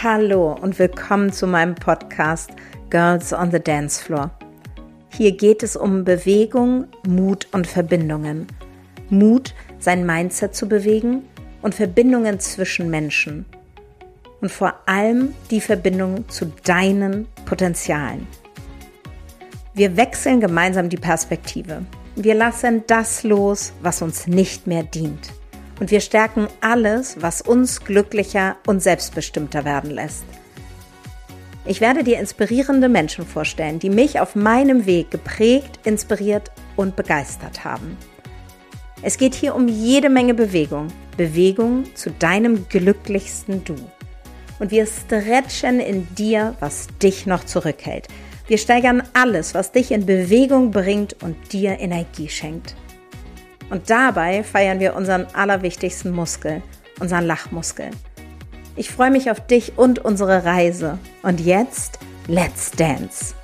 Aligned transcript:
Hallo 0.00 0.52
und 0.52 0.78
willkommen 0.78 1.32
zu 1.32 1.48
meinem 1.48 1.74
Podcast 1.74 2.50
Girls 2.88 3.32
on 3.32 3.50
the 3.50 3.58
Dance 3.58 4.00
Floor. 4.00 4.30
Hier 5.08 5.36
geht 5.36 5.64
es 5.64 5.74
um 5.74 6.04
Bewegung, 6.04 6.86
Mut 7.04 7.48
und 7.50 7.66
Verbindungen. 7.66 8.46
Mut, 9.10 9.56
sein 9.80 10.06
Mindset 10.06 10.54
zu 10.54 10.68
bewegen 10.68 11.24
und 11.62 11.74
Verbindungen 11.74 12.38
zwischen 12.38 12.90
Menschen. 12.90 13.44
Und 14.40 14.52
vor 14.52 14.74
allem 14.86 15.34
die 15.50 15.60
Verbindung 15.60 16.28
zu 16.28 16.52
deinen 16.62 17.26
Potenzialen. 17.44 18.28
Wir 19.74 19.96
wechseln 19.96 20.40
gemeinsam 20.40 20.90
die 20.90 20.96
Perspektive. 20.96 21.82
Wir 22.14 22.36
lassen 22.36 22.84
das 22.86 23.24
los, 23.24 23.72
was 23.82 24.00
uns 24.00 24.28
nicht 24.28 24.68
mehr 24.68 24.84
dient 24.84 25.32
und 25.80 25.90
wir 25.90 26.00
stärken 26.00 26.48
alles, 26.60 27.16
was 27.20 27.40
uns 27.40 27.84
glücklicher 27.84 28.56
und 28.66 28.82
selbstbestimmter 28.82 29.64
werden 29.64 29.90
lässt. 29.90 30.24
Ich 31.66 31.80
werde 31.80 32.02
dir 32.02 32.18
inspirierende 32.18 32.88
Menschen 32.88 33.26
vorstellen, 33.26 33.78
die 33.78 33.90
mich 33.90 34.20
auf 34.20 34.34
meinem 34.34 34.86
Weg 34.86 35.10
geprägt, 35.10 35.80
inspiriert 35.84 36.50
und 36.76 36.96
begeistert 36.96 37.64
haben. 37.64 37.96
Es 39.02 39.18
geht 39.18 39.34
hier 39.34 39.54
um 39.54 39.68
jede 39.68 40.08
Menge 40.08 40.34
Bewegung, 40.34 40.88
Bewegung 41.16 41.84
zu 41.94 42.10
deinem 42.10 42.68
glücklichsten 42.68 43.64
Du. 43.64 43.76
Und 44.58 44.70
wir 44.70 44.86
stretchen 44.86 45.78
in 45.78 46.08
dir, 46.14 46.56
was 46.58 46.88
dich 47.02 47.26
noch 47.26 47.44
zurückhält. 47.44 48.08
Wir 48.48 48.58
steigern 48.58 49.02
alles, 49.12 49.54
was 49.54 49.70
dich 49.70 49.92
in 49.92 50.06
Bewegung 50.06 50.70
bringt 50.70 51.22
und 51.22 51.52
dir 51.52 51.78
Energie 51.78 52.28
schenkt. 52.28 52.74
Und 53.70 53.90
dabei 53.90 54.42
feiern 54.42 54.80
wir 54.80 54.96
unseren 54.96 55.26
allerwichtigsten 55.34 56.12
Muskel, 56.12 56.62
unseren 57.00 57.26
Lachmuskel. 57.26 57.90
Ich 58.76 58.90
freue 58.90 59.10
mich 59.10 59.30
auf 59.30 59.46
dich 59.46 59.76
und 59.76 59.98
unsere 59.98 60.44
Reise. 60.44 60.98
Und 61.22 61.40
jetzt, 61.40 61.98
let's 62.28 62.70
dance! 62.70 63.34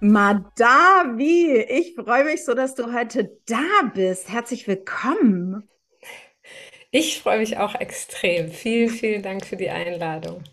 Madavi, 0.00 1.66
ich 1.68 1.96
freue 1.96 2.24
mich 2.24 2.44
so, 2.44 2.54
dass 2.54 2.76
du 2.76 2.94
heute 2.94 3.36
da 3.46 3.90
bist. 3.92 4.30
Herzlich 4.30 4.68
willkommen. 4.68 5.68
Ich 6.92 7.20
freue 7.20 7.40
mich 7.40 7.58
auch 7.58 7.74
extrem. 7.74 8.50
Vielen, 8.50 8.90
vielen 8.90 9.22
Dank 9.22 9.44
für 9.44 9.56
die 9.56 9.68
Einladung. 9.68 10.44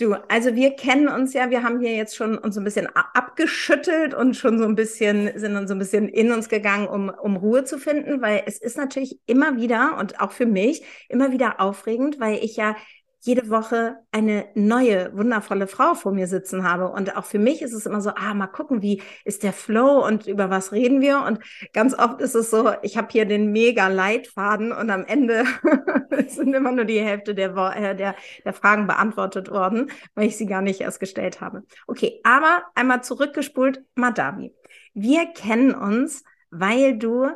Du, 0.00 0.14
also 0.28 0.54
wir 0.56 0.70
kennen 0.76 1.08
uns 1.08 1.34
ja, 1.34 1.50
wir 1.50 1.62
haben 1.62 1.78
hier 1.78 1.94
jetzt 1.94 2.16
schon 2.16 2.38
uns 2.38 2.56
ein 2.56 2.64
bisschen 2.64 2.86
abgeschüttelt 2.94 4.14
und 4.14 4.34
schon 4.34 4.58
so 4.58 4.64
ein 4.64 4.74
bisschen, 4.74 5.38
sind 5.38 5.68
so 5.68 5.74
ein 5.74 5.78
bisschen 5.78 6.08
in 6.08 6.32
uns 6.32 6.48
gegangen, 6.48 6.88
um, 6.88 7.10
um 7.10 7.36
Ruhe 7.36 7.64
zu 7.64 7.78
finden, 7.78 8.22
weil 8.22 8.42
es 8.46 8.56
ist 8.56 8.78
natürlich 8.78 9.20
immer 9.26 9.58
wieder 9.58 9.98
und 9.98 10.18
auch 10.18 10.32
für 10.32 10.46
mich 10.46 10.82
immer 11.10 11.32
wieder 11.32 11.60
aufregend, 11.60 12.18
weil 12.18 12.42
ich 12.42 12.56
ja 12.56 12.76
jede 13.20 13.50
Woche 13.50 13.98
eine 14.12 14.46
neue, 14.54 15.14
wundervolle 15.16 15.66
Frau 15.66 15.94
vor 15.94 16.12
mir 16.12 16.26
sitzen 16.26 16.64
habe. 16.64 16.88
Und 16.88 17.16
auch 17.16 17.26
für 17.26 17.38
mich 17.38 17.60
ist 17.60 17.74
es 17.74 17.86
immer 17.86 18.00
so, 18.00 18.10
ah, 18.10 18.32
mal 18.34 18.46
gucken, 18.46 18.80
wie 18.82 19.02
ist 19.24 19.42
der 19.42 19.52
Flow 19.52 20.04
und 20.06 20.26
über 20.26 20.48
was 20.48 20.72
reden 20.72 21.00
wir? 21.00 21.22
Und 21.22 21.38
ganz 21.72 21.94
oft 21.94 22.20
ist 22.20 22.34
es 22.34 22.50
so, 22.50 22.72
ich 22.82 22.96
habe 22.96 23.08
hier 23.10 23.26
den 23.26 23.52
mega 23.52 23.88
Leitfaden 23.88 24.72
und 24.72 24.90
am 24.90 25.04
Ende 25.04 25.44
sind 26.28 26.54
immer 26.54 26.72
nur 26.72 26.86
die 26.86 27.00
Hälfte 27.00 27.34
der, 27.34 27.54
äh, 27.76 27.94
der, 27.94 28.14
der 28.44 28.52
Fragen 28.54 28.86
beantwortet 28.86 29.50
worden, 29.50 29.90
weil 30.14 30.26
ich 30.26 30.36
sie 30.36 30.46
gar 30.46 30.62
nicht 30.62 30.80
erst 30.80 31.00
gestellt 31.00 31.40
habe. 31.40 31.62
Okay, 31.86 32.20
aber 32.24 32.64
einmal 32.74 33.02
zurückgespult, 33.02 33.82
Madavi. 33.94 34.54
Wir 34.94 35.26
kennen 35.26 35.74
uns, 35.74 36.24
weil 36.50 36.98
du 36.98 37.28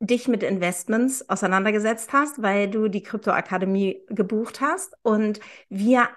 dich 0.00 0.28
mit 0.28 0.42
Investments 0.42 1.28
auseinandergesetzt 1.28 2.12
hast, 2.12 2.42
weil 2.42 2.68
du 2.68 2.88
die 2.88 3.02
Kryptoakademie 3.02 4.02
gebucht 4.08 4.60
hast 4.60 4.94
und 5.02 5.40
wir 5.68 6.08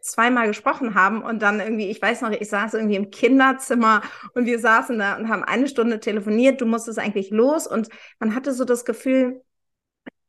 zweimal 0.00 0.46
gesprochen 0.46 0.94
haben 0.94 1.22
und 1.22 1.40
dann 1.40 1.60
irgendwie, 1.60 1.90
ich 1.90 2.00
weiß 2.00 2.20
noch, 2.20 2.30
ich 2.30 2.48
saß 2.48 2.74
irgendwie 2.74 2.96
im 2.96 3.10
Kinderzimmer 3.10 4.02
und 4.34 4.44
wir 4.44 4.58
saßen 4.58 4.98
da 4.98 5.16
und 5.16 5.28
haben 5.28 5.42
eine 5.42 5.66
Stunde 5.66 5.98
telefoniert, 5.98 6.60
du 6.60 6.66
musstest 6.66 6.98
eigentlich 6.98 7.30
los 7.30 7.66
und 7.66 7.88
man 8.18 8.34
hatte 8.34 8.52
so 8.52 8.64
das 8.64 8.84
Gefühl, 8.84 9.42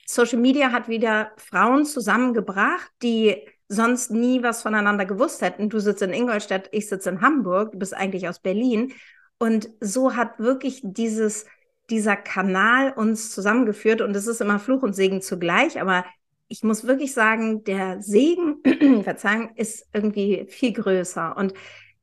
Social 0.06 0.40
Media 0.40 0.72
hat 0.72 0.88
wieder 0.88 1.32
Frauen 1.38 1.86
zusammengebracht, 1.86 2.92
die 3.02 3.36
sonst 3.68 4.12
nie 4.12 4.44
was 4.44 4.62
voneinander 4.62 5.06
gewusst 5.06 5.42
hätten. 5.42 5.70
Du 5.70 5.80
sitzt 5.80 6.04
in 6.04 6.14
Ingolstadt, 6.14 6.70
ich 6.72 6.88
sitze 6.88 7.10
in 7.10 7.22
Hamburg, 7.22 7.72
du 7.72 7.80
bist 7.80 7.96
eigentlich 7.96 8.30
aus 8.30 8.40
Berlin. 8.40 8.94
Und 9.40 9.70
so 9.82 10.16
hat 10.16 10.40
wirklich 10.40 10.82
dieses 10.84 11.46
dieser 11.90 12.16
Kanal 12.16 12.92
uns 12.94 13.32
zusammengeführt 13.32 14.02
und 14.02 14.16
es 14.16 14.28
ist 14.28 14.42
immer 14.42 14.60
Fluch 14.60 14.84
und 14.84 14.94
Segen 14.94 15.22
zugleich, 15.22 15.80
aber 15.80 16.06
ich 16.48 16.64
muss 16.64 16.86
wirklich 16.86 17.14
sagen, 17.14 17.64
der 17.64 18.02
Segen, 18.02 18.58
Verzeihung, 19.04 19.56
ist 19.56 19.88
irgendwie 19.94 20.46
viel 20.50 20.74
größer 20.74 21.36
und 21.38 21.54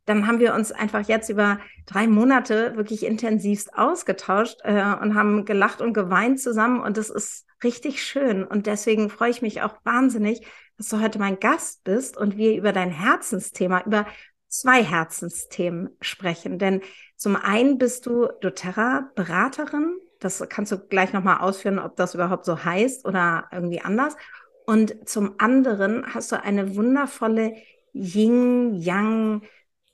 dann 0.05 0.27
haben 0.27 0.41
wir 0.41 0.55
uns 0.55 0.73
einfach 0.73 1.07
jetzt 1.07 1.29
über 1.29 1.61
drei 1.87 2.09
Monate 2.09 2.75
wirklich 2.75 3.07
intensivst 3.07 3.73
ausgetauscht 3.75 4.59
äh, 4.65 4.73
und 4.73 5.15
haben 5.15 5.45
gelacht 5.45 5.81
und 5.81 5.93
geweint 5.93 6.41
zusammen 6.41 6.81
und 6.81 6.97
das 6.97 7.09
ist 7.09 7.47
richtig 7.63 8.03
schön 8.03 8.45
und 8.45 8.67
deswegen 8.67 9.11
freue 9.11 9.31
ich 9.31 9.43
mich 9.43 9.63
auch 9.63 9.77
wahnsinnig, 9.85 10.45
dass 10.77 10.89
du 10.89 11.01
heute 11.01 11.21
mein 11.21 11.39
Gast 11.39 11.85
bist 11.85 12.17
und 12.17 12.37
wir 12.37 12.57
über 12.57 12.73
dein 12.73 12.91
Herzensthema, 12.91 13.83
über 13.87 14.07
zwei 14.49 14.83
Herzensthemen 14.83 15.91
sprechen. 16.01 16.59
Denn 16.59 16.83
zum 17.23 17.37
einen 17.37 17.79
bist 17.79 18.07
du 18.07 18.27
doTERRA-Beraterin. 18.41 20.01
Das 20.19 20.45
kannst 20.49 20.73
du 20.73 20.79
gleich 20.79 21.13
nochmal 21.13 21.39
ausführen, 21.39 21.79
ob 21.79 21.95
das 21.95 22.17
überhaupt 22.17 22.45
so 22.45 22.65
heißt 22.65 23.07
oder 23.07 23.45
irgendwie 23.53 23.81
anders. 23.81 24.17
Und 24.67 25.09
zum 25.09 25.37
anderen 25.39 26.05
hast 26.13 26.33
du 26.33 26.43
eine 26.43 26.75
wundervolle 26.75 27.55
Yin-Yang 27.93 29.43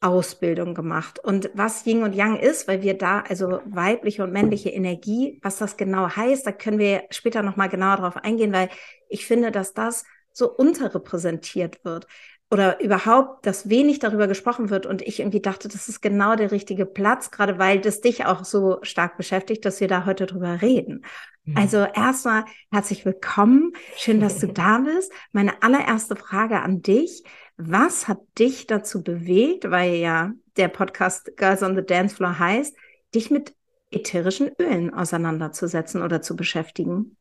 Ausbildung 0.00 0.72
gemacht. 0.74 1.18
Und 1.22 1.50
was 1.52 1.84
Yin 1.84 2.02
und 2.02 2.14
Yang 2.14 2.38
ist, 2.38 2.66
weil 2.66 2.80
wir 2.80 2.96
da, 2.96 3.20
also 3.28 3.60
weibliche 3.66 4.24
und 4.24 4.32
männliche 4.32 4.70
Energie, 4.70 5.38
was 5.42 5.58
das 5.58 5.76
genau 5.76 6.08
heißt, 6.08 6.46
da 6.46 6.52
können 6.52 6.78
wir 6.78 7.02
später 7.10 7.42
nochmal 7.42 7.68
genauer 7.68 7.96
drauf 7.96 8.16
eingehen, 8.16 8.54
weil 8.54 8.70
ich 9.10 9.26
finde, 9.26 9.52
dass 9.52 9.74
das 9.74 10.04
so 10.32 10.50
unterrepräsentiert 10.50 11.84
wird 11.84 12.06
oder 12.50 12.80
überhaupt, 12.80 13.44
dass 13.44 13.68
wenig 13.68 13.98
darüber 13.98 14.26
gesprochen 14.26 14.70
wird 14.70 14.86
und 14.86 15.02
ich 15.02 15.20
irgendwie 15.20 15.40
dachte, 15.40 15.68
das 15.68 15.88
ist 15.88 16.00
genau 16.00 16.34
der 16.34 16.50
richtige 16.50 16.86
Platz, 16.86 17.30
gerade 17.30 17.58
weil 17.58 17.80
das 17.80 18.00
dich 18.00 18.24
auch 18.24 18.44
so 18.44 18.78
stark 18.82 19.18
beschäftigt, 19.18 19.64
dass 19.64 19.80
wir 19.80 19.88
da 19.88 20.06
heute 20.06 20.24
drüber 20.26 20.62
reden. 20.62 21.04
Mhm. 21.44 21.56
Also 21.58 21.76
erstmal 21.78 22.44
herzlich 22.70 23.04
willkommen. 23.04 23.72
Schön, 23.96 24.20
dass 24.20 24.38
du 24.38 24.46
da 24.46 24.78
bist. 24.78 25.12
Meine 25.32 25.62
allererste 25.62 26.16
Frage 26.16 26.60
an 26.60 26.80
dich. 26.80 27.22
Was 27.58 28.08
hat 28.08 28.20
dich 28.38 28.66
dazu 28.66 29.02
bewegt, 29.02 29.70
weil 29.70 29.94
ja 29.96 30.32
der 30.56 30.68
Podcast 30.68 31.36
Girls 31.36 31.62
on 31.62 31.76
the 31.76 31.84
Dance 31.84 32.16
Floor 32.16 32.38
heißt, 32.38 32.74
dich 33.14 33.30
mit 33.30 33.54
ätherischen 33.90 34.50
Ölen 34.58 34.92
auseinanderzusetzen 34.94 36.02
oder 36.02 36.22
zu 36.22 36.34
beschäftigen? 36.34 37.16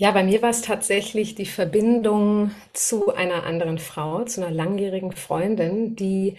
Ja, 0.00 0.12
bei 0.12 0.24
mir 0.24 0.40
war 0.40 0.48
es 0.48 0.62
tatsächlich 0.62 1.34
die 1.34 1.44
Verbindung 1.44 2.52
zu 2.72 3.14
einer 3.14 3.44
anderen 3.44 3.76
Frau, 3.78 4.24
zu 4.24 4.40
einer 4.42 4.50
langjährigen 4.50 5.12
Freundin, 5.12 5.94
die 5.94 6.38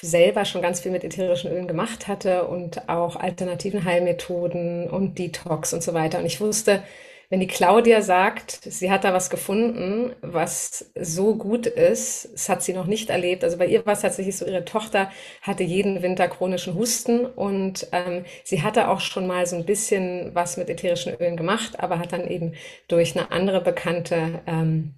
selber 0.00 0.46
schon 0.46 0.62
ganz 0.62 0.80
viel 0.80 0.92
mit 0.92 1.04
ätherischen 1.04 1.52
Ölen 1.52 1.68
gemacht 1.68 2.08
hatte 2.08 2.46
und 2.46 2.88
auch 2.88 3.16
alternativen 3.16 3.84
Heilmethoden 3.84 4.88
und 4.88 5.18
Detox 5.18 5.74
und 5.74 5.82
so 5.82 5.92
weiter. 5.92 6.20
Und 6.20 6.24
ich 6.24 6.40
wusste, 6.40 6.82
wenn 7.28 7.40
die 7.40 7.46
Claudia 7.46 8.02
sagt, 8.02 8.60
sie 8.62 8.90
hat 8.90 9.04
da 9.04 9.12
was 9.12 9.30
gefunden, 9.30 10.14
was 10.22 10.90
so 11.00 11.34
gut 11.36 11.66
ist, 11.66 12.28
das 12.32 12.48
hat 12.48 12.62
sie 12.62 12.72
noch 12.72 12.86
nicht 12.86 13.10
erlebt. 13.10 13.44
Also 13.44 13.58
bei 13.58 13.66
ihr 13.66 13.84
war 13.86 13.94
es 13.94 14.00
tatsächlich 14.00 14.36
so, 14.36 14.46
ihre 14.46 14.64
Tochter 14.64 15.10
hatte 15.42 15.64
jeden 15.64 16.02
Winter 16.02 16.28
chronischen 16.28 16.74
Husten 16.74 17.26
und 17.26 17.88
ähm, 17.92 18.24
sie 18.44 18.62
hatte 18.62 18.88
auch 18.88 19.00
schon 19.00 19.26
mal 19.26 19.46
so 19.46 19.56
ein 19.56 19.64
bisschen 19.66 20.34
was 20.34 20.56
mit 20.56 20.70
ätherischen 20.70 21.14
Ölen 21.14 21.36
gemacht, 21.36 21.80
aber 21.80 21.98
hat 21.98 22.12
dann 22.12 22.28
eben 22.28 22.54
durch 22.88 23.16
eine 23.16 23.30
andere 23.32 23.60
Bekannte 23.60 24.40
ähm, 24.46 24.94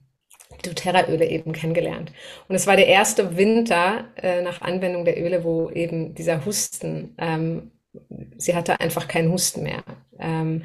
doTERRA-Öle 0.63 1.27
eben 1.27 1.53
kennengelernt. 1.53 2.13
Und 2.49 2.55
es 2.57 2.67
war 2.67 2.77
der 2.77 2.87
erste 2.89 3.37
Winter 3.37 4.07
äh, 4.17 4.43
nach 4.43 4.61
Anwendung 4.61 5.05
der 5.05 5.21
Öle, 5.23 5.45
wo 5.45 5.71
eben 5.71 6.15
dieser 6.15 6.45
Husten, 6.45 7.15
ähm, 7.19 7.71
sie 8.37 8.55
hatte 8.55 8.81
einfach 8.81 9.09
keinen 9.09 9.31
Husten 9.33 9.63
mehr. 9.63 9.83
Ähm, 10.19 10.65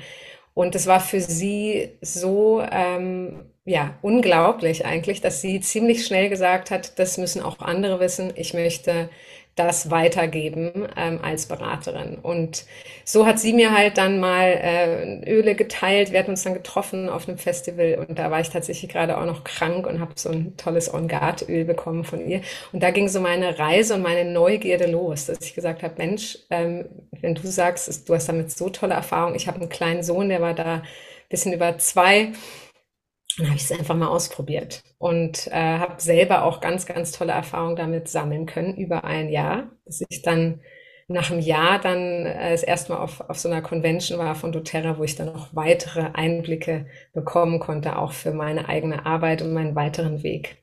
und 0.54 0.76
es 0.76 0.88
war 0.88 1.00
für 1.00 1.22
sie 1.22 1.90
so, 2.02 2.64
ähm, 2.72 3.46
ja, 3.66 3.98
unglaublich 4.02 4.86
eigentlich, 4.86 5.22
dass 5.22 5.42
sie 5.42 5.60
ziemlich 5.62 6.06
schnell 6.06 6.30
gesagt 6.30 6.70
hat, 6.72 7.00
das 7.00 7.18
müssen 7.18 7.42
auch 7.42 7.60
andere 7.60 8.00
wissen. 8.00 8.34
Ich 8.36 8.54
möchte 8.54 9.10
das 9.56 9.92
weitergeben 9.92 10.88
ähm, 10.98 11.20
als 11.22 11.46
Beraterin. 11.46 12.18
Und 12.22 12.66
so 13.06 13.26
hat 13.28 13.40
sie 13.40 13.54
mir 13.54 13.72
halt 13.76 13.98
dann 13.98 14.20
mal 14.20 14.48
äh, 14.48 15.30
Öle 15.30 15.56
geteilt. 15.56 16.12
Wir 16.12 16.20
hatten 16.20 16.32
uns 16.32 16.44
dann 16.44 16.56
getroffen 16.56 17.08
auf 17.10 17.28
einem 17.28 17.38
Festival 17.38 18.06
und 18.08 18.18
da 18.18 18.32
war 18.32 18.40
ich 18.40 18.50
tatsächlich 18.50 18.92
gerade 18.92 19.18
auch 19.18 19.26
noch 19.26 19.44
krank 19.44 19.86
und 19.86 20.00
habe 20.00 20.14
so 20.16 20.30
ein 20.30 20.58
tolles 20.58 20.92
On 20.92 21.08
Guard 21.08 21.48
Öl 21.48 21.66
bekommen 21.66 22.04
von 22.04 22.28
ihr. 22.28 22.42
Und 22.72 22.82
da 22.82 22.92
ging 22.92 23.08
so 23.08 23.20
meine 23.20 23.60
Reise 23.60 23.94
und 23.96 24.02
meine 24.02 24.26
Neugierde 24.32 24.88
los, 24.88 25.28
dass 25.28 25.40
ich 25.42 25.54
gesagt 25.54 25.84
habe, 25.84 25.96
Mensch, 25.98 26.40
ähm, 26.50 26.86
wenn 27.22 27.36
du 27.36 27.48
sagst, 27.48 28.10
du 28.10 28.16
hast 28.16 28.28
damit 28.28 28.52
so 28.52 28.70
tolle 28.70 28.96
Erfahrungen. 28.96 29.36
Ich 29.36 29.48
habe 29.48 29.60
einen 29.60 29.70
kleinen 29.70 30.04
Sohn, 30.04 30.30
der 30.30 30.42
war 30.42 30.54
da 30.56 30.82
bisschen 31.30 31.54
über 31.54 31.78
zwei 31.80 32.32
dann 33.38 33.48
habe 33.48 33.58
ich 33.58 33.64
es 33.64 33.72
einfach 33.72 33.96
mal 33.96 34.08
ausprobiert 34.08 34.84
und 34.98 35.48
äh, 35.48 35.80
habe 35.80 36.02
selber 36.02 36.44
auch 36.44 36.62
ganz, 36.62 36.86
ganz 36.86 37.12
tolle 37.12 37.34
Erfahrungen 37.34 37.76
damit 37.76 38.08
sammeln 38.08 38.46
können 38.46 38.76
über 38.76 39.04
ein 39.04 39.30
Jahr, 39.30 39.72
bis 39.86 40.04
ich 40.10 40.22
dann 40.22 40.62
nach 41.08 41.32
einem 41.32 41.40
Jahr 41.42 41.80
dann 41.80 42.26
äh, 42.26 42.52
das 42.52 42.64
erste 42.64 42.94
Mal 42.94 43.00
auf, 43.00 43.22
auf 43.22 43.40
so 43.40 43.50
einer 43.50 43.62
Convention 43.62 44.20
war 44.20 44.36
von 44.36 44.52
doTERRA, 44.52 44.98
wo 44.98 45.04
ich 45.04 45.16
dann 45.16 45.28
noch 45.28 45.56
weitere 45.56 46.12
Einblicke 46.14 46.88
bekommen 47.14 47.60
konnte, 47.60 47.98
auch 47.98 48.14
für 48.14 48.32
meine 48.34 48.70
eigene 48.70 49.06
Arbeit 49.06 49.42
und 49.42 49.54
meinen 49.54 49.76
weiteren 49.76 50.24
Weg. 50.24 50.63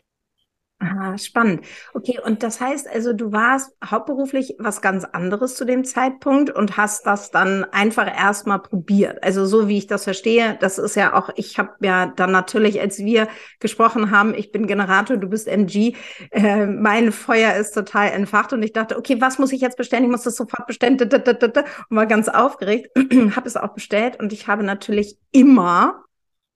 Ah, 0.83 1.19
spannend. 1.19 1.67
Okay, 1.93 2.19
und 2.25 2.43
das 2.43 2.59
heißt 2.59 2.89
also, 2.89 3.13
du 3.13 3.33
warst 3.33 3.77
hauptberuflich 3.85 4.57
was 4.59 4.81
ganz 4.81 5.05
anderes 5.05 5.55
zu 5.55 5.67
dem 5.67 5.85
Zeitpunkt 5.85 6.49
und 6.49 6.79
hast 6.79 7.05
das 7.05 7.31
dann 7.31 7.65
einfach 7.65 8.07
erstmal 8.07 8.61
probiert. 8.63 9.23
Also 9.23 9.45
so 9.45 9.69
wie 9.69 9.77
ich 9.77 9.89
das 9.89 10.05
verstehe, 10.05 10.57
das 10.59 10.79
ist 10.79 10.95
ja 10.97 11.13
auch, 11.13 11.29
ich 11.37 11.59
habe 11.59 11.73
ja 11.83 12.07
dann 12.07 12.31
natürlich, 12.33 12.81
als 12.81 12.99
wir 12.99 13.29
gesprochen 13.59 14.11
haben, 14.11 14.33
ich 14.33 14.53
bin 14.53 14.67
Generator, 14.67 15.19
du 15.19 15.29
bist 15.29 15.49
MG, 15.49 15.97
äh, 16.31 16.65
mein 16.65 17.13
Feuer 17.13 17.57
ist 17.57 17.73
total 17.73 18.13
entfacht 18.13 18.55
und 18.55 18.63
ich 18.63 18.73
dachte, 18.73 18.97
okay, 18.97 19.21
was 19.21 19.39
muss 19.39 19.53
ich 19.53 19.61
jetzt 19.61 19.77
bestellen? 19.77 20.05
Ich 20.05 20.11
muss 20.11 20.23
das 20.23 20.37
sofort 20.37 20.67
bestellen 20.67 20.97
und 20.99 21.97
war 21.97 22.07
ganz 22.07 22.29
aufgeregt, 22.29 22.89
habe 23.37 23.47
es 23.47 23.59
auch 23.59 23.75
bestellt 23.75 24.19
und 24.19 24.33
ich 24.33 24.49
habe 24.49 24.63
natürlich 24.63 25.19
immer 25.31 26.05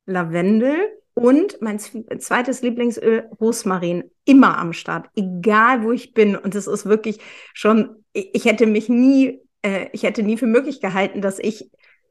Lavendel 0.06 0.78
und 1.14 1.62
mein 1.62 1.78
zweites 1.78 2.62
Lieblingsöl, 2.62 3.28
Rosmarin, 3.40 4.10
immer 4.24 4.58
am 4.58 4.72
Start, 4.72 5.08
egal 5.14 5.84
wo 5.84 5.92
ich 5.92 6.12
bin. 6.12 6.36
Und 6.36 6.54
es 6.56 6.66
ist 6.66 6.86
wirklich 6.86 7.20
schon, 7.52 8.04
ich 8.12 8.44
hätte 8.44 8.66
mich 8.66 8.88
nie, 8.88 9.40
äh, 9.62 9.86
ich 9.92 10.02
hätte 10.02 10.24
nie 10.24 10.36
für 10.36 10.46
möglich 10.46 10.80
gehalten, 10.80 11.20
dass 11.20 11.38
ich 11.38 11.70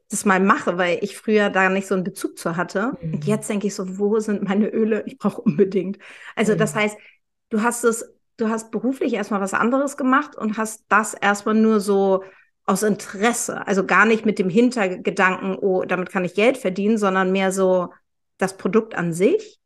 das 0.09 0.25
mal 0.25 0.39
mache, 0.39 0.77
weil 0.77 0.99
ich 1.01 1.17
früher 1.17 1.49
da 1.49 1.69
nicht 1.69 1.87
so 1.87 1.95
einen 1.95 2.03
Bezug 2.05 2.37
zu 2.37 2.55
hatte. 2.55 2.93
Mhm. 3.01 3.15
Und 3.15 3.25
jetzt 3.25 3.49
denke 3.49 3.67
ich 3.67 3.75
so, 3.75 3.97
wo 3.97 4.19
sind 4.19 4.43
meine 4.43 4.69
Öle? 4.69 5.03
Ich 5.05 5.17
brauche 5.17 5.41
unbedingt. 5.41 5.97
Also 6.35 6.53
mhm. 6.53 6.59
das 6.59 6.73
heißt, 6.73 6.97
du 7.49 7.61
hast 7.61 7.83
es, 7.83 8.09
du 8.37 8.47
hast 8.47 8.71
beruflich 8.71 9.13
erstmal 9.13 9.41
was 9.41 9.53
anderes 9.53 9.97
gemacht 9.97 10.37
und 10.37 10.57
hast 10.57 10.85
das 10.87 11.13
erstmal 11.13 11.55
nur 11.55 11.81
so 11.81 12.23
aus 12.65 12.83
Interesse, 12.83 13.67
also 13.67 13.85
gar 13.85 14.05
nicht 14.05 14.25
mit 14.25 14.39
dem 14.39 14.49
Hintergedanken, 14.49 15.57
oh, 15.57 15.83
damit 15.83 16.09
kann 16.09 16.23
ich 16.23 16.33
Geld 16.33 16.57
verdienen, 16.57 16.97
sondern 16.97 17.33
mehr 17.33 17.51
so, 17.51 17.89
das 18.37 18.57
Produkt 18.57 18.95
an 18.95 19.13
sich 19.13 19.59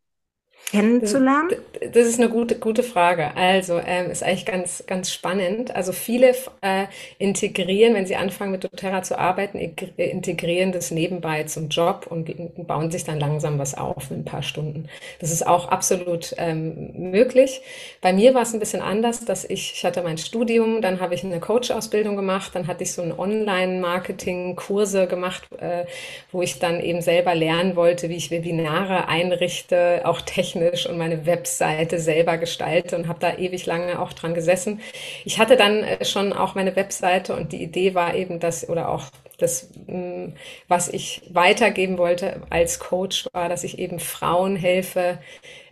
kennenzulernen? 0.71 1.49
Das, 1.93 2.05
ist 2.05 2.19
eine 2.19 2.29
gute, 2.29 2.55
gute 2.55 2.83
Frage. 2.83 3.35
Also 3.35 3.79
ähm, 3.85 4.11
ist 4.11 4.23
eigentlich 4.23 4.45
ganz, 4.45 4.83
ganz 4.85 5.13
spannend. 5.13 5.75
Also 5.75 5.93
viele 5.93 6.35
äh, 6.61 6.85
integrieren, 7.19 7.93
wenn 7.93 8.05
sie 8.05 8.17
anfangen 8.17 8.51
mit 8.51 8.63
doTERRA 8.63 9.03
zu 9.03 9.17
arbeiten, 9.17 9.57
integrieren 9.59 10.71
das 10.71 10.91
nebenbei 10.91 11.43
zum 11.43 11.69
Job 11.69 12.07
und 12.09 12.27
bauen 12.67 12.91
sich 12.91 13.05
dann 13.05 13.19
langsam 13.19 13.59
was 13.59 13.77
auf 13.77 14.11
in 14.11 14.17
ein 14.17 14.25
paar 14.25 14.43
Stunden. 14.43 14.89
Das 15.19 15.31
ist 15.31 15.47
auch 15.47 15.69
absolut 15.69 16.35
ähm, 16.37 17.11
möglich. 17.11 17.61
Bei 18.01 18.11
mir 18.11 18.33
war 18.33 18.41
es 18.41 18.53
ein 18.53 18.59
bisschen 18.59 18.81
anders, 18.81 19.23
dass 19.23 19.45
ich, 19.45 19.73
ich 19.73 19.85
hatte 19.85 20.01
mein 20.01 20.17
Studium, 20.17 20.81
dann 20.81 20.99
habe 20.99 21.15
ich 21.15 21.23
eine 21.23 21.39
Coach-Ausbildung 21.39 22.17
gemacht, 22.17 22.51
dann 22.55 22.67
hatte 22.67 22.83
ich 22.83 22.91
so 22.91 23.01
ein 23.01 23.17
Online-Marketing-Kurse 23.17 25.07
gemacht, 25.07 25.47
äh, 25.59 25.85
wo 26.31 26.41
ich 26.41 26.59
dann 26.59 26.81
eben 26.81 27.01
selber 27.01 27.35
lernen 27.35 27.75
wollte, 27.77 28.09
wie 28.09 28.15
ich 28.15 28.31
Webinare 28.31 29.07
einrichte, 29.07 30.01
auch 30.03 30.21
technisch 30.21 30.56
technisch 30.57 30.87
und 30.87 30.97
meine 30.97 31.25
Webseite 31.25 31.99
selber 31.99 32.37
gestalte 32.37 32.95
und 32.95 33.07
habe 33.07 33.19
da 33.19 33.37
ewig 33.37 33.65
lange 33.65 33.99
auch 33.99 34.13
dran 34.13 34.33
gesessen. 34.33 34.81
Ich 35.25 35.39
hatte 35.39 35.55
dann 35.55 35.83
äh, 35.83 36.05
schon 36.05 36.33
auch 36.33 36.55
meine 36.55 36.75
Webseite 36.75 37.35
und 37.35 37.51
die 37.51 37.61
Idee 37.61 37.93
war 37.95 38.15
eben, 38.15 38.39
dass 38.39 38.67
oder 38.67 38.89
auch 38.89 39.05
das, 39.37 39.69
mm, 39.87 40.29
was 40.67 40.89
ich 40.89 41.21
weitergeben 41.29 41.97
wollte 41.97 42.41
als 42.49 42.79
Coach, 42.79 43.27
war, 43.33 43.49
dass 43.49 43.63
ich 43.63 43.77
eben 43.77 43.99
Frauen 43.99 44.55
helfe, 44.55 45.19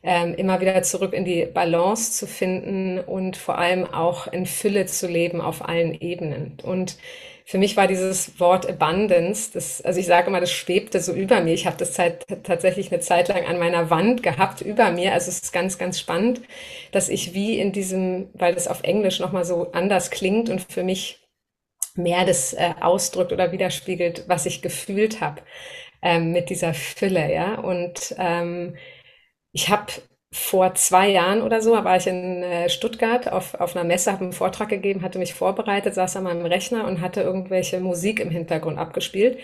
ähm, 0.04 0.36
immer 0.36 0.62
wieder 0.62 0.84
zurück 0.84 1.14
in 1.14 1.26
die 1.26 1.46
Balance 1.46 2.12
zu 2.12 2.28
finden 2.28 3.00
und 3.00 3.38
vor 3.38 3.58
allem 3.58 3.86
auch 3.92 4.28
in 4.28 4.46
Fülle 4.46 4.86
zu 4.86 5.08
leben 5.08 5.42
auf 5.42 5.68
allen 5.68 6.00
Ebenen. 6.00 6.58
Und 6.64 6.98
für 7.48 7.60
mich 7.60 7.78
war 7.78 7.88
dieses 7.88 8.40
Wort 8.40 8.68
Abundance, 8.68 9.52
das, 9.54 9.82
also 9.84 10.00
ich 10.00 10.08
sage 10.08 10.28
immer, 10.28 10.40
das 10.40 10.52
schwebte 10.52 11.00
so 11.00 11.14
über 11.14 11.42
mir. 11.42 11.54
Ich 11.54 11.68
habe 11.68 11.78
das 11.78 11.94
Zeit, 11.94 12.26
tatsächlich 12.44 12.92
eine 12.92 13.02
Zeit 13.02 13.28
lang 13.28 13.46
an 13.46 13.60
meiner 13.60 13.92
Wand 13.92 14.24
gehabt 14.24 14.62
über 14.62 14.90
mir. 14.92 15.14
Also 15.14 15.30
es 15.30 15.42
ist 15.44 15.54
ganz, 15.54 15.78
ganz 15.78 16.00
spannend, 16.00 16.42
dass 16.92 17.08
ich 17.08 17.36
wie 17.36 17.60
in 17.60 17.72
diesem, 17.72 18.30
weil 18.34 18.56
das 18.56 18.68
auf 18.68 18.82
Englisch 18.84 19.20
nochmal 19.20 19.46
so 19.46 19.72
anders 19.74 20.10
klingt 20.10 20.50
und 20.50 20.62
für 20.72 20.84
mich 20.84 21.20
mehr 21.96 22.26
das 22.26 22.54
äh, 22.54 22.74
ausdrückt 22.82 23.32
oder 23.32 23.52
widerspiegelt, 23.52 24.26
was 24.28 24.48
ich 24.48 24.64
gefühlt 24.64 25.22
habe 25.22 25.42
ähm, 26.02 26.32
mit 26.32 26.50
dieser 26.50 26.74
Fülle, 26.74 27.32
ja. 27.32 27.60
Und 27.60 28.16
ähm, 28.18 28.76
ich 29.52 29.70
habe 29.70 29.94
vor 30.36 30.76
zwei 30.76 31.10
Jahren 31.10 31.42
oder 31.42 31.62
so 31.62 31.72
war 31.72 31.96
ich 31.96 32.08
in 32.08 32.44
äh, 32.44 32.70
Stuttgart 32.70 33.32
auf, 33.32 33.54
auf 33.56 33.74
einer 33.76 33.86
Messe, 33.86 34.12
habe 34.12 34.26
einen 34.26 34.34
Vortrag 34.34 34.68
gegeben, 34.68 35.02
hatte 35.02 35.18
mich 35.18 35.34
vorbereitet, 35.34 35.96
saß 35.96 36.18
an 36.18 36.26
meinem 36.26 36.46
Rechner 36.46 36.86
und 36.86 37.00
hatte 37.00 37.22
irgendwelche 37.22 37.80
Musik 37.80 38.20
im 38.20 38.30
Hintergrund 38.30 38.78
abgespielt. 38.78 39.38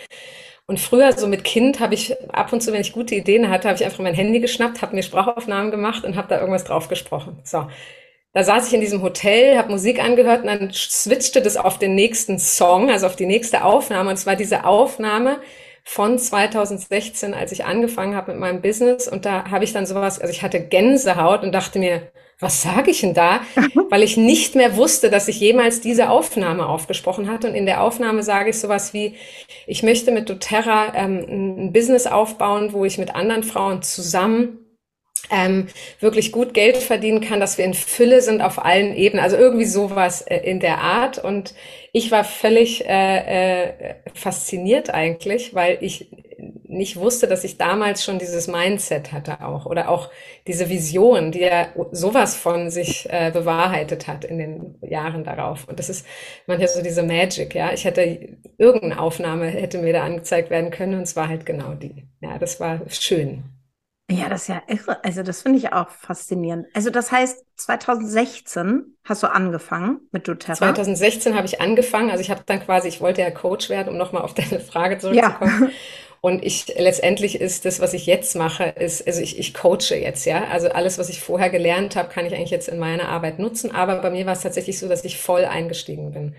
Und 0.67 0.81
früher, 0.81 1.13
so 1.13 1.27
mit 1.27 1.45
Kind, 1.45 1.79
habe 1.79 1.93
ich 1.93 2.13
ab 2.33 2.51
und 2.51 2.61
zu, 2.61 2.73
wenn 2.73 2.81
ich 2.81 2.91
gute 2.91 3.15
Ideen 3.15 3.49
hatte, 3.49 3.69
habe 3.69 3.77
ich 3.77 3.85
einfach 3.85 3.99
mein 3.99 4.13
Handy 4.13 4.41
geschnappt, 4.41 4.81
habe 4.81 4.95
mir 4.95 5.01
Sprachaufnahmen 5.01 5.71
gemacht 5.71 6.03
und 6.03 6.17
habe 6.17 6.27
da 6.27 6.39
irgendwas 6.39 6.65
drauf 6.65 6.89
gesprochen. 6.89 7.39
So. 7.45 7.67
Da 8.33 8.43
saß 8.43 8.67
ich 8.67 8.73
in 8.73 8.81
diesem 8.81 9.01
Hotel, 9.01 9.57
habe 9.57 9.71
Musik 9.71 10.03
angehört 10.03 10.41
und 10.41 10.47
dann 10.47 10.71
switchte 10.73 11.41
das 11.41 11.55
auf 11.57 11.79
den 11.79 11.95
nächsten 11.95 12.37
Song, 12.37 12.89
also 12.89 13.07
auf 13.07 13.15
die 13.15 13.25
nächste 13.25 13.63
Aufnahme. 13.63 14.09
Und 14.09 14.17
zwar 14.17 14.35
diese 14.35 14.65
Aufnahme, 14.65 15.39
von 15.93 16.17
2016, 16.17 17.33
als 17.33 17.51
ich 17.51 17.65
angefangen 17.65 18.15
habe 18.15 18.31
mit 18.31 18.39
meinem 18.39 18.61
Business. 18.61 19.09
Und 19.09 19.25
da 19.25 19.51
habe 19.51 19.65
ich 19.65 19.73
dann 19.73 19.85
sowas, 19.85 20.21
also 20.21 20.31
ich 20.31 20.41
hatte 20.41 20.61
Gänsehaut 20.61 21.43
und 21.43 21.51
dachte 21.51 21.79
mir, 21.79 22.03
was 22.39 22.61
sage 22.61 22.91
ich 22.91 23.01
denn 23.01 23.13
da? 23.13 23.41
Weil 23.89 24.01
ich 24.01 24.15
nicht 24.15 24.55
mehr 24.55 24.77
wusste, 24.77 25.09
dass 25.09 25.27
ich 25.27 25.41
jemals 25.41 25.81
diese 25.81 26.09
Aufnahme 26.09 26.65
aufgesprochen 26.67 27.29
hatte. 27.29 27.49
Und 27.49 27.55
in 27.55 27.65
der 27.65 27.83
Aufnahme 27.83 28.23
sage 28.23 28.51
ich 28.51 28.59
sowas 28.59 28.93
wie, 28.93 29.15
ich 29.67 29.83
möchte 29.83 30.13
mit 30.13 30.29
doTERRA 30.29 30.93
ähm, 30.95 31.25
ein 31.27 31.73
Business 31.73 32.07
aufbauen, 32.07 32.71
wo 32.71 32.85
ich 32.85 32.97
mit 32.97 33.13
anderen 33.13 33.43
Frauen 33.43 33.81
zusammen 33.81 34.60
ähm, 35.31 35.67
wirklich 35.99 36.31
gut 36.31 36.53
Geld 36.53 36.77
verdienen 36.77 37.21
kann, 37.21 37.39
dass 37.39 37.57
wir 37.57 37.65
in 37.65 37.73
Fülle 37.73 38.21
sind 38.21 38.41
auf 38.41 38.63
allen 38.63 38.95
Ebenen. 38.95 39.23
Also 39.23 39.37
irgendwie 39.37 39.65
sowas 39.65 40.21
äh, 40.21 40.37
in 40.37 40.59
der 40.59 40.79
Art. 40.79 41.17
Und 41.23 41.55
ich 41.93 42.11
war 42.11 42.23
völlig 42.23 42.85
äh, 42.85 43.69
äh, 43.69 43.95
fasziniert 44.13 44.93
eigentlich, 44.93 45.55
weil 45.55 45.77
ich 45.81 46.09
nicht 46.63 46.97
wusste, 46.97 47.27
dass 47.27 47.43
ich 47.43 47.57
damals 47.57 48.03
schon 48.03 48.17
dieses 48.17 48.47
Mindset 48.47 49.11
hatte 49.11 49.41
auch 49.45 49.65
oder 49.65 49.89
auch 49.89 50.09
diese 50.47 50.69
Vision, 50.69 51.31
die 51.31 51.41
ja 51.41 51.67
sowas 51.91 52.35
von 52.35 52.69
sich 52.69 53.07
äh, 53.11 53.29
bewahrheitet 53.31 54.07
hat 54.07 54.25
in 54.25 54.37
den 54.37 54.75
Jahren 54.81 55.23
darauf. 55.23 55.67
Und 55.67 55.79
das 55.79 55.89
ist 55.89 56.05
manchmal 56.47 56.69
so 56.69 56.81
diese 56.81 57.03
Magic, 57.03 57.53
ja. 57.55 57.73
Ich 57.73 57.85
hätte 57.85 58.37
irgendeine 58.57 58.99
Aufnahme 58.99 59.47
hätte 59.47 59.77
mir 59.79 59.93
da 59.93 60.03
angezeigt 60.03 60.49
werden 60.49 60.71
können 60.71 60.95
und 60.95 61.03
es 61.03 61.15
war 61.15 61.27
halt 61.27 61.45
genau 61.45 61.73
die. 61.73 62.07
Ja, 62.21 62.37
das 62.39 62.59
war 62.59 62.81
schön. 62.89 63.60
Ja, 64.11 64.29
das 64.29 64.43
ist 64.43 64.47
ja 64.49 64.61
irre. 64.67 65.03
Also 65.03 65.23
das 65.23 65.41
finde 65.41 65.59
ich 65.59 65.73
auch 65.73 65.89
faszinierend. 65.89 66.67
Also 66.73 66.89
das 66.89 67.11
heißt, 67.11 67.45
2016 67.55 68.97
hast 69.03 69.23
du 69.23 69.27
angefangen 69.27 70.01
mit 70.11 70.27
doTERRA? 70.27 70.55
2016 70.55 71.35
habe 71.35 71.47
ich 71.47 71.61
angefangen. 71.61 72.11
Also 72.11 72.21
ich 72.21 72.29
habe 72.29 72.41
dann 72.45 72.59
quasi, 72.59 72.87
ich 72.87 73.01
wollte 73.01 73.21
ja 73.21 73.31
Coach 73.31 73.69
werden, 73.69 73.89
um 73.89 73.97
nochmal 73.97 74.23
auf 74.23 74.33
deine 74.33 74.59
Frage 74.59 74.97
zurückzukommen. 74.97 75.63
Ja. 75.63 75.69
Und 76.23 76.45
ich 76.45 76.67
letztendlich 76.77 77.41
ist 77.41 77.65
das, 77.65 77.79
was 77.79 77.93
ich 77.93 78.05
jetzt 78.05 78.35
mache, 78.35 78.65
ist, 78.65 79.07
also 79.07 79.21
ich, 79.21 79.39
ich 79.39 79.55
coache 79.55 79.95
jetzt, 79.95 80.25
ja. 80.25 80.45
Also 80.51 80.69
alles, 80.69 80.99
was 80.99 81.09
ich 81.09 81.19
vorher 81.19 81.49
gelernt 81.49 81.95
habe, 81.95 82.09
kann 82.09 82.27
ich 82.27 82.35
eigentlich 82.35 82.51
jetzt 82.51 82.69
in 82.69 82.77
meiner 82.77 83.09
Arbeit 83.09 83.39
nutzen. 83.39 83.71
Aber 83.71 83.95
bei 83.95 84.11
mir 84.11 84.27
war 84.27 84.33
es 84.33 84.41
tatsächlich 84.41 84.77
so, 84.77 84.87
dass 84.87 85.03
ich 85.03 85.17
voll 85.17 85.45
eingestiegen 85.45 86.11
bin. 86.11 86.35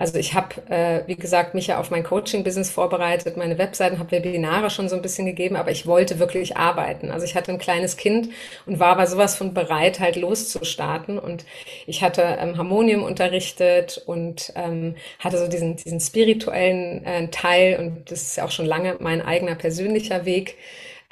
Also 0.00 0.18
ich 0.18 0.32
habe, 0.32 0.54
äh, 0.70 1.02
wie 1.06 1.16
gesagt, 1.16 1.52
mich 1.54 1.66
ja 1.66 1.78
auf 1.78 1.90
mein 1.90 2.02
Coaching-Business 2.02 2.70
vorbereitet, 2.70 3.36
meine 3.36 3.58
Webseiten, 3.58 3.98
habe 3.98 4.12
Webinare 4.12 4.70
schon 4.70 4.88
so 4.88 4.96
ein 4.96 5.02
bisschen 5.02 5.26
gegeben, 5.26 5.56
aber 5.56 5.72
ich 5.72 5.86
wollte 5.86 6.18
wirklich 6.18 6.56
arbeiten. 6.56 7.10
Also 7.10 7.26
ich 7.26 7.34
hatte 7.34 7.52
ein 7.52 7.58
kleines 7.58 7.98
Kind 7.98 8.30
und 8.64 8.80
war 8.80 8.92
aber 8.92 9.06
sowas 9.06 9.36
von 9.36 9.52
bereit, 9.52 10.00
halt 10.00 10.16
loszustarten. 10.16 11.18
Und 11.18 11.44
ich 11.86 12.02
hatte 12.02 12.22
ähm, 12.22 12.56
Harmonium 12.56 13.02
unterrichtet 13.02 14.02
und 14.06 14.50
ähm, 14.56 14.96
hatte 15.18 15.36
so 15.36 15.48
diesen, 15.48 15.76
diesen 15.76 16.00
spirituellen 16.00 17.04
äh, 17.04 17.28
Teil 17.28 17.78
und 17.78 18.10
das 18.10 18.22
ist 18.22 18.36
ja 18.38 18.46
auch 18.46 18.50
schon 18.50 18.64
lange 18.66 18.96
mein 19.00 19.20
eigener 19.20 19.54
persönlicher 19.54 20.24
Weg. 20.24 20.56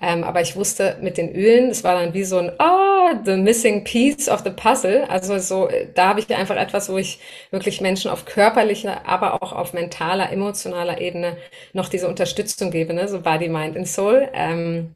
Ähm, 0.01 0.23
aber 0.23 0.41
ich 0.41 0.55
wusste 0.57 0.97
mit 1.01 1.19
den 1.19 1.35
Ölen, 1.35 1.69
das 1.71 1.83
war 1.83 1.95
dann 1.95 2.15
wie 2.15 2.23
so 2.25 2.39
ein, 2.39 2.53
oh, 2.59 3.11
the 3.25 3.37
missing 3.37 3.83
piece 3.85 4.29
of 4.29 4.43
the 4.45 4.51
puzzle. 4.51 5.05
Also 5.09 5.39
so, 5.39 5.69
da 5.95 6.09
habe 6.09 6.21
ich 6.21 6.35
einfach 6.35 6.57
etwas, 6.57 6.89
wo 6.89 6.99
ich 6.99 7.19
wirklich 7.51 7.81
Menschen 7.81 8.11
auf 8.11 8.25
körperlicher, 8.25 9.07
aber 9.07 9.43
auch 9.43 9.53
auf 9.53 9.73
mentaler, 9.73 10.31
emotionaler 10.31 11.01
Ebene 11.01 11.37
noch 11.73 11.89
diese 11.89 12.09
Unterstützung 12.09 12.71
gebe, 12.71 12.95
ne? 12.95 13.09
so 13.09 13.21
Body, 13.23 13.49
Mind 13.49 13.77
and 13.77 13.89
Soul. 13.89 14.29
Ähm, 14.35 14.95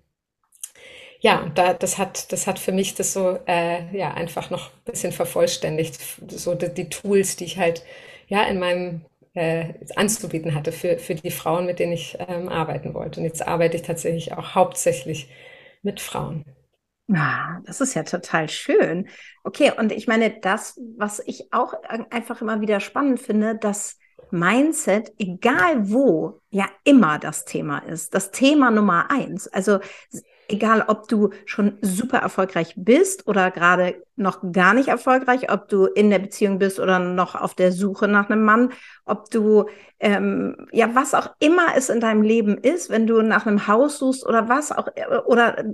ja, 1.21 1.51
da, 1.55 1.73
das 1.75 1.99
hat, 1.99 2.33
das 2.33 2.47
hat 2.47 2.59
für 2.59 2.73
mich 2.73 2.95
das 2.95 3.13
so, 3.13 3.39
äh, 3.47 3.97
ja, 3.97 4.13
einfach 4.15 4.51
noch 4.51 4.69
ein 4.71 4.93
bisschen 4.93 5.13
vervollständigt, 5.13 5.99
so 6.29 6.55
die, 6.55 6.73
die 6.75 6.89
Tools, 6.89 7.37
die 7.37 7.45
ich 7.45 7.59
halt, 7.59 7.85
ja, 8.29 8.43
in 8.45 8.59
meinem 8.59 9.03
äh, 9.35 9.75
anzubieten 9.97 10.55
hatte 10.55 10.73
für, 10.73 10.99
für 10.99 11.15
die 11.15 11.31
Frauen, 11.31 11.67
mit 11.67 11.79
denen 11.79 11.93
ich 11.93 12.17
ähm, 12.29 12.49
arbeiten 12.49 12.95
wollte. 12.95 13.21
Und 13.21 13.27
jetzt 13.27 13.47
arbeite 13.47 13.77
ich 13.77 13.83
tatsächlich 13.83 14.33
auch 14.33 14.55
hauptsächlich 14.55 15.31
mit 15.83 16.01
Frauen. 16.01 16.45
Ah, 17.13 17.61
das 17.65 17.81
ist 17.81 17.95
ja 17.95 18.05
total 18.05 18.49
schön. 18.49 19.09
Okay, 19.43 19.73
und 19.77 19.93
ich 19.93 20.07
meine, 20.07 20.31
das, 20.41 20.81
was 20.97 21.21
ich 21.27 21.53
auch 21.53 21.75
einfach 22.11 22.41
immer 22.41 22.61
wieder 22.61 22.81
spannend 22.81 23.21
finde, 23.21 23.57
dass 23.57 23.99
Mindset, 24.31 25.13
egal 25.19 25.91
wo, 25.91 26.41
ja 26.51 26.67
immer 26.85 27.19
das 27.19 27.45
Thema 27.45 27.81
ist. 27.81 28.15
Das 28.15 28.31
Thema 28.31 28.71
Nummer 28.71 29.11
eins. 29.11 29.47
Also 29.49 29.81
egal 30.49 30.85
ob 30.87 31.09
du 31.09 31.31
schon 31.47 31.79
super 31.81 32.19
erfolgreich 32.19 32.75
bist 32.77 33.27
oder 33.27 33.51
gerade 33.51 34.03
noch 34.17 34.41
gar 34.53 34.75
nicht 34.75 34.89
erfolgreich, 34.89 35.51
ob 35.51 35.69
du 35.69 35.87
in 35.87 36.11
der 36.11 36.19
Beziehung 36.19 36.59
bist 36.59 36.79
oder 36.79 36.99
noch 36.99 37.35
auf 37.35 37.55
der 37.55 37.73
Suche 37.73 38.09
nach 38.09 38.29
einem 38.29 38.45
Mann, 38.45 38.73
ob 39.05 39.31
du, 39.31 39.67
ähm, 40.01 40.69
ja, 40.73 40.95
was 40.95 41.15
auch 41.15 41.31
immer 41.39 41.77
es 41.77 41.89
in 41.89 42.01
deinem 42.01 42.23
Leben 42.23 42.59
ist, 42.59 42.91
wenn 42.91 43.07
du 43.07 43.23
nach 43.23 43.47
einem 43.47 43.67
Haus 43.67 43.99
suchst 43.99 44.27
oder 44.27 44.49
was 44.49 44.73
auch, 44.73 44.89
oder 45.27 45.65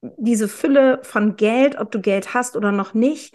diese 0.00 0.48
Fülle 0.48 1.00
von 1.02 1.36
Geld, 1.36 1.78
ob 1.78 1.90
du 1.90 2.00
Geld 2.00 2.34
hast 2.34 2.56
oder 2.56 2.72
noch 2.72 2.94
nicht, 2.94 3.34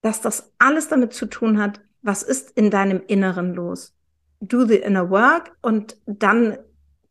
dass 0.00 0.20
das 0.20 0.52
alles 0.58 0.88
damit 0.88 1.12
zu 1.12 1.26
tun 1.26 1.60
hat, 1.60 1.80
was 2.02 2.22
ist 2.22 2.50
in 2.52 2.70
deinem 2.70 3.02
Inneren 3.06 3.54
los. 3.54 3.94
Do 4.40 4.64
the 4.64 4.76
inner 4.76 5.10
work 5.10 5.56
und 5.62 5.96
dann 6.06 6.58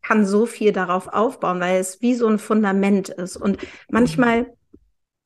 kann 0.02 0.26
so 0.26 0.46
viel 0.46 0.72
darauf 0.72 1.08
aufbauen, 1.08 1.60
weil 1.60 1.80
es 1.80 2.00
wie 2.00 2.14
so 2.14 2.26
ein 2.26 2.38
Fundament 2.38 3.08
ist. 3.08 3.36
Und 3.36 3.58
manchmal 3.90 4.52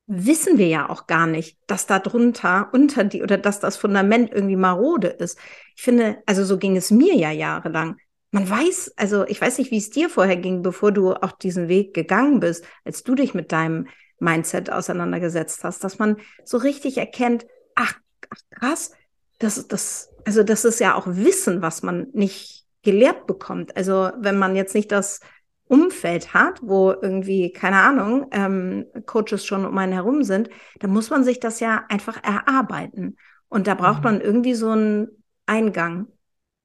wissen 0.07 0.57
wir 0.57 0.67
ja 0.67 0.89
auch 0.89 1.07
gar 1.07 1.27
nicht, 1.27 1.57
dass 1.67 1.85
da 1.85 1.99
drunter, 1.99 2.69
unter 2.73 3.03
die 3.03 3.23
oder 3.23 3.37
dass 3.37 3.59
das 3.59 3.77
Fundament 3.77 4.31
irgendwie 4.31 4.55
marode 4.55 5.07
ist. 5.07 5.37
Ich 5.75 5.83
finde, 5.83 6.17
also 6.25 6.43
so 6.43 6.57
ging 6.57 6.75
es 6.75 6.91
mir 6.91 7.15
ja 7.15 7.31
jahrelang. 7.31 7.97
Man 8.31 8.49
weiß, 8.49 8.93
also 8.97 9.25
ich 9.27 9.39
weiß 9.39 9.59
nicht, 9.59 9.71
wie 9.71 9.77
es 9.77 9.91
dir 9.91 10.09
vorher 10.09 10.37
ging, 10.37 10.61
bevor 10.61 10.91
du 10.91 11.13
auch 11.13 11.33
diesen 11.33 11.67
Weg 11.67 11.93
gegangen 11.93 12.39
bist, 12.39 12.65
als 12.83 13.03
du 13.03 13.15
dich 13.15 13.33
mit 13.33 13.51
deinem 13.51 13.87
Mindset 14.19 14.71
auseinandergesetzt 14.71 15.63
hast, 15.63 15.83
dass 15.83 15.99
man 15.99 16.17
so 16.43 16.57
richtig 16.57 16.97
erkennt, 16.97 17.45
ach, 17.75 17.93
ach 18.29 18.39
krass, 18.49 18.91
das, 19.39 19.67
das, 19.67 20.09
also 20.25 20.43
das 20.43 20.65
ist 20.65 20.79
ja 20.79 20.95
auch 20.95 21.05
Wissen, 21.07 21.61
was 21.61 21.83
man 21.83 22.07
nicht 22.13 22.62
gelehrt 22.83 23.25
bekommt. 23.27 23.75
Also 23.75 24.11
wenn 24.17 24.37
man 24.37 24.55
jetzt 24.55 24.75
nicht 24.75 24.91
das 24.91 25.19
Umfeld 25.67 26.33
hat, 26.33 26.59
wo 26.61 26.91
irgendwie, 26.91 27.51
keine 27.51 27.77
Ahnung, 27.77 28.27
ähm, 28.31 28.85
Coaches 29.05 29.45
schon 29.45 29.65
um 29.65 29.77
einen 29.77 29.93
herum 29.93 30.23
sind, 30.23 30.49
dann 30.79 30.91
muss 30.91 31.09
man 31.09 31.23
sich 31.23 31.39
das 31.39 31.59
ja 31.59 31.85
einfach 31.89 32.21
erarbeiten. 32.23 33.17
Und 33.49 33.67
da 33.67 33.73
braucht 33.75 33.99
mhm. 33.99 34.03
man 34.03 34.21
irgendwie 34.21 34.53
so 34.53 34.69
einen 34.69 35.23
Eingang. 35.45 36.07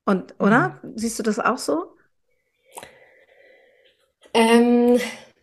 Und, 0.05 0.35
oder? 0.39 0.81
Mhm. 0.83 0.93
Siehst 0.97 1.19
du 1.19 1.23
das 1.23 1.39
auch 1.39 1.59
so? 1.59 1.97
Ähm, 4.35 4.99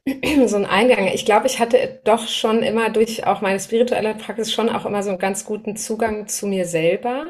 so 0.48 0.58
ein 0.58 0.66
Eingang. 0.66 1.08
Ich 1.08 1.26
glaube, 1.26 1.48
ich 1.48 1.60
hatte 1.60 2.02
doch 2.04 2.28
schon 2.28 2.62
immer 2.62 2.90
durch 2.90 3.26
auch 3.26 3.42
meine 3.42 3.60
spirituelle 3.60 4.16
Praxis 4.16 4.54
schon 4.54 4.70
auch 4.70 4.86
immer 4.86 5.02
so 5.02 5.10
einen 5.10 5.20
ganz 5.20 5.46
guten 5.46 5.76
Zugang 5.76 6.28
zu 6.28 6.48
mir 6.48 6.66
selber. 6.66 7.26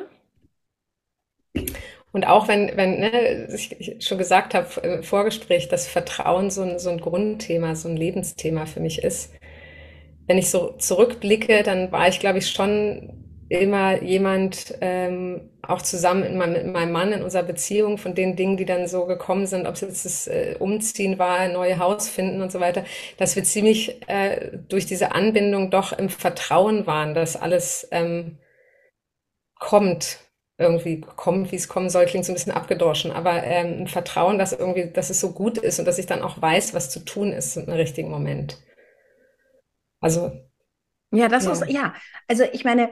Und 2.16 2.26
auch 2.28 2.48
wenn, 2.48 2.78
wenn 2.78 3.02
ne, 3.02 3.50
ich 3.54 3.98
schon 4.00 4.18
gesagt 4.18 4.54
habe 4.54 4.68
im 4.84 5.04
Vorgespräch, 5.04 5.68
dass 5.68 5.86
Vertrauen 5.86 6.50
so 6.50 6.62
ein, 6.62 6.80
so 6.80 6.90
ein 6.90 7.02
Grundthema, 7.02 7.76
so 7.76 7.90
ein 7.90 7.98
Lebensthema 7.98 8.66
für 8.68 8.80
mich 8.80 9.04
ist. 9.04 9.34
Wenn 10.26 10.38
ich 10.38 10.50
so 10.50 10.78
zurückblicke, 10.78 11.62
dann 11.62 11.92
war 11.92 12.08
ich, 12.08 12.22
glaube 12.22 12.38
ich, 12.38 12.50
schon 12.50 13.12
immer 13.50 14.02
jemand, 14.02 14.76
ähm, 14.80 15.50
auch 15.62 15.82
zusammen 15.82 16.24
in 16.24 16.38
meinem, 16.38 16.54
mit 16.54 16.68
meinem 16.68 16.94
Mann 16.94 17.12
in 17.12 17.22
unserer 17.22 17.44
Beziehung, 17.44 17.98
von 17.98 18.16
den 18.16 18.38
Dingen, 18.38 18.56
die 18.56 18.66
dann 18.66 18.88
so 18.88 19.06
gekommen 19.08 19.46
sind, 19.46 19.68
ob 19.68 19.76
es 19.76 19.82
jetzt 19.82 20.06
das 20.06 20.28
äh, 20.28 20.56
Umziehen 20.58 21.20
war, 21.20 21.50
neue 21.50 21.80
Haus 21.80 22.08
finden 22.08 22.42
und 22.42 22.50
so 22.50 22.62
weiter, 22.62 22.86
dass 23.18 23.36
wir 23.36 23.44
ziemlich 23.44 24.02
äh, 24.08 24.58
durch 24.70 24.86
diese 24.86 25.12
Anbindung 25.12 25.70
doch 25.70 25.92
im 25.92 26.08
Vertrauen 26.08 26.88
waren, 26.88 27.14
dass 27.14 27.36
alles 27.36 27.90
ähm, 27.92 28.38
kommt 29.60 30.25
irgendwie 30.58 31.02
kommt, 31.02 31.52
wie 31.52 31.58
es 31.58 31.68
kommen 31.68 31.90
soll, 31.90 32.06
klingt 32.06 32.26
so 32.26 32.32
ein 32.32 32.36
bisschen 32.36 32.54
abgedroschen, 32.54 33.12
aber 33.12 33.44
ähm, 33.44 33.82
ein 33.82 33.88
Vertrauen, 33.88 34.40
dass 34.40 34.54
irgendwie, 34.54 34.90
dass 34.90 35.10
es 35.10 35.20
so 35.20 35.32
gut 35.32 35.58
ist 35.58 35.80
und 35.80 35.86
dass 35.86 35.98
ich 35.98 36.06
dann 36.06 36.22
auch 36.22 36.42
weiß, 36.42 36.74
was 36.74 36.90
zu 36.90 37.04
tun 37.04 37.34
ist 37.34 37.58
im 37.58 37.70
richtigen 37.70 38.10
Moment. 38.10 38.58
Also. 40.00 40.32
Ja, 41.12 41.28
das 41.28 41.46
ja. 41.46 41.52
ist, 41.52 41.70
ja, 41.70 41.94
also 42.28 42.44
ich 42.52 42.64
meine, 42.64 42.90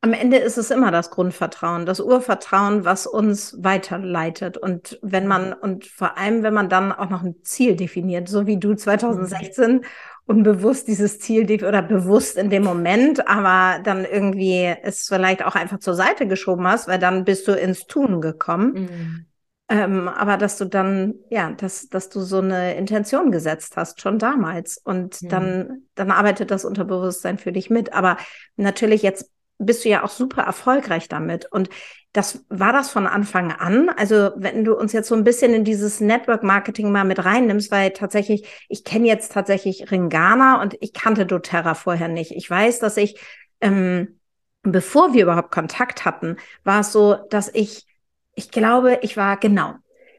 am 0.00 0.12
Ende 0.12 0.36
ist 0.36 0.58
es 0.58 0.70
immer 0.70 0.90
das 0.90 1.10
Grundvertrauen, 1.10 1.86
das 1.86 2.00
Urvertrauen, 2.00 2.84
was 2.84 3.06
uns 3.06 3.56
weiterleitet. 3.62 4.56
Und 4.56 4.98
wenn 5.02 5.26
man, 5.26 5.52
und 5.52 5.86
vor 5.86 6.18
allem, 6.18 6.42
wenn 6.42 6.54
man 6.54 6.68
dann 6.68 6.92
auch 6.92 7.08
noch 7.10 7.22
ein 7.22 7.42
Ziel 7.42 7.74
definiert, 7.74 8.28
so 8.28 8.46
wie 8.46 8.58
du 8.58 8.74
2016 8.74 9.76
mhm 9.76 9.84
unbewusst 10.28 10.86
dieses 10.88 11.18
Ziel 11.18 11.64
oder 11.64 11.80
bewusst 11.80 12.36
in 12.36 12.50
dem 12.50 12.62
Moment, 12.62 13.26
aber 13.26 13.82
dann 13.82 14.04
irgendwie 14.04 14.74
es 14.82 15.08
vielleicht 15.08 15.42
auch 15.42 15.54
einfach 15.54 15.78
zur 15.78 15.94
Seite 15.94 16.28
geschoben 16.28 16.68
hast, 16.68 16.86
weil 16.86 16.98
dann 16.98 17.24
bist 17.24 17.48
du 17.48 17.52
ins 17.52 17.86
Tun 17.86 18.20
gekommen. 18.20 18.72
Mhm. 18.72 19.26
Ähm, 19.70 20.08
aber 20.08 20.36
dass 20.36 20.58
du 20.58 20.66
dann, 20.66 21.14
ja, 21.30 21.52
dass, 21.52 21.88
dass 21.88 22.10
du 22.10 22.20
so 22.20 22.38
eine 22.38 22.76
Intention 22.76 23.32
gesetzt 23.32 23.76
hast, 23.76 24.02
schon 24.02 24.18
damals. 24.18 24.76
Und 24.76 25.22
mhm. 25.22 25.28
dann, 25.28 25.82
dann 25.94 26.10
arbeitet 26.10 26.50
das 26.50 26.66
Unterbewusstsein 26.66 27.38
für 27.38 27.52
dich 27.52 27.70
mit. 27.70 27.94
Aber 27.94 28.18
natürlich 28.56 29.02
jetzt 29.02 29.30
bist 29.58 29.84
du 29.84 29.88
ja 29.88 30.04
auch 30.04 30.10
super 30.10 30.42
erfolgreich 30.42 31.08
damit. 31.08 31.50
Und 31.50 31.70
das 32.18 32.44
war 32.48 32.72
das 32.72 32.90
von 32.90 33.06
Anfang 33.06 33.52
an. 33.52 33.90
Also 33.90 34.32
wenn 34.34 34.64
du 34.64 34.74
uns 34.74 34.92
jetzt 34.92 35.08
so 35.08 35.14
ein 35.14 35.22
bisschen 35.22 35.54
in 35.54 35.62
dieses 35.62 36.00
Network 36.00 36.42
Marketing 36.42 36.90
mal 36.90 37.04
mit 37.04 37.24
reinnimmst, 37.24 37.70
weil 37.70 37.92
tatsächlich, 37.92 38.66
ich 38.68 38.82
kenne 38.82 39.06
jetzt 39.06 39.30
tatsächlich 39.30 39.92
Ringana 39.92 40.60
und 40.60 40.76
ich 40.80 40.92
kannte 40.92 41.26
doTERRA 41.26 41.74
vorher 41.74 42.08
nicht. 42.08 42.32
Ich 42.32 42.50
weiß, 42.50 42.80
dass 42.80 42.96
ich, 42.96 43.20
ähm, 43.60 44.18
bevor 44.64 45.14
wir 45.14 45.22
überhaupt 45.22 45.52
Kontakt 45.52 46.04
hatten, 46.04 46.38
war 46.64 46.80
es 46.80 46.90
so, 46.90 47.14
dass 47.30 47.54
ich, 47.54 47.86
ich 48.34 48.50
glaube, 48.50 48.98
ich 49.02 49.16
war 49.16 49.36
genau. 49.36 49.74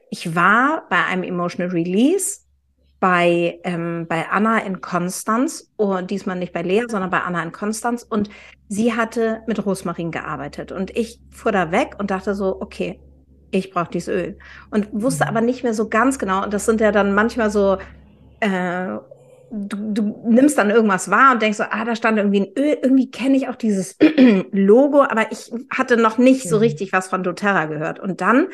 Ich 0.10 0.36
war 0.36 0.88
bei 0.90 1.04
einem 1.04 1.24
Emotional 1.24 1.74
Release 1.74 2.44
bei, 3.00 3.60
ähm, 3.64 4.06
bei 4.08 4.28
Anna 4.30 4.60
in 4.60 4.82
Konstanz, 4.82 5.72
oh, 5.78 6.02
diesmal 6.02 6.38
nicht 6.38 6.52
bei 6.52 6.62
Lea, 6.62 6.84
sondern 6.88 7.10
bei 7.10 7.22
Anna 7.22 7.42
in 7.42 7.52
Konstanz. 7.52 8.04
Und 8.04 8.30
sie 8.68 8.94
hatte 8.94 9.42
mit 9.48 9.66
Rosmarin 9.66 10.12
gearbeitet. 10.12 10.72
Und 10.72 10.96
ich 10.96 11.22
fuhr 11.32 11.52
da 11.52 11.72
weg 11.72 11.96
und 11.98 12.12
dachte 12.12 12.36
so, 12.36 12.62
okay, 12.62 13.00
ich 13.52 13.72
brauche 13.72 13.90
dieses 13.92 14.10
Öl. 14.10 14.38
Und 14.70 14.90
wusste 14.92 15.24
mhm. 15.26 15.30
aber 15.30 15.42
nicht 15.42 15.64
mehr 15.64 15.74
so 15.74 15.88
ganz 15.88 16.20
genau. 16.20 16.44
Und 16.44 16.54
das 16.54 16.66
sind 16.66 16.82
ja 16.82 16.92
dann 16.92 17.14
manchmal 17.14 17.50
so, 17.50 17.78
äh, 18.42 18.98
du, 19.50 19.94
du 19.94 20.22
nimmst 20.28 20.58
dann 20.58 20.70
irgendwas 20.70 21.10
wahr 21.10 21.32
und 21.34 21.42
denkst 21.42 21.58
so, 21.58 21.64
ah, 21.64 21.86
da 21.86 21.96
stand 21.96 22.18
irgendwie 22.18 22.42
ein 22.42 22.54
Öl. 22.58 22.78
Irgendwie 22.82 23.10
kenne 23.10 23.38
ich 23.38 23.48
auch 23.48 23.56
dieses 23.56 23.96
Logo, 24.52 25.04
aber 25.04 25.32
ich 25.32 25.52
hatte 25.70 25.96
noch 25.96 26.18
nicht 26.18 26.50
so 26.50 26.58
mhm. 26.58 26.64
richtig 26.64 26.92
was 26.92 27.08
von 27.08 27.24
doTERRA 27.24 27.66
gehört. 27.66 28.00
Und 28.00 28.20
dann 28.20 28.48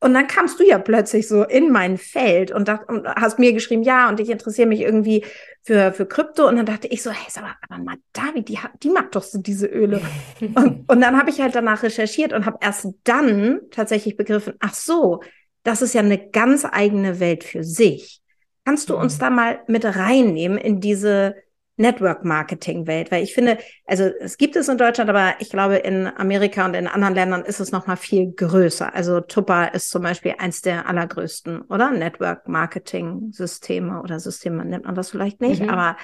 und 0.00 0.12
dann 0.12 0.26
kamst 0.26 0.60
du 0.60 0.64
ja 0.64 0.78
plötzlich 0.78 1.26
so 1.26 1.42
in 1.42 1.72
mein 1.72 1.96
Feld 1.96 2.50
und, 2.50 2.68
dacht, 2.68 2.88
und 2.88 3.06
hast 3.06 3.38
mir 3.38 3.52
geschrieben, 3.52 3.82
ja, 3.82 4.08
und 4.08 4.20
ich 4.20 4.28
interessiere 4.28 4.68
mich 4.68 4.80
irgendwie 4.80 5.24
für, 5.62 5.92
für 5.92 6.06
Krypto. 6.06 6.46
Und 6.46 6.56
dann 6.56 6.66
dachte 6.66 6.86
ich 6.88 7.02
so, 7.02 7.10
hey, 7.10 7.26
sag 7.28 7.44
mal, 7.44 7.54
aber 7.66 7.82
mal 7.82 7.96
David, 8.12 8.48
die, 8.48 8.58
die 8.82 8.90
mag 8.90 9.10
doch 9.12 9.22
so 9.22 9.38
diese 9.38 9.66
Öle. 9.66 10.02
und, 10.40 10.84
und 10.88 11.00
dann 11.00 11.18
habe 11.18 11.30
ich 11.30 11.40
halt 11.40 11.54
danach 11.54 11.82
recherchiert 11.82 12.34
und 12.34 12.44
habe 12.44 12.58
erst 12.60 12.88
dann 13.04 13.60
tatsächlich 13.70 14.16
begriffen, 14.16 14.54
ach 14.60 14.74
so, 14.74 15.22
das 15.62 15.80
ist 15.80 15.94
ja 15.94 16.02
eine 16.02 16.30
ganz 16.30 16.66
eigene 16.70 17.18
Welt 17.18 17.42
für 17.42 17.64
sich. 17.64 18.20
Kannst 18.66 18.90
du 18.90 18.96
uns 18.96 19.16
mhm. 19.16 19.20
da 19.20 19.30
mal 19.30 19.60
mit 19.66 19.84
reinnehmen 19.84 20.58
in 20.58 20.80
diese 20.80 21.36
Network-Marketing-Welt, 21.76 23.10
weil 23.10 23.22
ich 23.22 23.34
finde, 23.34 23.58
also 23.84 24.04
es 24.04 24.38
gibt 24.38 24.56
es 24.56 24.68
in 24.68 24.78
Deutschland, 24.78 25.10
aber 25.10 25.34
ich 25.40 25.50
glaube, 25.50 25.76
in 25.76 26.06
Amerika 26.06 26.64
und 26.64 26.72
in 26.74 26.86
anderen 26.86 27.14
Ländern 27.14 27.44
ist 27.44 27.60
es 27.60 27.72
noch 27.72 27.86
mal 27.86 27.96
viel 27.96 28.32
größer. 28.32 28.94
Also 28.94 29.20
Tupper 29.20 29.74
ist 29.74 29.90
zum 29.90 30.02
Beispiel 30.02 30.36
eins 30.38 30.62
der 30.62 30.88
allergrößten, 30.88 31.62
oder? 31.62 31.90
Network-Marketing-Systeme 31.90 34.00
oder 34.02 34.20
Systeme 34.20 34.64
nennt 34.64 34.86
man 34.86 34.94
das 34.94 35.10
vielleicht 35.10 35.40
nicht, 35.40 35.62
mhm. 35.62 35.70
aber 35.70 35.96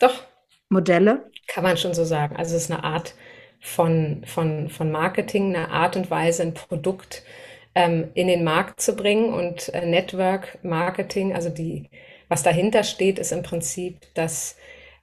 doch. 0.00 0.24
Modelle? 0.68 1.30
Kann 1.46 1.64
man 1.64 1.76
schon 1.76 1.94
so 1.94 2.04
sagen. 2.04 2.36
Also 2.36 2.56
es 2.56 2.64
ist 2.64 2.70
eine 2.70 2.84
Art 2.84 3.14
von, 3.60 4.24
von, 4.26 4.68
von 4.68 4.90
Marketing, 4.90 5.54
eine 5.54 5.70
Art 5.70 5.96
und 5.96 6.10
Weise, 6.10 6.42
ein 6.42 6.54
Produkt 6.54 7.22
ähm, 7.74 8.10
in 8.14 8.28
den 8.28 8.44
Markt 8.44 8.80
zu 8.80 8.94
bringen 8.94 9.32
und 9.32 9.72
äh, 9.74 9.86
Network 9.86 10.58
Marketing, 10.62 11.34
also 11.34 11.48
die 11.48 11.90
was 12.34 12.42
dahinter 12.42 12.82
steht, 12.82 13.20
ist 13.20 13.30
im 13.30 13.44
Prinzip, 13.44 13.94
dass 14.14 14.56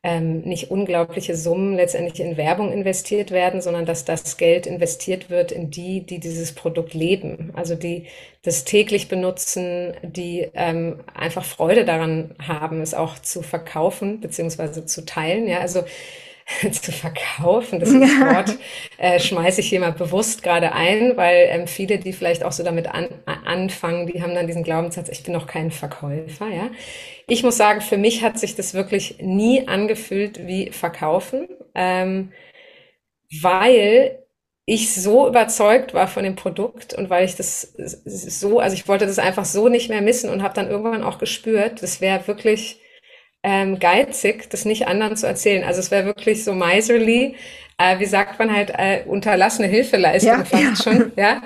ähm, 0.03 0.41
nicht 0.41 0.69
unglaubliche 0.69 1.37
Summen 1.37 1.75
letztendlich 1.77 2.19
in 2.19 2.35
Werbung 2.35 2.73
investiert 2.73 3.31
werden, 3.31 3.61
sondern 3.61 3.85
dass 3.85 4.03
das 4.03 4.35
Geld 4.35 4.67
investiert 4.67 5.29
wird 5.29 5.53
in 5.53 5.71
die, 5.71 6.01
die 6.01 6.19
dieses 6.19 6.51
Produkt 6.51 6.93
leben, 6.93 7.51
also 7.53 7.75
die 7.75 8.07
das 8.41 8.65
täglich 8.65 9.07
benutzen, 9.07 9.93
die 10.03 10.49
ähm, 10.55 10.99
einfach 11.13 11.45
Freude 11.45 11.85
daran 11.85 12.35
haben, 12.45 12.81
es 12.81 12.93
auch 12.93 13.17
zu 13.19 13.43
verkaufen 13.43 14.19
beziehungsweise 14.19 14.85
zu 14.85 15.05
teilen. 15.05 15.47
Ja, 15.47 15.59
also 15.59 15.85
zu 16.71 16.91
verkaufen. 16.91 17.79
Das 17.79 17.89
ist 17.89 17.99
Wort 17.99 18.57
äh, 18.97 19.19
schmeiße 19.19 19.61
ich 19.61 19.69
hier 19.69 19.79
mal 19.79 19.91
bewusst 19.91 20.43
gerade 20.43 20.73
ein, 20.73 21.17
weil 21.17 21.47
ähm, 21.49 21.67
viele, 21.67 21.97
die 21.97 22.13
vielleicht 22.13 22.43
auch 22.43 22.51
so 22.51 22.63
damit 22.63 22.87
an, 22.87 23.07
anfangen, 23.25 24.07
die 24.07 24.21
haben 24.21 24.35
dann 24.35 24.47
diesen 24.47 24.63
Glaubenssatz, 24.63 25.09
ich 25.09 25.23
bin 25.23 25.33
noch 25.33 25.47
kein 25.47 25.71
Verkäufer. 25.71 26.47
Ja, 26.47 26.71
ich 27.27 27.43
muss 27.43 27.57
sagen, 27.57 27.81
für 27.81 27.97
mich 27.97 28.23
hat 28.23 28.39
sich 28.39 28.55
das 28.55 28.73
wirklich 28.73 29.17
nie 29.21 29.67
angefühlt 29.67 30.45
wie 30.47 30.71
Verkaufen, 30.71 31.47
ähm, 31.75 32.31
weil 33.41 34.19
ich 34.65 34.93
so 34.93 35.27
überzeugt 35.27 35.93
war 35.93 36.07
von 36.07 36.23
dem 36.23 36.35
Produkt 36.35 36.93
und 36.93 37.09
weil 37.09 37.25
ich 37.25 37.35
das 37.35 37.61
so, 38.05 38.59
also 38.59 38.73
ich 38.75 38.87
wollte 38.87 39.05
das 39.05 39.19
einfach 39.19 39.45
so 39.45 39.67
nicht 39.67 39.89
mehr 39.89 40.01
missen 40.01 40.29
und 40.29 40.43
habe 40.43 40.53
dann 40.53 40.69
irgendwann 40.69 41.03
auch 41.03 41.17
gespürt, 41.17 41.81
das 41.81 41.99
wäre 41.99 42.27
wirklich 42.27 42.79
ähm, 43.43 43.79
geizig, 43.79 44.49
das 44.49 44.65
nicht 44.65 44.87
anderen 44.87 45.15
zu 45.15 45.27
erzählen. 45.27 45.63
Also 45.63 45.79
es 45.79 45.91
wäre 45.91 46.05
wirklich 46.05 46.43
so 46.43 46.53
miserly, 46.53 47.35
äh, 47.77 47.99
wie 47.99 48.05
sagt 48.05 48.39
man 48.39 48.55
halt, 48.55 48.71
äh, 48.77 49.03
unterlassene 49.05 49.67
Hilfeleistung 49.67 50.31
ja, 50.31 50.45
fast 50.45 50.63
ja. 50.63 50.75
schon, 50.75 51.11
ja. 51.15 51.41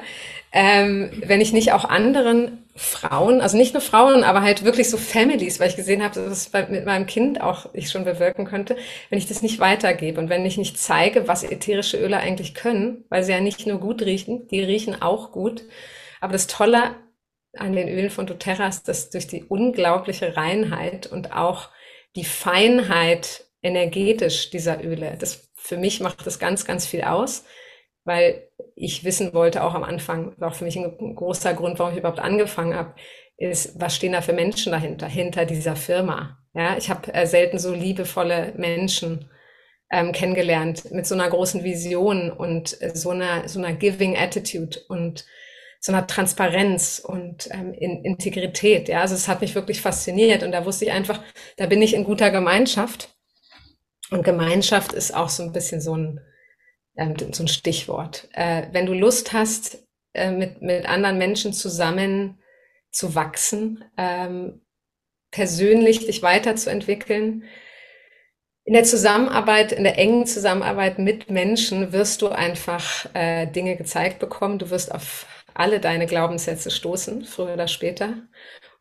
Ähm, 0.52 1.12
wenn 1.26 1.42
ich 1.42 1.52
nicht 1.52 1.74
auch 1.74 1.84
anderen 1.84 2.66
Frauen, 2.78 3.42
also 3.42 3.58
nicht 3.58 3.74
nur 3.74 3.82
Frauen, 3.82 4.24
aber 4.24 4.42
halt 4.42 4.64
wirklich 4.64 4.90
so 4.90 4.96
Families, 4.98 5.60
weil 5.60 5.70
ich 5.70 5.76
gesehen 5.76 6.02
habe, 6.02 6.16
dass 6.16 6.32
es 6.32 6.70
mit 6.70 6.86
meinem 6.86 7.06
Kind 7.06 7.42
auch 7.42 7.68
ich 7.74 7.90
schon 7.90 8.06
bewirken 8.06 8.46
könnte, 8.46 8.78
wenn 9.10 9.20
ich 9.20 9.28
das 9.28 9.42
nicht 9.42 9.60
weitergebe 9.60 10.20
und 10.20 10.30
wenn 10.30 10.46
ich 10.46 10.58
nicht 10.58 10.78
zeige, 10.78 11.28
was 11.28 11.44
ätherische 11.44 11.98
Öle 11.98 12.18
eigentlich 12.18 12.54
können, 12.54 13.04
weil 13.10 13.24
sie 13.24 13.34
ja 13.34 13.42
nicht 13.42 13.68
nur 13.68 13.80
gut 13.80 14.02
riechen, 14.02 14.48
die 14.48 14.62
riechen 14.62 15.02
auch 15.02 15.32
gut. 15.32 15.64
Aber 16.22 16.34
das 16.34 16.48
Tolle 16.48 16.96
an 17.58 17.74
den 17.74 17.88
Ölen 17.88 18.10
von 18.10 18.26
doTERRA 18.26 18.68
ist, 18.68 18.88
dass 18.88 19.10
durch 19.10 19.28
die 19.28 19.44
unglaubliche 19.44 20.36
Reinheit 20.36 21.08
und 21.08 21.34
auch 21.34 21.70
die 22.16 22.24
Feinheit 22.24 23.46
energetisch 23.62 24.50
dieser 24.50 24.84
Öle. 24.84 25.18
Das 25.20 25.50
für 25.56 25.78
mich 25.78 26.00
macht 26.00 26.26
das 26.26 26.40
ganz, 26.40 26.66
ganz 26.66 26.86
viel 26.86 27.02
aus, 27.02 27.44
weil 28.04 28.48
ich 28.76 29.04
wissen 29.04 29.34
wollte 29.34 29.64
auch 29.64 29.74
am 29.74 29.84
Anfang, 29.84 30.40
auch 30.42 30.54
für 30.54 30.66
mich 30.66 30.78
ein 30.78 31.16
großer 31.16 31.54
Grund, 31.56 31.80
warum 31.80 31.94
ich 31.94 32.00
überhaupt 32.00 32.20
angefangen 32.20 32.76
habe, 32.76 32.94
ist, 33.38 33.80
was 33.80 33.96
stehen 33.96 34.14
da 34.14 34.22
für 34.22 34.34
Menschen 34.34 34.72
dahinter, 34.72 35.08
hinter 35.08 35.46
dieser 35.46 35.76
Firma. 35.76 36.38
Ja, 36.54 36.78
ich 36.78 36.90
habe 36.90 37.14
äh, 37.14 37.26
selten 37.26 37.58
so 37.60 37.74
liebevolle 37.74 38.54
Menschen 38.56 39.30
ähm, 39.92 40.12
kennengelernt 40.12 40.92
mit 40.92 41.06
so 41.06 41.16
einer 41.16 41.30
großen 41.30 41.64
Vision 41.64 42.32
und 42.32 42.82
äh, 42.82 42.96
so 42.96 43.10
einer 43.10 43.50
so 43.50 43.60
einer 43.60 43.74
Giving 43.74 44.16
Attitude 44.18 44.80
und 44.88 45.26
so 45.86 45.92
einer 45.92 46.08
Transparenz 46.08 46.98
und 46.98 47.48
ähm, 47.52 47.72
in 47.72 48.04
Integrität. 48.04 48.90
Ja, 48.90 49.02
also 49.02 49.14
es 49.14 49.28
hat 49.28 49.42
mich 49.42 49.54
wirklich 49.54 49.82
fasziniert 49.82 50.42
und 50.42 50.52
da 50.52 50.66
wusste 50.66 50.86
ich 50.86 50.92
einfach, 50.92 51.22
da 51.58 51.68
bin 51.68 51.80
ich 51.80 51.94
in 51.94 52.06
guter 52.06 52.32
Gemeinschaft. 52.32 53.16
Und 54.10 54.24
Gemeinschaft 54.24 54.94
ist 54.94 55.14
auch 55.14 55.30
so 55.30 55.44
ein 55.44 55.52
bisschen 55.52 55.82
so 55.82 55.96
ein, 55.96 56.22
ähm, 56.98 57.14
so 57.32 57.44
ein 57.44 57.48
Stichwort. 57.48 58.28
Äh, 58.34 58.64
wenn 58.72 58.88
du 58.88 58.94
Lust 58.94 59.32
hast, 59.32 59.86
äh, 60.14 60.32
mit, 60.32 60.64
mit 60.64 60.88
anderen 60.88 61.20
Menschen 61.20 61.54
zusammen 61.54 62.40
zu 62.92 63.14
wachsen, 63.14 63.86
ähm, 63.96 64.66
persönlich 65.30 66.08
dich 66.08 66.24
weiterzuentwickeln, 66.24 67.44
in 68.64 68.74
der 68.74 68.86
Zusammenarbeit, 68.86 69.72
in 69.72 69.84
der 69.84 70.00
engen 70.00 70.26
Zusammenarbeit 70.26 70.98
mit 70.98 71.30
Menschen 71.30 71.92
wirst 71.92 72.24
du 72.24 72.30
einfach 72.30 73.06
äh, 73.14 73.46
Dinge 73.46 73.76
gezeigt 73.76 74.18
bekommen. 74.18 74.58
Du 74.58 74.72
wirst 74.72 74.92
auf 74.92 75.28
alle 75.56 75.80
deine 75.80 76.06
Glaubenssätze 76.06 76.72
stoßen, 76.72 77.26
früher 77.26 77.54
oder 77.54 77.68
später. 77.68 78.28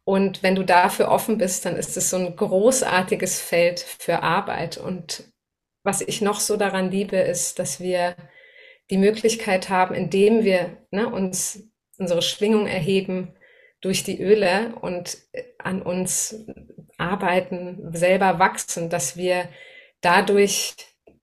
Und 0.05 0.43
wenn 0.43 0.55
du 0.55 0.65
dafür 0.65 1.09
offen 1.09 1.39
bist, 1.39 1.65
dann 1.65 1.77
ist 1.77 1.97
es 1.97 2.11
so 2.11 2.17
ein 2.19 2.37
großartiges 2.37 3.41
Feld 3.41 3.81
für 3.81 4.23
Arbeit. 4.23 4.77
Und 4.77 5.25
was 5.83 6.03
ich 6.03 6.21
noch 6.21 6.41
so 6.41 6.57
daran 6.57 6.91
liebe, 6.91 7.17
ist, 7.17 7.59
dass 7.59 7.81
wir 7.81 8.17
die 8.91 8.99
Möglichkeit 8.99 9.71
haben, 9.71 9.95
indem 9.95 10.45
wir 10.45 10.77
ne, 10.91 11.09
uns 11.09 11.71
unsere 11.99 12.23
Schwingung 12.23 12.67
erheben 12.67 13.35
durch 13.81 14.03
die 14.05 14.21
Öle 14.21 14.75
und 14.81 15.19
an 15.59 15.83
uns 15.83 16.47
arbeiten, 16.99 17.95
selber 17.95 18.39
wachsen, 18.39 18.91
dass 18.91 19.17
wir 19.17 19.49
dadurch 20.01 20.75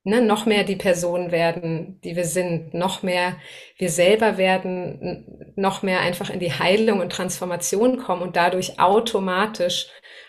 ne, 0.03 0.21
noch 0.21 0.45
mehr 0.45 0.63
die 0.63 0.75
Person 0.75 1.31
werden, 1.31 1.99
die 2.03 2.15
wir 2.15 2.25
sind, 2.25 2.73
noch 2.73 3.03
mehr 3.03 3.37
wir 3.77 3.89
selber 3.89 4.37
werden, 4.37 5.53
noch 5.55 5.83
mehr 5.83 6.01
einfach 6.01 6.29
in 6.29 6.39
die 6.39 6.53
Heilung 6.53 6.99
und 6.99 7.11
Transformation 7.11 7.97
kommen 7.97 8.21
und 8.21 8.35
dadurch 8.35 8.79
automatisch 8.79 9.87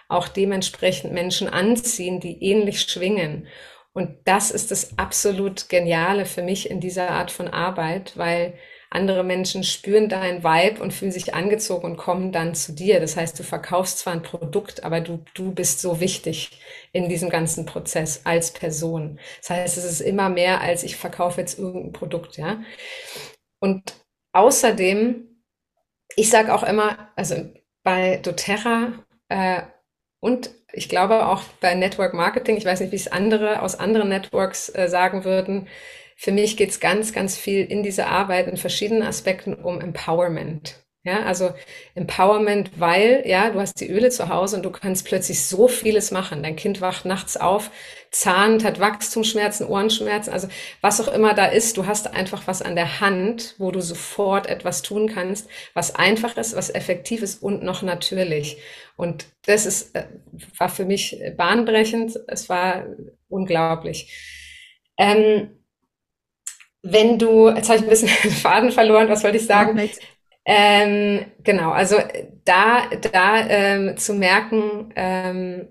auch 0.09 0.29
dementsprechend 0.29 1.13
Menschen 1.13 1.49
anziehen, 1.49 2.21
die 2.21 2.43
ähnlich 2.45 2.81
schwingen. 2.83 3.47
Und 3.95 4.17
das 4.25 4.51
ist 4.51 4.71
das 4.71 4.99
absolut 4.99 5.69
Geniale 5.69 6.27
für 6.27 6.43
mich 6.43 6.71
in 6.71 6.81
dieser 6.81 7.11
Art 7.11 7.31
von 7.31 7.49
Arbeit, 7.49 8.17
weil 8.17 8.55
andere 8.95 9.25
Menschen 9.25 9.65
spüren 9.65 10.09
deinen 10.09 10.45
Vibe 10.45 10.83
und 10.83 10.93
fühlen 10.93 11.13
sich 11.13 11.35
angezogen 11.35 11.87
und 11.87 11.97
kommen 11.97 12.31
dann 12.31 12.55
zu 12.55 12.73
dir. 12.73 13.01
Das 13.01 13.17
heißt, 13.17 13.39
du 13.39 13.43
verkaufst 13.43 13.99
zwar 13.99 14.13
ein 14.13 14.23
Produkt, 14.23 14.85
aber 14.85 15.01
du, 15.01 15.25
du 15.35 15.53
bist 15.53 15.81
so 15.81 16.01
wichtig 16.01 16.61
in 16.93 17.09
diesem 17.09 17.31
ganzen 17.31 17.65
Prozess 17.65 18.23
als 18.25 18.53
Person. 18.53 19.19
Das 19.41 19.51
heißt, 19.51 19.79
es 19.79 19.85
ist 19.85 20.01
immer 20.01 20.29
mehr 20.29 20.61
als 20.61 20.83
ich 20.83 20.97
verkaufe 20.97 21.41
jetzt 21.41 21.59
irgendein 21.59 21.93
Produkt, 21.93 22.37
ja. 22.37 22.63
Und 23.61 23.95
außerdem, 24.33 25.43
ich 26.17 26.29
sage 26.29 26.55
auch 26.55 26.63
immer, 26.63 27.11
also 27.17 27.37
bei 27.83 28.19
doTERRA 28.19 28.93
äh, 29.29 29.63
und 30.21 30.51
ich 30.73 30.89
glaube 30.89 31.27
auch 31.27 31.43
bei 31.61 31.75
Network 31.75 32.15
Marketing, 32.15 32.57
ich 32.57 32.65
weiß 32.65 32.81
nicht, 32.81 32.93
wie 32.93 32.97
es 32.97 33.11
andere 33.11 33.63
aus 33.63 33.75
anderen 33.75 34.09
Networks 34.09 34.69
äh, 34.69 34.89
sagen 34.89 35.25
würden, 35.25 35.69
für 36.23 36.31
mich 36.31 36.57
geht 36.57 36.71
es 36.71 36.79
ganz, 36.79 37.13
ganz 37.13 37.37
viel 37.37 37.65
in 37.65 37.83
dieser 37.83 38.07
Arbeit 38.07 38.47
in 38.47 38.57
verschiedenen 38.57 39.03
Aspekten 39.03 39.55
um 39.55 39.81
Empowerment. 39.81 40.77
Ja, 41.03 41.25
also 41.25 41.53
Empowerment, 41.97 42.79
weil, 42.79 43.25
ja, 43.27 43.51
du 43.51 43.59
hast 43.59 43.81
die 43.81 43.91
Öle 43.91 44.09
zu 44.11 44.29
Hause 44.29 44.55
und 44.55 44.63
du 44.63 44.71
kannst 44.71 45.05
plötzlich 45.05 45.45
so 45.45 45.67
vieles 45.67 46.13
machen. 46.13 46.45
Dein 46.45 46.55
Kind 46.55 46.81
wacht 46.81 47.07
nachts 47.07 47.37
auf, 47.37 47.73
zahnt, 48.13 48.63
hat 48.63 48.79
Wachstumsschmerzen, 48.79 49.67
Ohrenschmerzen, 49.67 50.33
also 50.33 50.47
was 50.81 51.01
auch 51.01 51.13
immer 51.13 51.35
da 51.35 51.47
ist. 51.47 51.77
Du 51.77 51.87
hast 51.87 52.15
einfach 52.15 52.47
was 52.47 52.63
an 52.63 52.77
der 52.77 53.01
Hand, 53.01 53.57
wo 53.59 53.73
du 53.73 53.81
sofort 53.81 54.47
etwas 54.47 54.83
tun 54.83 55.09
kannst, 55.13 55.49
was 55.75 55.97
einfach 55.97 56.37
ist, 56.37 56.55
was 56.55 56.71
effektiv 56.73 57.23
ist 57.23 57.43
und 57.43 57.65
noch 57.65 57.83
natürlich. 57.83 58.59
Und 58.95 59.27
das 59.47 59.67
ist, 59.67 59.97
äh, 59.97 60.05
war 60.57 60.69
für 60.69 60.85
mich 60.85 61.21
bahnbrechend. 61.37 62.17
Es 62.29 62.49
war 62.49 62.87
unglaublich. 63.29 64.13
Ähm, 64.97 65.51
wenn 66.83 67.19
du, 67.19 67.49
jetzt 67.51 67.69
habe 67.69 67.79
ich 67.79 67.85
ein 67.85 67.89
bisschen 67.89 68.11
den 68.25 68.31
Faden 68.31 68.73
verloren, 68.73 69.09
was 69.09 69.25
wollte 69.25 69.37
ich 69.39 69.47
sagen? 69.47 69.81
Ähm, 70.45 71.27
genau, 71.45 71.71
also 71.71 71.97
da, 72.45 72.87
da 73.13 73.47
ähm, 73.49 73.97
zu 73.97 74.15
merken, 74.15 74.93
ähm, 74.97 75.69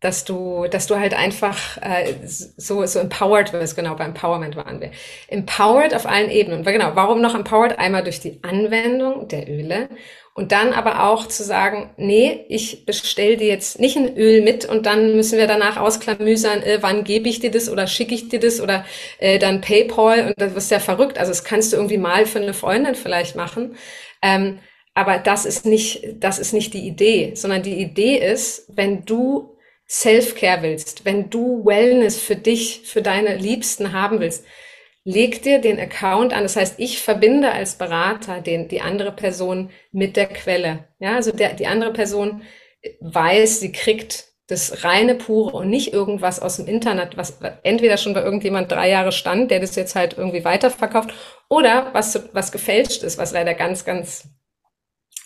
dass 0.00 0.24
du, 0.24 0.66
dass 0.68 0.86
du 0.86 0.96
halt 0.98 1.14
einfach 1.14 1.78
äh, 1.80 2.14
so, 2.26 2.84
so 2.84 2.98
empowered 2.98 3.52
wirst, 3.54 3.76
genau, 3.76 3.94
bei 3.96 4.04
Empowerment 4.04 4.54
waren 4.54 4.80
wir. 4.80 4.90
Empowered 5.28 5.94
auf 5.94 6.06
allen 6.06 6.30
Ebenen. 6.30 6.64
Genau, 6.64 6.94
warum 6.94 7.22
noch 7.22 7.34
empowered? 7.34 7.78
Einmal 7.78 8.04
durch 8.04 8.20
die 8.20 8.42
Anwendung 8.42 9.26
der 9.28 9.48
Öle 9.48 9.88
und 10.36 10.52
dann 10.52 10.74
aber 10.74 11.04
auch 11.04 11.26
zu 11.26 11.42
sagen, 11.42 11.90
nee, 11.96 12.44
ich 12.50 12.84
bestell 12.84 13.38
dir 13.38 13.46
jetzt 13.46 13.80
nicht 13.80 13.96
ein 13.96 14.16
Öl 14.18 14.42
mit 14.42 14.66
und 14.66 14.84
dann 14.84 15.16
müssen 15.16 15.38
wir 15.38 15.46
danach 15.46 15.78
ausklamüsern, 15.78 16.62
äh, 16.62 16.78
wann 16.82 17.04
gebe 17.04 17.28
ich 17.30 17.40
dir 17.40 17.50
das 17.50 17.70
oder 17.70 17.86
schicke 17.86 18.14
ich 18.14 18.28
dir 18.28 18.38
das 18.38 18.60
oder 18.60 18.84
äh, 19.18 19.38
dann 19.38 19.62
PayPal 19.62 20.26
und 20.26 20.34
das 20.36 20.52
ist 20.54 20.70
ja 20.70 20.78
verrückt. 20.78 21.18
Also 21.18 21.30
das 21.30 21.42
kannst 21.42 21.72
du 21.72 21.76
irgendwie 21.76 21.96
mal 21.96 22.26
für 22.26 22.38
eine 22.38 22.52
Freundin 22.52 22.94
vielleicht 22.94 23.34
machen. 23.34 23.76
Ähm, 24.20 24.58
aber 24.92 25.18
das 25.18 25.46
ist 25.46 25.64
nicht, 25.64 26.04
das 26.20 26.38
ist 26.38 26.52
nicht 26.52 26.74
die 26.74 26.86
Idee, 26.86 27.32
sondern 27.34 27.62
die 27.62 27.80
Idee 27.80 28.18
ist, 28.18 28.66
wenn 28.68 29.06
du 29.06 29.56
Self-Care 29.88 30.62
willst, 30.62 31.06
wenn 31.06 31.30
du 31.30 31.64
Wellness 31.64 32.18
für 32.18 32.36
dich, 32.36 32.82
für 32.84 33.00
deine 33.00 33.36
Liebsten 33.36 33.94
haben 33.94 34.20
willst, 34.20 34.44
leg 35.06 35.40
dir 35.42 35.60
den 35.60 35.78
Account 35.78 36.34
an. 36.34 36.42
Das 36.42 36.56
heißt, 36.56 36.74
ich 36.78 37.00
verbinde 37.00 37.52
als 37.52 37.76
Berater 37.76 38.40
den, 38.40 38.68
die 38.68 38.80
andere 38.80 39.12
Person 39.12 39.70
mit 39.92 40.16
der 40.16 40.26
Quelle. 40.26 40.88
Ja, 40.98 41.14
also 41.14 41.30
der, 41.30 41.54
die 41.54 41.68
andere 41.68 41.92
Person 41.92 42.42
weiß, 43.00 43.60
sie 43.60 43.70
kriegt 43.70 44.24
das 44.48 44.84
reine 44.84 45.14
pure 45.14 45.52
und 45.56 45.70
nicht 45.70 45.92
irgendwas 45.92 46.40
aus 46.40 46.56
dem 46.56 46.66
Internet, 46.66 47.16
was 47.16 47.38
entweder 47.62 47.96
schon 47.96 48.14
bei 48.14 48.22
irgendjemand 48.22 48.70
drei 48.70 48.90
Jahre 48.90 49.12
stand, 49.12 49.50
der 49.50 49.60
das 49.60 49.76
jetzt 49.76 49.94
halt 49.94 50.18
irgendwie 50.18 50.44
weiterverkauft, 50.44 51.14
oder 51.48 51.90
was, 51.94 52.28
was 52.32 52.52
gefälscht 52.52 53.02
ist, 53.02 53.18
was 53.18 53.32
leider 53.32 53.54
ganz, 53.54 53.84
ganz 53.84 54.28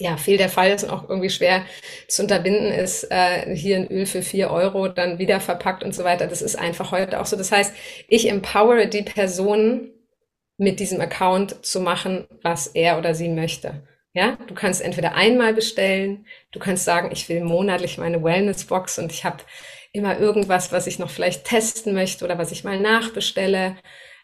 ja, 0.01 0.17
viel 0.17 0.39
der 0.39 0.49
Fall 0.49 0.71
ist 0.71 0.85
und 0.85 0.91
auch 0.91 1.09
irgendwie 1.09 1.31
schwer 1.31 1.65
zu 2.09 2.23
unterbinden 2.23 2.73
ist, 2.73 3.05
äh, 3.11 3.55
hier 3.55 3.77
ein 3.77 3.91
Öl 3.91 4.07
für 4.07 4.23
vier 4.23 4.51
Euro 4.51 4.89
dann 4.89 5.19
wieder 5.19 5.41
verpackt 5.41 5.85
und 5.85 5.95
so 5.95 6.05
weiter. 6.05 6.27
Das 6.27 6.41
ist 6.43 6.57
einfach 6.57 6.91
heute 6.91 7.21
auch 7.21 7.27
so. 7.27 7.37
Das 7.37 7.53
heißt, 7.53 7.75
ich 8.09 8.29
empowere 8.29 8.87
die 8.87 9.03
Person 9.03 9.91
mit 10.57 10.81
diesem 10.81 11.01
Account 11.01 11.65
zu 11.65 11.81
machen, 11.81 12.27
was 12.43 12.67
er 12.69 12.99
oder 12.99 13.15
sie 13.15 13.29
möchte. 13.29 13.83
Ja, 14.15 14.39
du 14.47 14.55
kannst 14.55 14.83
entweder 14.83 15.15
einmal 15.15 15.55
bestellen, 15.55 16.27
du 16.51 16.59
kannst 16.59 16.85
sagen, 16.85 17.11
ich 17.13 17.29
will 17.29 17.45
monatlich 17.45 17.99
meine 17.99 18.25
Wellnessbox 18.25 18.99
und 18.99 19.13
ich 19.13 19.25
habe 19.25 19.39
immer 19.93 20.19
irgendwas, 20.19 20.73
was 20.73 20.87
ich 20.87 20.99
noch 20.99 21.11
vielleicht 21.11 21.45
testen 21.45 21.95
möchte 21.95 22.25
oder 22.25 22.39
was 22.39 22.53
ich 22.53 22.65
mal 22.65 22.81
nachbestelle. 22.81 23.77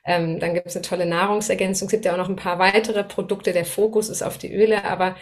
Ähm, 0.07 0.41
dann 0.41 0.55
gibt 0.55 0.67
es 0.69 0.77
eine 0.77 0.83
tolle 0.83 1.07
Nahrungsergänzung. 1.07 1.87
Es 1.87 1.93
gibt 1.93 2.05
ja 2.05 2.13
auch 2.15 2.19
noch 2.19 2.29
ein 2.29 2.37
paar 2.37 2.59
weitere 2.59 3.05
Produkte. 3.05 3.53
Der 3.53 3.65
Fokus 3.65 4.09
ist 4.09 4.23
auf 4.23 4.39
die 4.39 4.53
Öle, 4.55 4.85
aber 4.85 5.17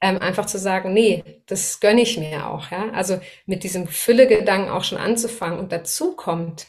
ähm, 0.00 0.18
einfach 0.18 0.46
zu 0.46 0.58
sagen, 0.58 0.92
nee, 0.92 1.24
das 1.46 1.80
gönne 1.80 2.02
ich 2.02 2.18
mir 2.18 2.48
auch. 2.48 2.70
Ja? 2.70 2.90
Also 2.92 3.20
mit 3.46 3.64
diesem 3.64 3.88
Füllegedanken 3.88 4.70
auch 4.70 4.84
schon 4.84 4.98
anzufangen. 4.98 5.58
Und 5.58 5.72
dazu 5.72 6.14
kommt, 6.14 6.66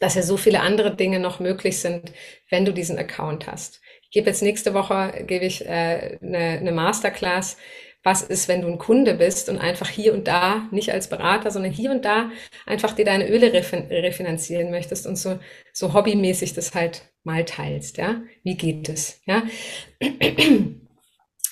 dass 0.00 0.14
ja 0.14 0.22
so 0.22 0.36
viele 0.36 0.60
andere 0.60 0.94
Dinge 0.94 1.20
noch 1.20 1.40
möglich 1.40 1.80
sind, 1.80 2.12
wenn 2.50 2.64
du 2.64 2.72
diesen 2.72 2.98
Account 2.98 3.46
hast. 3.46 3.80
Ich 4.02 4.10
gebe 4.10 4.28
jetzt 4.28 4.42
nächste 4.42 4.74
Woche, 4.74 5.24
gebe 5.26 5.44
ich 5.44 5.64
äh, 5.66 6.18
eine, 6.22 6.38
eine 6.38 6.72
Masterclass, 6.72 7.56
was 8.02 8.22
ist, 8.22 8.46
wenn 8.46 8.62
du 8.62 8.68
ein 8.68 8.78
Kunde 8.78 9.14
bist 9.14 9.48
und 9.48 9.58
einfach 9.58 9.88
hier 9.88 10.14
und 10.14 10.28
da, 10.28 10.68
nicht 10.70 10.92
als 10.92 11.08
Berater, 11.08 11.50
sondern 11.50 11.72
hier 11.72 11.90
und 11.90 12.04
da 12.04 12.30
einfach 12.64 12.92
dir 12.92 13.04
deine 13.04 13.28
Öle 13.28 13.52
refin 13.52 13.88
refinanzieren 13.90 14.70
möchtest 14.70 15.08
und 15.08 15.16
so, 15.16 15.40
so 15.72 15.92
hobbymäßig 15.92 16.54
das 16.54 16.72
halt 16.74 17.02
mal 17.24 17.44
teilst, 17.44 17.96
ja. 17.96 18.22
Wie 18.44 18.56
geht 18.56 18.88
es, 18.88 19.20
ja? 19.26 19.42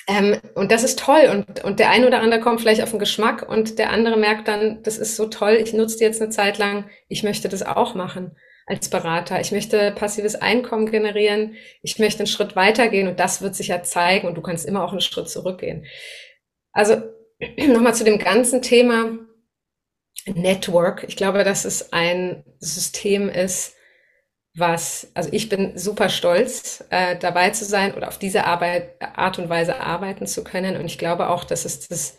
Ähm, 0.06 0.38
und 0.54 0.70
das 0.70 0.84
ist 0.84 0.98
toll. 0.98 1.28
Und, 1.30 1.64
und 1.64 1.78
der 1.78 1.90
eine 1.90 2.06
oder 2.06 2.20
andere 2.20 2.40
kommt 2.40 2.60
vielleicht 2.60 2.82
auf 2.82 2.90
den 2.90 2.98
Geschmack 2.98 3.48
und 3.48 3.78
der 3.78 3.90
andere 3.90 4.16
merkt 4.16 4.48
dann, 4.48 4.82
das 4.82 4.98
ist 4.98 5.16
so 5.16 5.26
toll, 5.26 5.58
ich 5.62 5.72
nutze 5.72 5.98
die 5.98 6.04
jetzt 6.04 6.20
eine 6.20 6.30
Zeit 6.30 6.58
lang, 6.58 6.90
ich 7.08 7.22
möchte 7.22 7.48
das 7.48 7.62
auch 7.62 7.94
machen 7.94 8.36
als 8.66 8.88
Berater. 8.88 9.40
Ich 9.40 9.52
möchte 9.52 9.92
passives 9.92 10.36
Einkommen 10.36 10.90
generieren. 10.90 11.54
Ich 11.82 11.98
möchte 11.98 12.20
einen 12.20 12.26
Schritt 12.26 12.56
weitergehen 12.56 13.08
und 13.08 13.20
das 13.20 13.42
wird 13.42 13.54
sich 13.54 13.68
ja 13.68 13.82
zeigen 13.82 14.26
und 14.26 14.36
du 14.36 14.42
kannst 14.42 14.66
immer 14.66 14.84
auch 14.84 14.92
einen 14.92 15.00
Schritt 15.00 15.28
zurückgehen. 15.28 15.86
Also 16.72 17.02
nochmal 17.58 17.94
zu 17.94 18.04
dem 18.04 18.18
ganzen 18.18 18.62
Thema 18.62 19.18
Network. 20.26 21.04
Ich 21.08 21.16
glaube, 21.16 21.44
dass 21.44 21.64
es 21.64 21.92
ein 21.92 22.44
System 22.58 23.28
ist, 23.28 23.73
was, 24.56 25.10
also 25.14 25.30
ich 25.32 25.48
bin 25.48 25.76
super 25.76 26.08
stolz, 26.08 26.84
äh, 26.90 27.16
dabei 27.16 27.50
zu 27.50 27.64
sein 27.64 27.94
oder 27.94 28.08
auf 28.08 28.18
diese 28.18 28.44
Arbeit, 28.44 28.90
Art 29.16 29.38
und 29.38 29.48
Weise 29.48 29.80
arbeiten 29.80 30.26
zu 30.26 30.44
können. 30.44 30.76
Und 30.76 30.86
ich 30.86 30.98
glaube 30.98 31.28
auch, 31.30 31.44
dass 31.44 31.64
es 31.64 31.88
das 31.88 32.16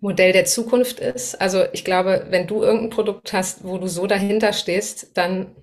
Modell 0.00 0.32
der 0.32 0.46
Zukunft 0.46 1.00
ist. 1.00 1.40
Also 1.40 1.64
ich 1.72 1.84
glaube, 1.84 2.26
wenn 2.30 2.46
du 2.46 2.62
irgendein 2.62 2.90
Produkt 2.90 3.32
hast, 3.32 3.64
wo 3.64 3.78
du 3.78 3.86
so 3.88 4.06
dahinter 4.06 4.52
stehst, 4.52 5.16
dann 5.16 5.54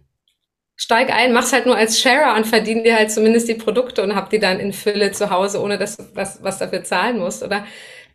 steig 0.76 1.12
ein, 1.12 1.34
mach's 1.34 1.54
halt 1.54 1.66
nur 1.66 1.76
als 1.76 2.00
Sharer 2.00 2.36
und 2.38 2.46
verdien 2.48 2.84
dir 2.84 2.96
halt 2.96 3.12
zumindest 3.12 3.48
die 3.48 3.56
Produkte 3.56 4.04
und 4.04 4.16
hab 4.16 4.30
die 4.30 4.40
dann 4.40 4.60
in 4.60 4.74
Fülle 4.74 5.12
zu 5.12 5.30
Hause, 5.32 5.62
ohne 5.62 5.78
dass 5.78 5.98
du 5.98 6.04
was, 6.14 6.44
was 6.44 6.60
dafür 6.60 6.84
zahlen 6.84 7.18
musst. 7.20 7.44
Oder 7.44 7.66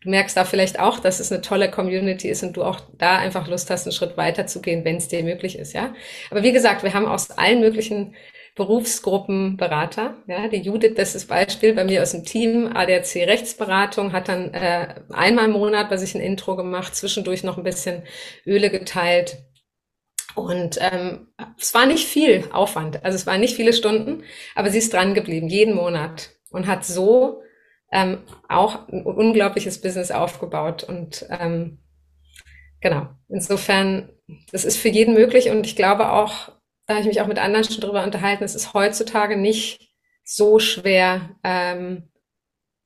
du 0.02 0.10
merkst 0.10 0.36
da 0.36 0.44
vielleicht 0.44 0.80
auch, 0.80 0.98
dass 0.98 1.20
es 1.20 1.32
eine 1.32 1.40
tolle 1.40 1.70
Community 1.70 2.28
ist 2.28 2.42
und 2.42 2.56
du 2.56 2.64
auch 2.64 2.80
da 2.98 3.18
einfach 3.18 3.48
Lust 3.48 3.70
hast, 3.70 3.86
einen 3.86 3.92
Schritt 3.92 4.16
weiter 4.16 4.46
zu 4.46 4.60
gehen, 4.60 4.84
wenn 4.84 4.96
es 4.96 5.08
dir 5.08 5.22
möglich 5.22 5.58
ist, 5.58 5.72
ja. 5.72 5.94
Aber 6.30 6.42
wie 6.42 6.52
gesagt, 6.52 6.82
wir 6.82 6.94
haben 6.94 7.06
aus 7.06 7.30
allen 7.30 7.60
möglichen 7.60 8.14
Berufsgruppen 8.54 9.56
Berater. 9.56 10.16
Ja, 10.26 10.46
die 10.48 10.58
Judith, 10.58 10.94
das 10.96 11.14
ist 11.14 11.26
Beispiel 11.28 11.72
bei 11.72 11.84
mir 11.84 12.02
aus 12.02 12.10
dem 12.10 12.24
Team, 12.24 12.70
ADAC 12.74 13.26
Rechtsberatung, 13.26 14.12
hat 14.12 14.28
dann 14.28 14.52
äh, 14.52 14.94
einmal 15.10 15.46
im 15.46 15.52
Monat 15.52 15.88
bei 15.88 15.96
sich 15.96 16.14
ein 16.14 16.20
Intro 16.20 16.56
gemacht, 16.56 16.94
zwischendurch 16.94 17.44
noch 17.44 17.56
ein 17.56 17.64
bisschen 17.64 18.02
Öle 18.46 18.68
geteilt. 18.70 19.38
Und 20.34 20.78
ähm, 20.80 21.28
es 21.58 21.74
war 21.74 21.86
nicht 21.86 22.06
viel 22.06 22.44
Aufwand, 22.52 23.04
also 23.04 23.16
es 23.16 23.26
waren 23.26 23.40
nicht 23.40 23.54
viele 23.54 23.72
Stunden, 23.72 24.24
aber 24.54 24.70
sie 24.70 24.78
ist 24.78 24.92
dran 24.92 25.14
geblieben, 25.14 25.48
jeden 25.48 25.74
Monat 25.74 26.30
und 26.50 26.66
hat 26.66 26.84
so 26.86 27.42
ähm, 27.92 28.18
auch 28.48 28.88
ein 28.88 29.04
unglaubliches 29.04 29.80
Business 29.80 30.10
aufgebaut. 30.10 30.82
Und 30.82 31.26
ähm, 31.30 31.78
genau, 32.80 33.08
insofern, 33.28 34.10
das 34.50 34.64
ist 34.64 34.78
für 34.78 34.88
jeden 34.88 35.14
möglich 35.14 35.50
und 35.50 35.66
ich 35.66 35.76
glaube 35.76 36.10
auch, 36.10 36.52
da 36.86 36.94
habe 36.94 37.02
ich 37.02 37.06
mich 37.06 37.20
auch 37.20 37.26
mit 37.26 37.38
anderen 37.38 37.64
schon 37.64 37.80
drüber 37.80 38.02
unterhalten, 38.02 38.44
es 38.44 38.54
ist 38.54 38.74
heutzutage 38.74 39.36
nicht 39.36 39.92
so 40.24 40.58
schwer, 40.58 41.36
ähm, 41.44 42.08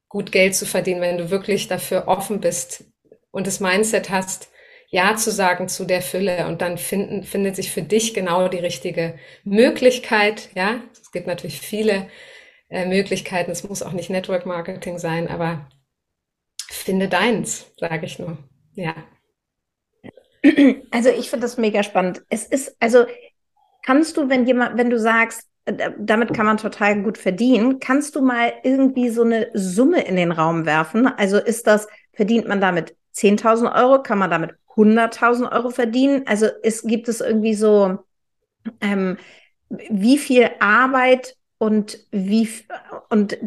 gut 0.08 0.32
Geld 0.32 0.54
zu 0.54 0.66
verdienen, 0.66 1.00
wenn 1.00 1.18
du 1.18 1.30
wirklich 1.30 1.68
dafür 1.68 2.08
offen 2.08 2.40
bist 2.40 2.84
und 3.30 3.46
das 3.46 3.60
Mindset 3.60 4.10
hast, 4.10 4.50
ja 4.88 5.16
zu 5.16 5.30
sagen 5.30 5.68
zu 5.68 5.84
der 5.84 6.02
Fülle 6.02 6.46
und 6.46 6.62
dann 6.62 6.78
finden, 6.78 7.24
findet 7.24 7.56
sich 7.56 7.70
für 7.70 7.82
dich 7.82 8.14
genau 8.14 8.48
die 8.48 8.58
richtige 8.58 9.18
Möglichkeit. 9.44 10.50
Ja, 10.54 10.80
es 10.92 11.10
gibt 11.10 11.26
natürlich 11.26 11.60
viele 11.60 12.08
äh, 12.68 12.86
Möglichkeiten. 12.86 13.50
Es 13.50 13.68
muss 13.68 13.82
auch 13.82 13.92
nicht 13.92 14.10
Network 14.10 14.46
Marketing 14.46 14.98
sein, 14.98 15.28
aber 15.28 15.68
finde 16.86 17.08
deins, 17.08 17.72
sage 17.76 18.06
ich 18.06 18.18
nur. 18.18 18.38
Ja. 18.74 18.94
Also 20.92 21.08
ich 21.10 21.28
finde 21.28 21.44
das 21.44 21.56
mega 21.56 21.82
spannend. 21.82 22.22
Es 22.28 22.46
ist, 22.46 22.76
also 22.78 23.04
kannst 23.84 24.16
du, 24.16 24.28
wenn 24.28 24.46
jemand, 24.46 24.78
wenn 24.78 24.90
du 24.90 24.98
sagst, 24.98 25.48
äh, 25.64 25.90
damit 25.98 26.32
kann 26.32 26.46
man 26.46 26.56
total 26.56 27.02
gut 27.02 27.18
verdienen, 27.18 27.80
kannst 27.80 28.14
du 28.14 28.20
mal 28.22 28.52
irgendwie 28.62 29.08
so 29.10 29.22
eine 29.22 29.50
Summe 29.54 30.02
in 30.02 30.16
den 30.16 30.30
Raum 30.30 30.64
werfen? 30.64 31.06
Also 31.06 31.38
ist 31.38 31.66
das, 31.66 31.88
verdient 32.12 32.46
man 32.46 32.60
damit 32.60 32.94
10.000 33.14 33.74
Euro? 33.74 34.02
Kann 34.02 34.18
man 34.18 34.30
damit 34.30 34.54
100.000 34.76 35.50
Euro 35.52 35.70
verdienen? 35.70 36.22
Also 36.26 36.46
es 36.62 36.82
gibt 36.82 37.08
es 37.08 37.20
irgendwie 37.20 37.54
so, 37.54 37.98
ähm, 38.80 39.18
wie 39.68 40.18
viel 40.18 40.50
Arbeit 40.60 41.36
und 41.58 41.98
wie 42.10 42.48
und 43.08 43.38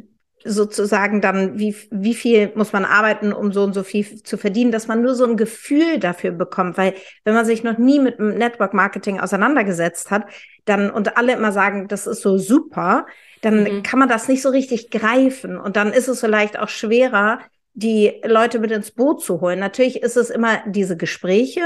sozusagen 0.43 1.21
dann, 1.21 1.59
wie, 1.59 1.75
wie 1.91 2.13
viel 2.13 2.51
muss 2.55 2.71
man 2.71 2.85
arbeiten, 2.85 3.33
um 3.33 3.51
so 3.51 3.63
und 3.63 3.73
so 3.73 3.83
viel 3.83 4.23
zu 4.23 4.37
verdienen, 4.37 4.71
dass 4.71 4.87
man 4.87 5.01
nur 5.01 5.13
so 5.15 5.25
ein 5.25 5.37
Gefühl 5.37 5.99
dafür 5.99 6.31
bekommt. 6.31 6.77
Weil 6.77 6.93
wenn 7.25 7.33
man 7.33 7.45
sich 7.45 7.63
noch 7.63 7.77
nie 7.77 7.99
mit 7.99 8.19
Network 8.19 8.73
Marketing 8.73 9.19
auseinandergesetzt 9.19 10.11
hat, 10.11 10.25
dann 10.65 10.89
und 10.89 11.17
alle 11.17 11.33
immer 11.33 11.51
sagen, 11.51 11.87
das 11.87 12.07
ist 12.07 12.21
so 12.21 12.37
super, 12.37 13.05
dann 13.41 13.63
mhm. 13.63 13.83
kann 13.83 13.99
man 13.99 14.09
das 14.09 14.27
nicht 14.27 14.41
so 14.41 14.49
richtig 14.49 14.91
greifen. 14.91 15.57
Und 15.57 15.75
dann 15.75 15.91
ist 15.91 16.07
es 16.07 16.21
vielleicht 16.21 16.57
auch 16.57 16.69
schwerer, 16.69 17.39
die 17.79 18.21
Leute 18.25 18.59
mit 18.59 18.71
ins 18.71 18.91
Boot 18.91 19.23
zu 19.23 19.39
holen. 19.39 19.59
Natürlich 19.59 20.03
ist 20.03 20.17
es 20.17 20.29
immer 20.29 20.61
diese 20.67 20.97
Gespräche 20.97 21.61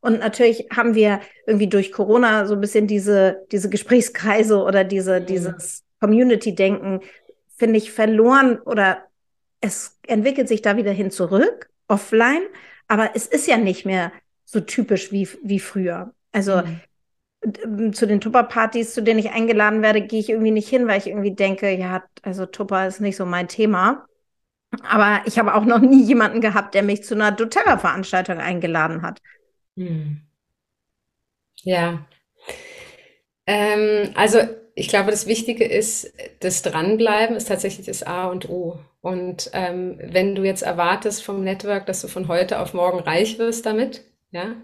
und 0.00 0.18
natürlich 0.18 0.66
haben 0.74 0.96
wir 0.96 1.20
irgendwie 1.46 1.68
durch 1.68 1.92
Corona 1.92 2.46
so 2.46 2.54
ein 2.54 2.60
bisschen 2.60 2.88
diese, 2.88 3.46
diese 3.52 3.70
Gesprächskreise 3.70 4.58
oder 4.58 4.82
diese, 4.82 5.20
mhm. 5.20 5.26
dieses 5.26 5.84
Community-Denken, 6.00 7.00
finde 7.56 7.78
ich, 7.78 7.92
verloren 7.92 8.58
oder 8.58 9.04
es 9.60 10.00
entwickelt 10.08 10.48
sich 10.48 10.62
da 10.62 10.76
wieder 10.76 10.90
hin 10.90 11.12
zurück, 11.12 11.70
offline, 11.86 12.42
aber 12.88 13.10
es 13.14 13.26
ist 13.28 13.46
ja 13.46 13.56
nicht 13.56 13.86
mehr 13.86 14.10
so 14.44 14.58
typisch 14.58 15.12
wie, 15.12 15.28
wie 15.44 15.60
früher. 15.60 16.12
Also 16.32 16.62
mhm. 17.46 17.92
zu 17.92 18.08
den 18.08 18.20
Tupper-Partys, 18.20 18.94
zu 18.94 19.02
denen 19.02 19.20
ich 19.20 19.30
eingeladen 19.30 19.80
werde, 19.80 20.02
gehe 20.02 20.18
ich 20.18 20.30
irgendwie 20.30 20.50
nicht 20.50 20.68
hin, 20.68 20.88
weil 20.88 20.98
ich 20.98 21.06
irgendwie 21.06 21.36
denke, 21.36 21.70
ja, 21.70 22.02
also 22.22 22.46
Tupper 22.46 22.88
ist 22.88 23.00
nicht 23.00 23.16
so 23.16 23.24
mein 23.24 23.46
Thema. 23.46 24.08
Aber 24.88 25.20
ich 25.26 25.38
habe 25.38 25.54
auch 25.54 25.64
noch 25.64 25.80
nie 25.80 26.02
jemanden 26.02 26.40
gehabt, 26.40 26.74
der 26.74 26.82
mich 26.82 27.04
zu 27.04 27.14
einer 27.14 27.32
doTERRA-Veranstaltung 27.32 28.38
eingeladen 28.38 29.02
hat. 29.02 29.20
Hm. 29.76 30.22
Ja. 31.62 32.06
Ähm, 33.46 34.10
also 34.14 34.38
ich 34.74 34.88
glaube, 34.88 35.10
das 35.10 35.26
Wichtige 35.26 35.64
ist, 35.64 36.12
das 36.40 36.62
Dranbleiben 36.62 37.36
ist 37.36 37.48
tatsächlich 37.48 37.86
das 37.86 38.02
A 38.02 38.26
und 38.26 38.48
O. 38.48 38.78
Und 39.00 39.50
ähm, 39.52 39.98
wenn 40.02 40.34
du 40.34 40.44
jetzt 40.44 40.62
erwartest 40.62 41.22
vom 41.22 41.44
Network, 41.44 41.86
dass 41.86 42.00
du 42.00 42.08
von 42.08 42.28
heute 42.28 42.60
auf 42.60 42.72
morgen 42.72 43.00
reich 43.00 43.38
wirst 43.38 43.66
damit, 43.66 44.02
ja, 44.30 44.54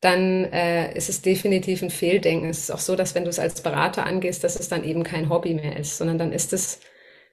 dann 0.00 0.44
äh, 0.52 0.94
ist 0.96 1.08
es 1.08 1.22
definitiv 1.22 1.82
ein 1.82 1.90
Fehldenken. 1.90 2.48
Es 2.48 2.58
ist 2.58 2.70
auch 2.70 2.78
so, 2.78 2.96
dass 2.96 3.14
wenn 3.14 3.24
du 3.24 3.30
es 3.30 3.38
als 3.38 3.62
Berater 3.62 4.04
angehst, 4.04 4.42
dass 4.44 4.58
es 4.58 4.68
dann 4.68 4.84
eben 4.84 5.02
kein 5.02 5.28
Hobby 5.30 5.54
mehr 5.54 5.78
ist, 5.78 5.96
sondern 5.98 6.18
dann 6.18 6.32
ist 6.32 6.52
es 6.52 6.80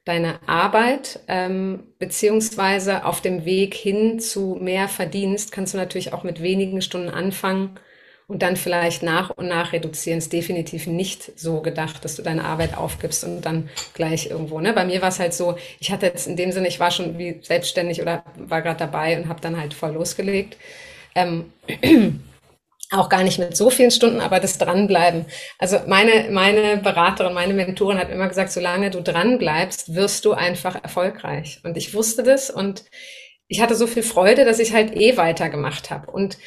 deine 0.04 0.40
Arbeit, 0.48 1.20
ähm, 1.28 1.84
beziehungsweise 1.98 3.04
auf 3.04 3.20
dem 3.20 3.44
Weg 3.44 3.74
hin 3.74 4.18
zu 4.18 4.56
mehr 4.60 4.88
Verdienst 4.88 5.52
kannst 5.52 5.74
du 5.74 5.78
natürlich 5.78 6.12
auch 6.12 6.24
mit 6.24 6.42
wenigen 6.42 6.82
Stunden 6.82 7.08
anfangen 7.08 7.78
und 8.26 8.42
dann 8.42 8.56
vielleicht 8.56 9.02
nach 9.02 9.30
und 9.30 9.46
nach 9.46 9.72
reduzieren. 9.72 10.18
Ist 10.18 10.32
definitiv 10.32 10.86
nicht 10.86 11.38
so 11.38 11.60
gedacht, 11.60 12.04
dass 12.04 12.16
du 12.16 12.22
deine 12.22 12.44
Arbeit 12.44 12.76
aufgibst 12.76 13.24
und 13.24 13.42
dann 13.42 13.68
gleich 13.94 14.30
irgendwo. 14.30 14.60
Ne? 14.60 14.72
Bei 14.72 14.84
mir 14.84 15.02
war 15.02 15.10
es 15.10 15.20
halt 15.20 15.34
so, 15.34 15.56
ich 15.78 15.92
hatte 15.92 16.06
jetzt 16.06 16.26
in 16.26 16.36
dem 16.36 16.50
Sinne, 16.50 16.68
ich 16.68 16.80
war 16.80 16.90
schon 16.90 17.18
wie 17.18 17.38
selbstständig 17.42 18.02
oder 18.02 18.24
war 18.36 18.62
gerade 18.62 18.78
dabei 18.78 19.18
und 19.18 19.28
habe 19.28 19.40
dann 19.40 19.60
halt 19.60 19.74
voll 19.74 19.92
losgelegt. 19.92 20.56
Ähm, 21.14 21.52
auch 22.92 23.08
gar 23.08 23.22
nicht 23.22 23.38
mit 23.38 23.56
so 23.56 23.70
vielen 23.70 23.90
Stunden, 23.90 24.20
aber 24.20 24.40
das 24.40 24.58
Dranbleiben. 24.58 25.26
Also 25.58 25.78
meine, 25.86 26.30
meine 26.30 26.76
Beraterin, 26.76 27.34
meine 27.34 27.54
Mentorin 27.54 27.98
hat 27.98 28.10
immer 28.10 28.28
gesagt, 28.28 28.52
solange 28.52 28.90
du 28.90 29.00
dranbleibst, 29.00 29.94
wirst 29.94 30.24
du 30.24 30.32
einfach 30.32 30.82
erfolgreich. 30.82 31.60
Und 31.64 31.76
ich 31.76 31.94
wusste 31.94 32.22
das 32.22 32.50
und 32.50 32.84
ich 33.48 33.60
hatte 33.60 33.74
so 33.74 33.86
viel 33.86 34.02
Freude, 34.02 34.44
dass 34.44 34.58
ich 34.58 34.72
halt 34.72 34.96
eh 34.96 35.16
weitergemacht 35.16 35.90
habe. 35.90 36.10
Und 36.10 36.38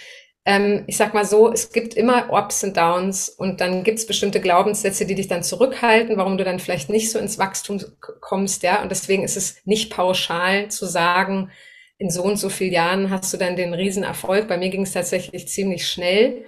ähm, 0.46 0.84
ich 0.88 0.98
sag 0.98 1.14
mal 1.14 1.26
so, 1.26 1.52
es 1.52 1.72
gibt 1.72 1.96
immer 1.96 2.32
Ups 2.32 2.64
und 2.64 2.78
Downs 2.78 3.30
und 3.30 3.62
dann 3.62 3.84
gibt 3.84 3.98
es 3.98 4.06
bestimmte 4.06 4.40
Glaubenssätze, 4.40 5.06
die 5.06 5.16
dich 5.16 5.28
dann 5.28 5.44
zurückhalten, 5.44 6.18
warum 6.18 6.38
du 6.38 6.44
dann 6.44 6.60
vielleicht 6.60 6.90
nicht 6.90 7.12
so 7.12 7.18
ins 7.18 7.40
Wachstum 7.40 7.82
kommst, 8.22 8.62
ja. 8.62 8.82
Und 8.84 8.90
deswegen 8.90 9.24
ist 9.24 9.38
es 9.38 9.58
nicht 9.66 9.92
pauschal 9.92 10.70
zu 10.70 10.86
sagen, 10.86 11.52
in 11.98 12.10
so 12.10 12.24
und 12.24 12.38
so 12.38 12.50
vielen 12.50 12.74
Jahren 12.74 13.10
hast 13.10 13.34
du 13.34 13.38
dann 13.38 13.56
den 13.56 13.74
Riesenerfolg. 13.74 14.48
Bei 14.48 14.58
mir 14.58 14.70
ging 14.70 14.84
es 14.84 14.92
tatsächlich 14.92 15.48
ziemlich 15.48 15.88
schnell, 15.88 16.46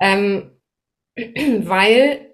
ähm, 0.00 0.52
weil 1.16 2.32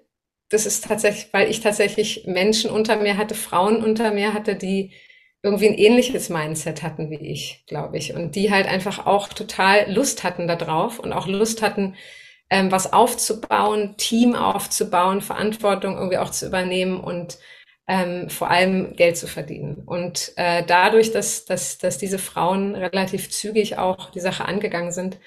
das 0.49 0.65
ist 0.65 0.85
tatsächlich, 0.85 1.31
weil 1.31 1.49
ich 1.49 1.61
tatsächlich 1.61 2.25
Menschen 2.25 2.71
unter 2.71 2.97
mir 2.97 3.17
hatte, 3.17 3.35
Frauen 3.35 3.83
unter 3.83 4.11
mir 4.11 4.33
hatte, 4.33 4.55
die 4.55 4.93
irgendwie 5.41 5.69
ein 5.69 5.77
ähnliches 5.77 6.29
Mindset 6.29 6.83
hatten 6.83 7.09
wie 7.09 7.31
ich, 7.31 7.63
glaube 7.67 7.97
ich. 7.97 8.13
Und 8.13 8.35
die 8.35 8.51
halt 8.51 8.67
einfach 8.67 9.05
auch 9.05 9.29
total 9.29 9.91
Lust 9.91 10.23
hatten 10.23 10.47
darauf 10.47 10.99
und 10.99 11.13
auch 11.13 11.27
Lust 11.27 11.61
hatten, 11.61 11.95
ähm, 12.49 12.71
was 12.71 12.91
aufzubauen, 12.91 13.95
Team 13.97 14.35
aufzubauen, 14.35 15.21
Verantwortung 15.21 15.95
irgendwie 15.95 16.17
auch 16.17 16.31
zu 16.31 16.47
übernehmen 16.47 16.99
und 16.99 17.37
ähm, 17.89 18.29
vor 18.29 18.51
allem 18.51 18.95
Geld 18.95 19.17
zu 19.17 19.25
verdienen. 19.25 19.81
Und 19.83 20.31
äh, 20.35 20.63
dadurch, 20.65 21.11
dass, 21.11 21.45
dass, 21.45 21.79
dass 21.79 21.97
diese 21.97 22.19
Frauen 22.19 22.75
relativ 22.75 23.31
zügig 23.31 23.79
auch 23.79 24.11
die 24.11 24.19
Sache 24.19 24.45
angegangen 24.45 24.91
sind, 24.91 25.17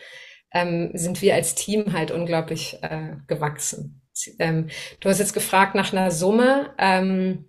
ähm, 0.52 0.92
sind 0.94 1.20
wir 1.22 1.34
als 1.34 1.56
Team 1.56 1.92
halt 1.92 2.12
unglaublich 2.12 2.78
äh, 2.82 3.16
gewachsen. 3.26 4.02
Ähm, 4.38 4.68
du 5.00 5.08
hast 5.08 5.18
jetzt 5.18 5.34
gefragt 5.34 5.74
nach 5.74 5.92
einer 5.92 6.12
Summe. 6.12 6.72
Ähm, 6.78 7.48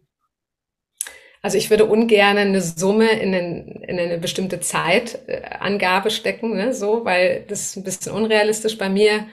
also 1.44 1.60
ich 1.60 1.70
würde 1.70 1.86
ungern 1.86 2.38
eine 2.38 2.62
Summe 2.62 3.12
in, 3.12 3.36
einen, 3.36 3.84
in 3.84 4.00
eine 4.00 4.18
bestimmte 4.18 4.62
Zeitangabe 4.62 6.10
stecken, 6.10 6.56
ne, 6.56 6.74
so, 6.74 7.06
weil 7.06 7.46
das 7.48 7.62
ist 7.62 7.76
ein 7.76 7.84
bisschen 7.84 8.14
unrealistisch. 8.14 8.80
Bei 8.80 8.90
mir 8.90 9.28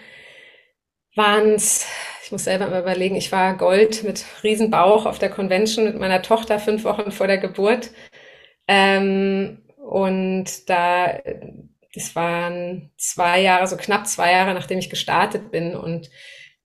waren 1.14 1.54
es, 1.54 1.86
ich 2.22 2.32
muss 2.32 2.44
selber 2.44 2.68
mal 2.68 2.80
überlegen, 2.82 3.16
ich 3.16 3.32
war 3.32 3.56
Gold 3.56 4.04
mit 4.04 4.24
Riesenbauch 4.42 5.06
auf 5.06 5.18
der 5.18 5.30
Convention 5.30 5.84
mit 5.84 5.98
meiner 5.98 6.22
Tochter 6.22 6.58
fünf 6.58 6.84
Wochen 6.84 7.12
vor 7.12 7.26
der 7.26 7.38
Geburt. 7.38 7.90
Ähm, 8.68 9.62
und 9.76 10.68
da, 10.68 11.18
das 11.94 12.14
waren 12.14 12.90
zwei 12.96 13.40
Jahre, 13.40 13.66
so 13.66 13.76
knapp 13.76 14.06
zwei 14.06 14.32
Jahre, 14.32 14.54
nachdem 14.54 14.78
ich 14.78 14.90
gestartet 14.90 15.50
bin. 15.50 15.74
Und 15.74 16.10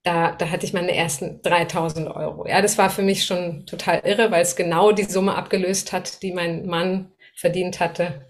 da, 0.03 0.31
da 0.33 0.51
hatte 0.51 0.65
ich 0.65 0.73
meine 0.73 0.95
ersten 0.95 1.41
3000 1.41 2.07
Euro. 2.09 2.47
Ja, 2.47 2.61
das 2.61 2.77
war 2.77 2.89
für 2.89 3.01
mich 3.01 3.25
schon 3.25 3.65
total 3.65 4.01
irre, 4.05 4.31
weil 4.31 4.41
es 4.43 4.55
genau 4.55 4.91
die 4.91 5.03
Summe 5.03 5.35
abgelöst 5.35 5.93
hat, 5.93 6.21
die 6.21 6.31
mein 6.33 6.67
Mann 6.67 7.11
verdient 7.35 7.79
hatte 7.79 8.27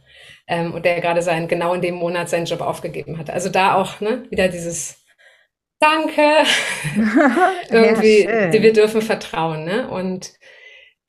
ähm, 0.48 0.74
und 0.74 0.86
der 0.86 1.02
gerade 1.02 1.22
sein 1.22 1.48
genau 1.48 1.74
in 1.74 1.82
dem 1.82 1.96
Monat 1.96 2.30
seinen 2.30 2.46
Job 2.46 2.62
aufgegeben 2.62 3.18
hatte. 3.18 3.34
Also 3.34 3.50
da 3.50 3.76
auch 3.76 4.00
ne, 4.00 4.24
wieder 4.30 4.48
dieses 4.48 5.05
Danke, 5.80 6.44
irgendwie, 7.70 8.24
ja, 8.24 8.52
wir 8.52 8.74
dürfen 8.74 9.02
vertrauen. 9.02 9.66
Ne? 9.66 9.90
Und 9.90 10.34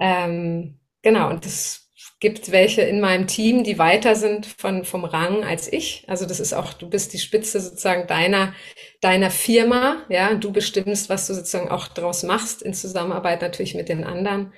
ähm, 0.00 0.80
genau, 1.02 1.30
und 1.30 1.44
das 1.44 1.86
gibt 2.18 2.50
welche 2.50 2.82
in 2.82 3.00
meinem 3.00 3.26
Team, 3.26 3.62
die 3.62 3.78
weiter 3.78 4.14
sind 4.14 4.46
von, 4.46 4.84
vom 4.84 5.04
Rang 5.04 5.44
als 5.44 5.70
ich. 5.70 6.04
Also 6.08 6.24
das 6.26 6.40
ist 6.40 6.54
auch, 6.54 6.72
du 6.72 6.88
bist 6.88 7.12
die 7.12 7.18
Spitze 7.18 7.60
sozusagen 7.60 8.06
deiner, 8.06 8.54
deiner 9.02 9.30
Firma. 9.30 10.04
Ja, 10.08 10.34
du 10.34 10.50
bestimmst, 10.50 11.10
was 11.10 11.26
du 11.26 11.34
sozusagen 11.34 11.68
auch 11.68 11.88
draus 11.88 12.22
machst 12.22 12.62
in 12.62 12.72
Zusammenarbeit 12.72 13.42
natürlich 13.42 13.74
mit 13.74 13.88
den 13.88 14.04
anderen. 14.04 14.54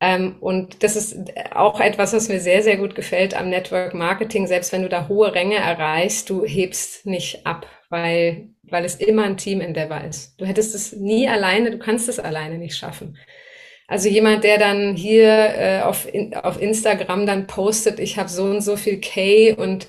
Ähm, 0.00 0.36
und 0.40 0.82
das 0.82 0.96
ist 0.96 1.16
auch 1.52 1.80
etwas, 1.80 2.12
was 2.12 2.28
mir 2.28 2.40
sehr, 2.40 2.62
sehr 2.62 2.76
gut 2.76 2.94
gefällt 2.94 3.34
am 3.34 3.48
Network 3.48 3.94
Marketing. 3.94 4.46
Selbst 4.46 4.72
wenn 4.72 4.82
du 4.82 4.90
da 4.90 5.08
hohe 5.08 5.34
Ränge 5.34 5.56
erreichst, 5.56 6.28
du 6.28 6.44
hebst 6.44 7.06
nicht 7.06 7.46
ab, 7.46 7.66
weil, 7.88 8.50
weil 8.68 8.84
es 8.84 8.96
immer 8.96 9.24
ein 9.24 9.36
Team 9.36 9.60
Endeavor 9.60 10.02
ist. 10.04 10.40
Du 10.40 10.44
hättest 10.44 10.74
es 10.74 10.92
nie 10.92 11.28
alleine, 11.28 11.70
du 11.70 11.78
kannst 11.78 12.08
es 12.08 12.18
alleine 12.18 12.58
nicht 12.58 12.76
schaffen. 12.76 13.16
Also 13.88 14.08
jemand, 14.08 14.42
der 14.42 14.58
dann 14.58 14.96
hier 14.96 15.28
äh, 15.28 15.80
auf, 15.82 16.12
in, 16.12 16.34
auf 16.34 16.60
Instagram 16.60 17.24
dann 17.24 17.46
postet, 17.46 18.00
ich 18.00 18.18
habe 18.18 18.28
so 18.28 18.44
und 18.44 18.60
so 18.60 18.76
viel 18.76 19.00
K 19.00 19.54
und 19.54 19.86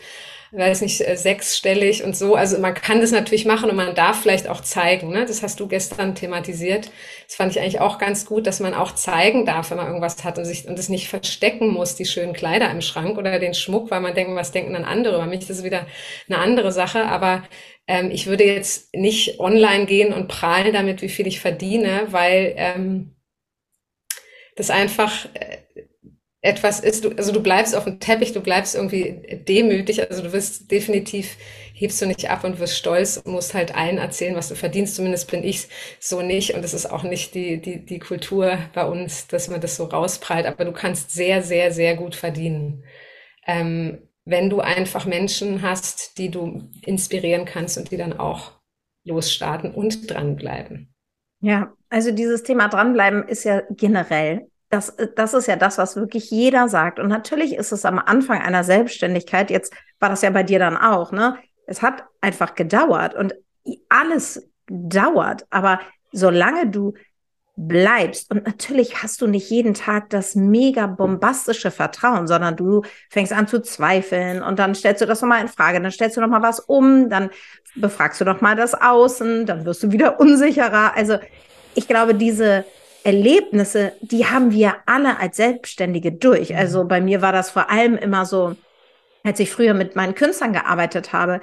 weiß 0.52 0.82
nicht, 0.82 1.06
äh, 1.08 1.18
sechsstellig 1.18 2.04
und 2.04 2.16
so. 2.16 2.36
Also 2.36 2.58
man 2.60 2.74
kann 2.74 3.02
das 3.02 3.12
natürlich 3.12 3.46
machen 3.46 3.70
und 3.70 3.76
man 3.76 3.96
darf 3.96 4.22
vielleicht 4.22 4.48
auch 4.48 4.62
zeigen. 4.62 5.10
Ne? 5.10 5.26
Das 5.26 5.44
hast 5.44 5.60
du 5.60 5.68
gestern 5.68 6.16
thematisiert. 6.16 6.92
Das 7.26 7.36
fand 7.36 7.52
ich 7.52 7.60
eigentlich 7.60 7.82
auch 7.82 7.98
ganz 7.98 8.26
gut, 8.26 8.48
dass 8.48 8.60
man 8.60 8.74
auch 8.74 8.94
zeigen 8.94 9.46
darf, 9.46 9.72
wenn 9.72 9.78
man 9.78 9.88
irgendwas 9.88 10.24
hat 10.24 10.38
und 10.38 10.46
sich 10.46 10.68
und 10.68 10.80
es 10.80 10.90
nicht 10.90 11.10
verstecken 11.10 11.70
muss, 11.70 11.96
die 11.96 12.06
schönen 12.06 12.34
Kleider 12.34 12.72
im 12.72 12.82
Schrank 12.82 13.18
oder 13.18 13.40
den 13.40 13.54
Schmuck, 13.54 13.92
weil 13.92 14.02
man 14.02 14.16
denkt, 14.16 14.36
was 14.36 14.52
denken 14.52 14.74
dann 14.74 14.86
andere. 14.86 15.16
Über 15.16 15.26
mich 15.26 15.40
das 15.40 15.58
ist 15.58 15.64
wieder 15.64 15.86
eine 16.30 16.40
andere 16.40 16.72
Sache. 16.72 17.06
Aber 17.06 17.44
ähm, 17.88 18.12
ich 18.12 18.28
würde 18.28 18.46
jetzt 18.46 18.94
nicht 18.96 19.40
online 19.40 19.86
gehen 19.86 20.14
und 20.14 20.28
prahlen 20.28 20.74
damit, 20.74 21.02
wie 21.02 21.10
viel 21.10 21.28
ich 21.28 21.40
verdiene, 21.40 22.08
weil 22.10 22.54
ähm, 22.58 23.16
das 24.56 24.70
einfach 24.70 25.26
äh, 25.34 25.58
etwas 26.48 26.80
ist, 26.80 27.04
du, 27.04 27.10
also 27.18 27.34
du 27.34 27.42
bleibst 27.42 27.76
auf 27.76 27.84
dem 27.84 28.00
Teppich, 28.00 28.32
du 28.32 28.40
bleibst 28.40 28.74
irgendwie 28.74 29.22
demütig, 29.48 30.10
also 30.10 30.24
du 30.24 30.32
wirst 30.32 30.72
definitiv, 30.72 31.36
hebst 31.74 32.02
du 32.02 32.06
nicht 32.06 32.30
ab 32.30 32.46
und 32.46 32.60
wirst 32.60 32.78
stolz 32.78 33.18
und 33.18 33.34
musst 33.34 33.54
halt 33.54 33.76
allen 33.76 33.98
erzählen, 33.98 34.36
was 34.36 34.48
du 34.48 34.56
verdienst, 34.56 34.96
zumindest 34.96 35.30
bin 35.30 35.44
ich 35.44 35.68
so 36.00 36.22
nicht 36.22 36.54
und 36.54 36.64
es 36.64 36.74
ist 36.74 36.86
auch 36.86 37.04
nicht 37.04 37.36
die, 37.36 37.62
die, 37.62 37.86
die 37.86 38.00
Kultur 38.00 38.58
bei 38.74 38.86
uns, 38.86 39.28
dass 39.28 39.50
man 39.50 39.60
das 39.60 39.76
so 39.76 39.84
rausprallt, 39.84 40.46
aber 40.46 40.64
du 40.64 40.72
kannst 40.72 41.12
sehr, 41.12 41.44
sehr, 41.44 41.74
sehr 41.74 41.96
gut 41.98 42.16
verdienen. 42.16 42.84
Ähm, 43.46 44.00
wenn 44.24 44.50
du 44.50 44.62
einfach 44.62 45.06
Menschen 45.06 45.62
hast, 45.62 46.18
die 46.18 46.30
du 46.32 46.70
inspirieren 46.82 47.46
kannst 47.46 47.78
und 47.78 47.92
die 47.92 47.98
dann 47.98 48.18
auch 48.18 48.52
losstarten 49.06 49.74
und 49.74 50.10
dranbleiben. 50.10 50.94
Ja, 51.42 51.74
also 51.90 52.12
dieses 52.12 52.44
Thema 52.44 52.68
dranbleiben 52.70 53.28
ist 53.28 53.44
ja 53.44 53.62
generell. 53.70 54.50
Das, 54.70 54.96
das 55.16 55.34
ist 55.34 55.48
ja 55.48 55.56
das, 55.56 55.78
was 55.78 55.96
wirklich 55.96 56.30
jeder 56.30 56.68
sagt. 56.68 57.00
Und 57.00 57.08
natürlich 57.08 57.56
ist 57.56 57.72
es 57.72 57.86
am 57.86 58.00
Anfang 58.00 58.42
einer 58.42 58.64
Selbstständigkeit, 58.64 59.50
jetzt 59.50 59.74
war 60.00 60.10
das 60.10 60.22
ja 60.22 60.30
bei 60.30 60.44
dir 60.44 60.60
dann 60.60 60.78
auch, 60.78 61.12
ne? 61.12 61.38
Es 61.66 61.82
hat 61.82 62.04
einfach 62.22 62.56
gedauert 62.56 63.14
und 63.14 63.36
alles 63.90 64.50
dauert. 64.68 65.46
Aber 65.50 65.80
solange 66.12 66.70
du 66.70 66.94
bleibst. 67.58 68.30
Und 68.32 68.46
natürlich 68.46 69.02
hast 69.02 69.20
du 69.20 69.28
nicht 69.28 69.50
jeden 69.50 69.74
Tag 69.74 70.12
das 70.12 70.36
mega 70.36 70.86
bombastische 70.86 71.72
Vertrauen, 71.72 72.28
sondern 72.28 72.56
du 72.56 72.84
fängst 73.10 73.34
an 73.34 73.48
zu 73.48 73.62
zweifeln 73.62 74.44
und 74.44 74.60
dann 74.60 74.76
stellst 74.76 75.02
du 75.02 75.08
das 75.08 75.22
nochmal 75.22 75.42
in 75.42 75.48
Frage, 75.48 75.82
dann 75.82 75.92
stellst 75.92 76.16
du 76.16 76.22
nochmal 76.22 76.44
was 76.44 76.60
um, 76.60 77.10
dann 77.10 77.32
befragst 77.76 78.22
du 78.22 78.26
nochmal 78.26 78.56
das 78.56 78.76
Außen, 78.76 79.48
dann 79.48 79.66
wirst 79.66 79.82
du 79.82 79.92
wieder 79.92 80.20
unsicherer. 80.20 80.96
Also 80.96 81.18
ich 81.74 81.88
glaube, 81.88 82.14
diese 82.14 82.64
Erlebnisse, 83.08 83.94
die 84.02 84.26
haben 84.26 84.52
wir 84.52 84.76
alle 84.86 85.18
als 85.18 85.38
Selbstständige 85.38 86.12
durch. 86.12 86.50
Mhm. 86.50 86.58
Also 86.58 86.84
bei 86.86 87.00
mir 87.00 87.22
war 87.22 87.32
das 87.32 87.50
vor 87.50 87.70
allem 87.70 87.96
immer 87.96 88.26
so, 88.26 88.58
als 89.24 89.40
ich 89.40 89.50
früher 89.50 89.74
mit 89.74 89.96
meinen 89.96 90.14
Künstlern 90.14 90.52
gearbeitet 90.52 91.14
habe, 91.14 91.40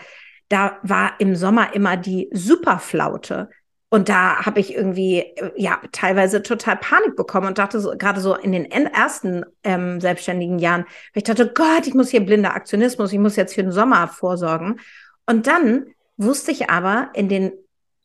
da 0.50 0.79
war 0.83 1.14
im 1.20 1.35
Sommer 1.35 1.74
immer 1.74 1.96
die 1.96 2.29
Superflaute. 2.33 3.48
Und 3.88 4.11
da 4.11 4.44
habe 4.44 4.61
ich 4.61 4.74
irgendwie, 4.74 5.20
äh, 5.20 5.53
ja, 5.57 5.81
teilweise 5.90 6.42
total 6.42 6.77
Panik 6.77 7.16
bekommen 7.16 7.46
und 7.46 7.57
dachte 7.57 7.81
so, 7.81 7.94
gerade 7.96 8.20
so 8.20 8.35
in 8.35 8.53
den 8.53 8.66
ersten 8.66 9.46
ähm, 9.62 10.03
selbstständigen 10.03 10.59
Jahren, 10.59 10.85
ich 11.14 11.22
dachte, 11.22 11.50
Gott, 11.50 11.87
ich 11.87 11.94
muss 11.94 12.11
hier 12.11 12.20
blinder 12.20 12.55
Aktionismus, 12.55 13.11
ich 13.11 13.18
muss 13.18 13.37
jetzt 13.37 13.55
für 13.55 13.62
den 13.62 13.72
Sommer 13.72 14.07
vorsorgen. 14.09 14.81
Und 15.24 15.46
dann 15.46 15.87
wusste 16.18 16.50
ich 16.50 16.68
aber 16.68 17.09
in 17.14 17.31
den 17.31 17.53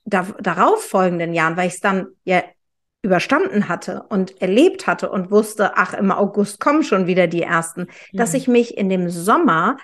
da, 0.05 0.27
darauf 0.39 0.81
folgenden 0.81 1.33
Jahren, 1.33 1.57
weil 1.57 1.67
ich 1.67 1.73
es 1.73 1.81
dann 1.81 2.07
ja 2.23 2.41
überstanden 3.01 3.69
hatte 3.69 4.03
und 4.09 4.41
erlebt 4.41 4.87
hatte 4.87 5.09
und 5.09 5.31
wusste, 5.31 5.77
ach, 5.77 5.93
im 5.93 6.11
August 6.11 6.59
kommen 6.59 6.83
schon 6.83 7.07
wieder 7.07 7.27
die 7.27 7.43
ersten, 7.43 7.81
mhm. 8.11 8.17
dass 8.17 8.33
ich 8.33 8.47
mich 8.47 8.77
in 8.77 8.89
dem 8.89 9.09
Sommer 9.09 9.77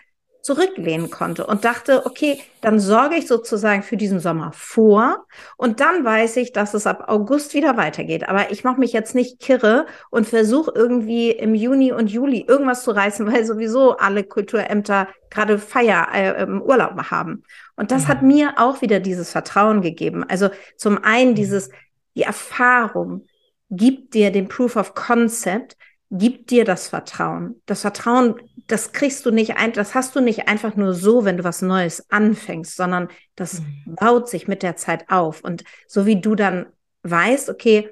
zurücklehnen 0.45 1.09
konnte 1.09 1.47
und 1.47 1.65
dachte, 1.65 2.05
okay, 2.05 2.39
dann 2.61 2.79
sorge 2.79 3.15
ich 3.15 3.25
sozusagen 3.25 3.81
für 3.81 3.97
diesen 3.97 4.19
Sommer 4.19 4.51
vor 4.53 5.25
und 5.57 5.79
dann 5.79 6.05
weiß 6.05 6.37
ich, 6.37 6.53
dass 6.53 6.75
es 6.75 6.85
ab 6.85 7.05
August 7.07 7.55
wieder 7.55 7.77
weitergeht. 7.77 8.29
Aber 8.29 8.51
ich 8.51 8.63
mache 8.63 8.79
mich 8.79 8.93
jetzt 8.93 9.15
nicht 9.15 9.39
kirre 9.39 9.87
und 10.11 10.27
versuche 10.27 10.71
irgendwie 10.75 11.31
im 11.31 11.55
Juni 11.55 11.91
und 11.93 12.11
Juli 12.11 12.45
irgendwas 12.47 12.83
zu 12.83 12.91
reißen, 12.91 13.25
weil 13.31 13.43
sowieso 13.43 13.97
alle 13.97 14.23
Kulturämter 14.23 15.07
gerade 15.31 15.57
Feier 15.57 16.09
äh, 16.13 16.43
im 16.43 16.61
Urlaub 16.61 17.09
haben. 17.09 17.41
Und 17.75 17.89
das 17.89 18.03
ja. 18.03 18.09
hat 18.09 18.21
mir 18.21 18.53
auch 18.57 18.83
wieder 18.83 18.99
dieses 18.99 19.31
Vertrauen 19.31 19.81
gegeben. 19.81 20.23
Also 20.29 20.49
zum 20.77 21.03
einen 21.03 21.33
dieses, 21.33 21.71
die 22.15 22.23
Erfahrung 22.23 23.25
gibt 23.69 24.13
dir 24.13 24.31
den 24.31 24.47
Proof 24.47 24.75
of 24.75 24.93
Concept, 24.93 25.75
gibt 26.11 26.51
dir 26.51 26.65
das 26.65 26.87
Vertrauen. 26.87 27.61
Das 27.65 27.81
Vertrauen, 27.81 28.35
das 28.67 28.91
kriegst 28.93 29.25
du 29.25 29.31
nicht 29.31 29.57
ein, 29.57 29.73
das 29.73 29.95
hast 29.95 30.15
du 30.15 30.21
nicht 30.21 30.47
einfach 30.47 30.75
nur 30.75 30.93
so, 30.93 31.25
wenn 31.25 31.37
du 31.37 31.43
was 31.43 31.61
Neues 31.61 32.09
anfängst, 32.09 32.75
sondern 32.75 33.09
das 33.35 33.61
mhm. 33.61 33.95
baut 33.95 34.29
sich 34.29 34.47
mit 34.47 34.63
der 34.63 34.75
Zeit 34.75 35.09
auf. 35.09 35.43
Und 35.43 35.63
so 35.87 36.05
wie 36.05 36.21
du 36.21 36.35
dann 36.35 36.67
weißt, 37.03 37.49
okay, 37.49 37.89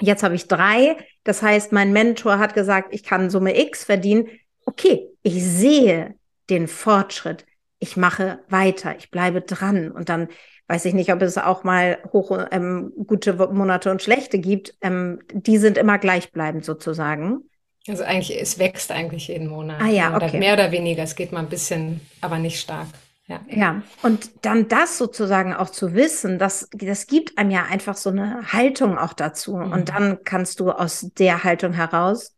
jetzt 0.00 0.22
habe 0.22 0.34
ich 0.34 0.48
drei, 0.48 0.96
das 1.24 1.42
heißt, 1.42 1.72
mein 1.72 1.92
Mentor 1.92 2.38
hat 2.38 2.54
gesagt, 2.54 2.92
ich 2.92 3.04
kann 3.04 3.30
Summe 3.30 3.58
X 3.58 3.84
verdienen. 3.84 4.28
Okay, 4.66 5.08
ich 5.22 5.42
sehe 5.44 6.16
den 6.50 6.66
Fortschritt, 6.66 7.46
ich 7.78 7.96
mache 7.96 8.40
weiter, 8.48 8.96
ich 8.96 9.10
bleibe 9.10 9.40
dran 9.40 9.90
und 9.90 10.08
dann 10.08 10.28
weiß 10.72 10.86
ich 10.86 10.94
nicht, 10.94 11.12
ob 11.12 11.20
es 11.20 11.36
auch 11.36 11.64
mal 11.64 11.98
hoch, 12.12 12.46
ähm, 12.50 12.92
gute 13.06 13.34
Monate 13.34 13.90
und 13.90 14.00
schlechte 14.00 14.38
gibt. 14.38 14.74
Ähm, 14.80 15.18
die 15.30 15.58
sind 15.58 15.76
immer 15.76 15.98
gleichbleibend 15.98 16.64
sozusagen. 16.64 17.42
Also 17.86 18.04
eigentlich, 18.04 18.40
es 18.40 18.58
wächst 18.58 18.90
eigentlich 18.90 19.28
jeden 19.28 19.48
Monat. 19.48 19.82
Ah 19.82 19.88
ja, 19.88 20.16
okay. 20.16 20.38
mehr 20.38 20.54
oder 20.54 20.72
weniger. 20.72 21.02
Es 21.02 21.14
geht 21.14 21.30
mal 21.30 21.40
ein 21.40 21.50
bisschen, 21.50 22.00
aber 22.22 22.38
nicht 22.38 22.58
stark. 22.58 22.86
Ja. 23.26 23.40
ja, 23.48 23.82
und 24.02 24.44
dann 24.44 24.68
das 24.68 24.98
sozusagen 24.98 25.54
auch 25.54 25.70
zu 25.70 25.94
wissen, 25.94 26.38
das, 26.38 26.68
das 26.72 27.06
gibt 27.06 27.38
einem 27.38 27.50
ja 27.50 27.64
einfach 27.64 27.96
so 27.96 28.10
eine 28.10 28.52
Haltung 28.52 28.98
auch 28.98 29.12
dazu. 29.12 29.56
Mhm. 29.56 29.72
Und 29.72 29.88
dann 29.90 30.24
kannst 30.24 30.58
du 30.58 30.70
aus 30.70 31.10
der 31.18 31.44
Haltung 31.44 31.72
heraus 31.74 32.34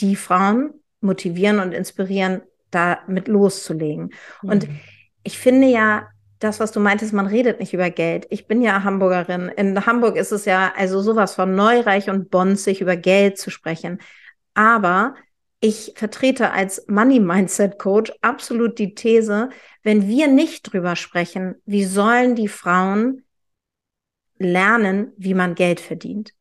die 0.00 0.16
Frauen 0.16 0.74
motivieren 1.00 1.60
und 1.60 1.72
inspirieren, 1.72 2.42
damit 2.70 3.26
loszulegen. 3.26 4.12
Mhm. 4.42 4.50
Und 4.50 4.68
ich 5.24 5.38
finde 5.38 5.68
ja, 5.68 6.08
das, 6.40 6.58
was 6.58 6.72
du 6.72 6.80
meintest, 6.80 7.12
man 7.12 7.26
redet 7.26 7.60
nicht 7.60 7.72
über 7.74 7.90
Geld. 7.90 8.26
Ich 8.30 8.46
bin 8.46 8.62
ja 8.62 8.82
Hamburgerin. 8.82 9.48
In 9.48 9.86
Hamburg 9.86 10.16
ist 10.16 10.32
es 10.32 10.46
ja 10.46 10.72
also 10.76 11.00
sowas 11.02 11.34
von 11.34 11.54
neureich 11.54 12.10
und 12.10 12.30
bonzig, 12.30 12.80
über 12.80 12.96
Geld 12.96 13.38
zu 13.38 13.50
sprechen. 13.50 14.00
Aber 14.54 15.14
ich 15.60 15.92
vertrete 15.94 16.50
als 16.52 16.86
Money 16.88 17.20
Mindset 17.20 17.78
Coach 17.78 18.10
absolut 18.22 18.78
die 18.78 18.94
These, 18.94 19.50
wenn 19.82 20.08
wir 20.08 20.26
nicht 20.28 20.72
drüber 20.72 20.96
sprechen, 20.96 21.56
wie 21.66 21.84
sollen 21.84 22.34
die 22.34 22.48
Frauen 22.48 23.24
lernen, 24.38 25.12
wie 25.18 25.34
man 25.34 25.54
Geld 25.54 25.78
verdient? 25.78 26.32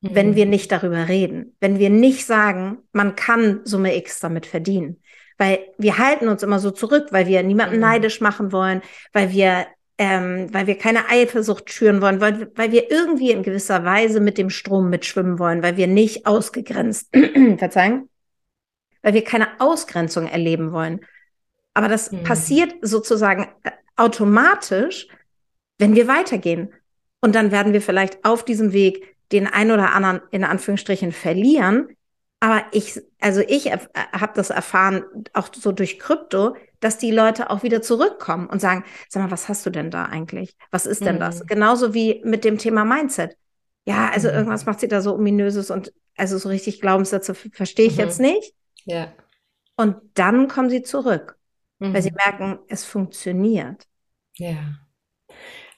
Mhm. 0.00 0.14
Wenn 0.14 0.34
wir 0.36 0.46
nicht 0.46 0.70
darüber 0.70 1.08
reden, 1.08 1.56
wenn 1.58 1.80
wir 1.80 1.90
nicht 1.90 2.24
sagen, 2.24 2.78
man 2.92 3.16
kann 3.16 3.62
Summe 3.64 3.96
X 3.96 4.20
damit 4.20 4.46
verdienen, 4.46 5.02
weil 5.40 5.60
wir 5.78 5.96
halten 5.96 6.28
uns 6.28 6.42
immer 6.42 6.58
so 6.58 6.70
zurück, 6.70 7.08
weil 7.12 7.26
wir 7.26 7.42
niemanden 7.42 7.76
mhm. 7.76 7.80
neidisch 7.80 8.20
machen 8.20 8.52
wollen, 8.52 8.82
weil 9.12 9.32
wir 9.32 9.66
ähm, 9.96 10.52
weil 10.52 10.66
wir 10.66 10.78
keine 10.78 11.10
Eifersucht 11.10 11.70
schüren 11.70 12.00
wollen, 12.00 12.22
weil, 12.22 12.50
weil 12.56 12.72
wir 12.72 12.90
irgendwie 12.90 13.32
in 13.32 13.42
gewisser 13.42 13.84
Weise 13.84 14.20
mit 14.20 14.38
dem 14.38 14.48
Strom 14.48 14.88
mitschwimmen 14.88 15.38
wollen, 15.38 15.62
weil 15.62 15.76
wir 15.76 15.86
nicht 15.88 16.26
ausgegrenzt, 16.26 17.14
verzeihen, 17.58 18.08
weil 19.02 19.12
wir 19.12 19.24
keine 19.24 19.60
Ausgrenzung 19.60 20.26
erleben 20.26 20.72
wollen. 20.72 21.00
Aber 21.74 21.88
das 21.88 22.12
mhm. 22.12 22.22
passiert 22.22 22.74
sozusagen 22.80 23.48
äh, 23.62 23.72
automatisch, 23.96 25.06
wenn 25.76 25.94
wir 25.94 26.08
weitergehen. 26.08 26.72
Und 27.20 27.34
dann 27.34 27.50
werden 27.50 27.74
wir 27.74 27.82
vielleicht 27.82 28.24
auf 28.24 28.42
diesem 28.42 28.72
Weg 28.72 29.16
den 29.32 29.46
ein 29.46 29.70
oder 29.70 29.92
anderen 29.92 30.22
in 30.30 30.44
Anführungsstrichen 30.44 31.12
verlieren. 31.12 31.88
Aber 32.40 32.64
ich, 32.72 33.00
also 33.20 33.40
ich 33.40 33.66
äh, 33.66 33.78
habe 33.94 34.32
das 34.34 34.48
erfahren, 34.50 35.04
auch 35.34 35.50
so 35.54 35.72
durch 35.72 35.98
Krypto, 35.98 36.56
dass 36.80 36.96
die 36.96 37.10
Leute 37.10 37.50
auch 37.50 37.62
wieder 37.62 37.82
zurückkommen 37.82 38.46
und 38.48 38.60
sagen, 38.60 38.84
sag 39.08 39.22
mal, 39.22 39.30
was 39.30 39.48
hast 39.48 39.66
du 39.66 39.70
denn 39.70 39.90
da 39.90 40.06
eigentlich? 40.06 40.56
Was 40.70 40.86
ist 40.86 41.04
denn 41.04 41.16
mhm. 41.16 41.20
das? 41.20 41.46
Genauso 41.46 41.92
wie 41.92 42.22
mit 42.24 42.44
dem 42.44 42.56
Thema 42.56 42.86
Mindset. 42.86 43.36
Ja, 43.84 44.10
also 44.10 44.28
mhm. 44.28 44.34
irgendwas 44.34 44.64
macht 44.64 44.80
sie 44.80 44.88
da 44.88 45.02
so 45.02 45.14
ominöses 45.14 45.70
und 45.70 45.92
also 46.16 46.38
so 46.38 46.48
richtig 46.48 46.80
Glaubenssätze 46.80 47.34
verstehe 47.34 47.86
ich 47.86 47.94
mhm. 47.94 48.00
jetzt 48.00 48.20
nicht. 48.20 48.54
Ja. 48.84 49.12
Und 49.76 49.96
dann 50.14 50.48
kommen 50.48 50.70
sie 50.70 50.82
zurück, 50.82 51.38
weil 51.78 52.02
sie 52.02 52.10
mhm. 52.10 52.16
merken, 52.16 52.58
es 52.68 52.84
funktioniert. 52.84 53.86
Ja. 54.36 54.56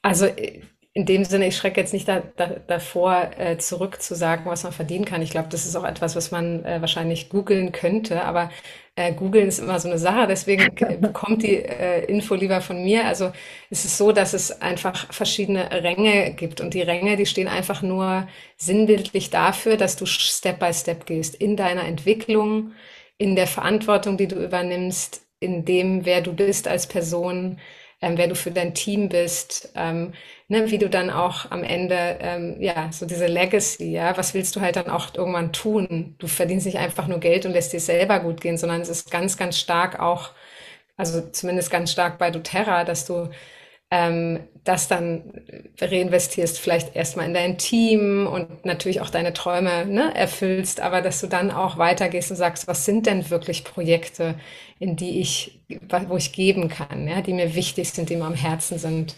Also 0.03 0.27
äh, 0.27 0.63
in 0.95 1.07
dem 1.07 1.25
Sinne, 1.25 1.47
ich 1.47 1.57
schrecke 1.57 1.81
jetzt 1.81 1.95
nicht 1.95 2.07
da, 2.07 2.23
da, 2.37 2.49
davor, 2.67 3.31
äh, 3.39 3.57
zurück 3.57 4.03
zu 4.03 4.15
sagen, 4.15 4.45
was 4.45 4.65
man 4.65 4.73
verdienen 4.75 5.07
kann. 5.07 5.23
Ich 5.23 5.31
glaube, 5.31 5.49
das 5.51 5.65
ist 5.65 5.75
auch 5.75 5.85
etwas, 5.85 6.17
was 6.17 6.31
man 6.31 6.65
äh, 6.67 6.83
wahrscheinlich 6.83 7.31
googeln 7.31 7.73
könnte, 7.73 8.25
aber 8.25 8.51
äh, 8.95 9.15
googeln 9.15 9.49
ist 9.49 9.59
immer 9.59 9.81
so 9.81 9.89
eine 9.89 9.99
Sache, 9.99 10.27
deswegen 10.27 10.75
bekommt 11.01 11.43
die 11.43 11.57
äh, 11.57 12.05
Info 12.05 12.35
lieber 12.35 12.61
von 12.61 12.85
mir. 12.85 13.07
Also 13.07 13.33
es 13.71 13.87
ist 13.87 13.97
so, 13.97 14.13
dass 14.13 14.35
es 14.35 14.61
einfach 14.61 15.11
verschiedene 15.13 15.71
Ränge 15.71 16.35
gibt 16.35 16.61
und 16.61 16.75
die 16.75 16.83
Ränge, 16.83 17.17
die 17.17 17.27
stehen 17.27 17.49
einfach 17.49 17.81
nur 17.81 18.29
sinnbildlich 18.59 19.31
dafür, 19.31 19.79
dass 19.79 19.97
du 19.97 20.05
Step 20.05 20.59
by 20.59 20.75
Step 20.75 21.07
gehst 21.07 21.35
in 21.35 21.57
deiner 21.57 21.85
Entwicklung, 21.85 22.73
in 23.17 23.35
der 23.35 23.47
Verantwortung, 23.47 24.19
die 24.19 24.29
du 24.29 24.37
übernimmst, 24.37 25.23
in 25.41 25.65
dem, 25.65 26.05
wer 26.05 26.21
du 26.21 26.35
bist 26.35 26.69
als 26.69 26.87
Person, 26.87 27.59
ähm, 28.03 28.19
wer 28.19 28.29
du 28.29 28.35
für 28.35 28.51
dein 28.51 28.75
Team 28.75 29.09
bist, 29.09 29.73
ähm, 29.77 30.13
ne, 30.53 30.71
wie 30.71 30.79
du 30.79 30.91
dann 30.91 31.11
auch 31.11 31.51
am 31.51 31.65
Ende, 31.65 32.19
ähm, 32.21 32.57
ja, 32.61 32.91
so 32.93 33.07
diese 33.07 33.27
Legacy, 33.27 33.91
ja, 33.93 34.17
was 34.17 34.35
willst 34.35 34.57
du 34.57 34.61
halt 34.61 34.77
dann 34.77 34.89
auch 34.91 35.15
irgendwann 35.15 35.53
tun? 35.53 36.15
Du 36.19 36.27
verdienst 36.29 36.67
nicht 36.67 36.79
einfach 36.79 37.09
nur 37.09 37.21
Geld 37.21 37.47
und 37.47 37.53
lässt 37.53 37.73
dir 37.73 37.81
selber 37.81 38.21
gut 38.21 38.41
gehen, 38.41 38.59
sondern 38.59 38.81
es 38.83 38.89
ist 38.91 39.11
ganz, 39.11 39.37
ganz 39.39 39.59
stark 39.59 40.01
auch, 40.01 40.31
also 40.97 41.21
zumindest 41.31 41.71
ganz 41.71 41.93
stark 41.93 42.19
bei 42.19 42.31
doTERRA, 42.31 42.85
dass 42.85 43.07
du 43.07 43.31
ähm, 43.91 44.41
das 44.65 44.89
dann 44.89 45.43
reinvestierst, 45.81 46.59
vielleicht 46.59 46.97
erstmal 46.97 47.27
in 47.27 47.35
dein 47.35 47.59
Team 47.59 48.27
und 48.27 48.65
natürlich 48.65 49.01
auch 49.03 49.11
deine 49.11 49.33
Träume 49.35 49.87
ne, 49.87 50.15
erfüllst, 50.15 50.81
aber 50.81 51.03
dass 51.03 51.21
du 51.21 51.27
dann 51.29 51.51
auch 51.51 51.79
weitergehst 51.79 52.31
und 52.31 52.37
sagst, 52.39 52.69
was 52.69 52.85
sind 52.87 53.07
denn 53.07 53.31
wirklich 53.31 53.65
Projekte, 53.65 54.37
in 54.79 54.97
die 54.97 55.21
ich, 55.21 55.61
wo 56.09 56.17
ich 56.17 56.33
geben 56.33 56.69
kann, 56.69 57.09
ja, 57.09 57.23
die 57.23 57.35
mir 57.35 57.55
wichtig 57.55 57.91
sind, 57.93 58.11
die 58.11 58.17
mir 58.17 58.25
am 58.27 58.35
Herzen 58.35 58.79
sind. 58.79 59.15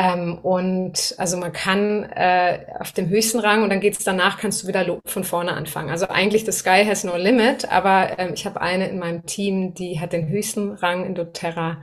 Ähm, 0.00 0.38
und 0.38 1.14
also 1.18 1.36
man 1.36 1.52
kann 1.52 2.04
äh, 2.04 2.64
auf 2.78 2.92
dem 2.92 3.10
höchsten 3.10 3.38
Rang 3.38 3.62
und 3.62 3.68
dann 3.68 3.80
geht's 3.80 4.02
danach, 4.02 4.38
kannst 4.38 4.62
du 4.62 4.66
wieder 4.66 4.98
von 5.04 5.24
vorne 5.24 5.52
anfangen. 5.52 5.90
Also 5.90 6.08
eigentlich 6.08 6.46
the 6.46 6.52
sky 6.52 6.86
has 6.86 7.04
no 7.04 7.16
limit, 7.16 7.70
aber 7.70 8.18
ähm, 8.18 8.32
ich 8.32 8.46
habe 8.46 8.62
eine 8.62 8.88
in 8.88 8.98
meinem 8.98 9.26
Team, 9.26 9.74
die 9.74 10.00
hat 10.00 10.14
den 10.14 10.28
höchsten 10.28 10.70
Rang 10.72 11.04
in 11.04 11.14
doTERRA 11.14 11.82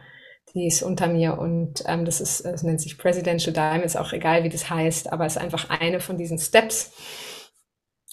die 0.55 0.65
ist 0.65 0.81
unter 0.81 1.07
mir 1.07 1.37
und 1.37 1.83
ähm, 1.85 2.05
das 2.05 2.19
ist, 2.19 2.43
das 2.45 2.63
nennt 2.63 2.81
sich 2.81 2.97
Presidential 2.97 3.53
Dime, 3.53 3.83
ist 3.83 3.97
auch 3.97 4.13
egal, 4.13 4.43
wie 4.43 4.49
das 4.49 4.69
heißt, 4.69 5.11
aber 5.11 5.25
ist 5.25 5.37
einfach 5.37 5.69
eine 5.69 5.99
von 5.99 6.17
diesen 6.17 6.39
Steps. 6.39 6.93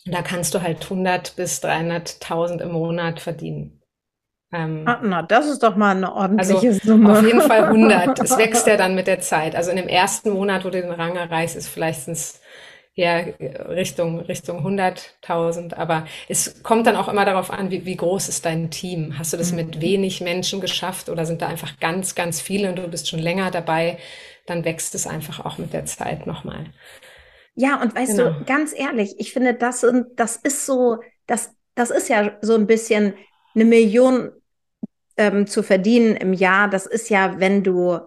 da 0.05 0.21
kannst 0.21 0.55
du 0.55 0.61
halt 0.61 0.83
100 0.83 1.37
bis 1.37 1.63
300.000 1.63 2.61
im 2.61 2.73
Monat 2.73 3.21
verdienen. 3.21 3.81
Ähm, 4.55 4.83
ah, 4.87 5.01
na, 5.03 5.23
das 5.23 5.49
ist 5.49 5.63
doch 5.63 5.75
mal 5.75 5.97
eine 5.97 6.13
ordentliche 6.13 6.69
also 6.69 6.87
Summe. 6.87 7.13
Auf 7.13 7.27
jeden 7.27 7.41
Fall 7.41 7.65
100. 7.65 8.21
es 8.23 8.39
wächst 8.39 8.67
ja 8.67 8.77
dann 8.77 8.95
mit 8.95 9.09
der 9.09 9.21
Zeit. 9.21 9.57
Also 9.57 9.71
in 9.71 9.77
dem 9.77 9.89
ersten 9.89 10.31
Monat, 10.31 10.65
wo 10.65 10.71
du 10.71 10.81
den 10.81 10.91
Rang 10.91 11.17
erreichst, 11.17 11.57
ist 11.57 11.69
vielleicht 11.69 12.09
eher 12.95 13.35
Richtung, 13.69 14.21
Richtung 14.21 14.65
100.000. 14.65 15.75
Aber 15.75 16.07
es 16.29 16.63
kommt 16.63 16.87
dann 16.87 16.95
auch 16.95 17.09
immer 17.09 17.25
darauf 17.25 17.51
an, 17.51 17.73
wie, 17.73 17.85
wie 17.85 17.97
groß 17.97 18.29
ist 18.29 18.45
dein 18.47 18.71
Team? 18.71 19.19
Hast 19.19 19.33
du 19.33 19.37
das 19.37 19.53
mit 19.53 19.77
mhm. 19.77 19.83
wenig 19.83 20.21
Menschen 20.21 20.61
geschafft 20.61 21.09
oder 21.09 21.27
sind 21.27 21.43
da 21.43 21.49
einfach 21.49 21.81
ganz, 21.81 22.15
ganz 22.15 22.41
viele 22.41 22.69
und 22.69 22.77
du 22.77 22.87
bist 22.87 23.09
schon 23.09 23.19
länger 23.19 23.51
dabei? 23.51 23.99
Dann 24.47 24.65
wächst 24.65 24.95
es 24.95 25.09
einfach 25.09 25.45
auch 25.45 25.59
mit 25.59 25.73
der 25.73 25.87
Zeit 25.87 26.29
nochmal. 26.29 26.67
Ja, 27.57 27.81
und 27.81 27.97
weißt 27.97 28.17
genau. 28.17 28.31
du, 28.31 28.45
ganz 28.45 28.73
ehrlich, 28.77 29.15
ich 29.19 29.33
finde, 29.33 29.55
das, 29.55 29.85
das 30.15 30.37
ist 30.37 30.67
so, 30.67 30.99
das, 31.27 31.55
das 31.75 31.91
ist 31.91 32.09
ja 32.09 32.37
so 32.41 32.55
ein 32.55 32.67
bisschen 32.67 33.15
eine 33.55 33.65
Million 33.65 34.31
ähm, 35.17 35.47
zu 35.47 35.63
verdienen 35.63 36.17
im 36.17 36.33
Jahr. 36.33 36.69
Das 36.69 36.87
ist 36.87 37.11
ja, 37.11 37.39
wenn 37.39 37.63
du 37.63 37.99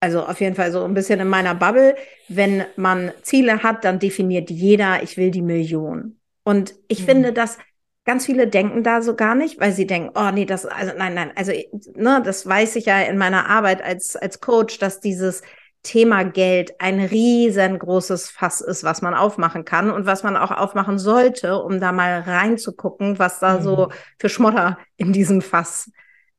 also 0.00 0.22
auf 0.24 0.40
jeden 0.40 0.56
Fall 0.56 0.72
so 0.72 0.82
ein 0.82 0.94
bisschen 0.94 1.20
in 1.20 1.28
meiner 1.28 1.54
Bubble. 1.54 1.94
Wenn 2.28 2.64
man 2.76 3.12
Ziele 3.22 3.62
hat, 3.62 3.84
dann 3.84 3.98
definiert 3.98 4.50
jeder, 4.50 5.02
ich 5.02 5.16
will 5.16 5.30
die 5.30 5.42
Million. 5.42 6.18
Und 6.42 6.74
ich 6.88 7.02
mhm. 7.02 7.04
finde, 7.04 7.32
dass 7.32 7.58
ganz 8.06 8.24
viele 8.24 8.48
denken 8.48 8.82
da 8.82 9.02
so 9.02 9.14
gar 9.14 9.34
nicht, 9.34 9.60
weil 9.60 9.72
sie 9.72 9.86
denken, 9.86 10.10
oh 10.14 10.30
nee, 10.32 10.46
das, 10.46 10.64
also 10.64 10.92
nein, 10.96 11.14
nein, 11.14 11.32
also 11.36 11.52
ne, 11.94 12.22
das 12.24 12.46
weiß 12.46 12.76
ich 12.76 12.86
ja 12.86 13.00
in 13.00 13.18
meiner 13.18 13.48
Arbeit 13.48 13.82
als, 13.84 14.16
als 14.16 14.40
Coach, 14.40 14.78
dass 14.78 15.00
dieses 15.00 15.42
Thema 15.82 16.24
Geld 16.24 16.80
ein 16.80 17.00
riesengroßes 17.00 18.30
Fass 18.30 18.62
ist, 18.62 18.84
was 18.84 19.02
man 19.02 19.14
aufmachen 19.14 19.64
kann 19.64 19.90
und 19.90 20.06
was 20.06 20.22
man 20.22 20.36
auch 20.36 20.50
aufmachen 20.50 20.98
sollte, 20.98 21.62
um 21.62 21.78
da 21.78 21.92
mal 21.92 22.20
reinzugucken, 22.20 23.18
was 23.18 23.38
da 23.38 23.58
mhm. 23.58 23.62
so 23.62 23.88
für 24.18 24.30
Schmotter 24.30 24.78
in 24.96 25.12
diesem 25.12 25.42
Fass 25.42 25.90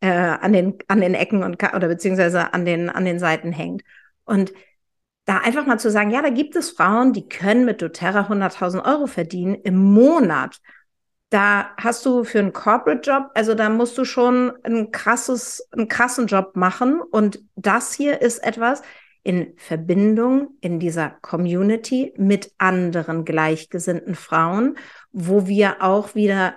äh, 0.01 0.09
an, 0.09 0.53
den, 0.53 0.77
an 0.87 0.99
den 0.99 1.13
Ecken 1.13 1.43
und 1.43 1.63
oder 1.63 1.87
beziehungsweise 1.87 2.53
an 2.53 2.65
den, 2.65 2.89
an 2.89 3.05
den 3.05 3.19
Seiten 3.19 3.51
hängt. 3.51 3.83
Und 4.25 4.51
da 5.25 5.37
einfach 5.37 5.65
mal 5.65 5.79
zu 5.79 5.91
sagen, 5.91 6.11
ja, 6.11 6.21
da 6.21 6.29
gibt 6.29 6.55
es 6.55 6.71
Frauen, 6.71 7.13
die 7.13 7.29
können 7.29 7.65
mit 7.65 7.81
doTERRA 7.81 8.27
100.000 8.27 8.83
Euro 8.85 9.07
verdienen 9.07 9.55
im 9.55 9.77
Monat. 9.77 10.59
Da 11.29 11.69
hast 11.77 12.05
du 12.05 12.23
für 12.25 12.39
einen 12.39 12.51
Corporate 12.51 13.09
Job, 13.09 13.29
also 13.35 13.53
da 13.55 13.69
musst 13.69 13.97
du 13.97 14.03
schon 14.03 14.51
ein 14.63 14.91
krasses, 14.91 15.65
einen 15.71 15.87
krassen 15.87 16.27
Job 16.27 16.55
machen. 16.55 17.01
Und 17.01 17.39
das 17.55 17.93
hier 17.93 18.21
ist 18.21 18.39
etwas 18.39 18.81
in 19.23 19.53
Verbindung 19.55 20.57
in 20.61 20.79
dieser 20.79 21.11
Community 21.21 22.13
mit 22.17 22.51
anderen 22.57 23.23
gleichgesinnten 23.23 24.15
Frauen, 24.15 24.77
wo 25.11 25.47
wir 25.47 25.83
auch 25.83 26.15
wieder 26.15 26.55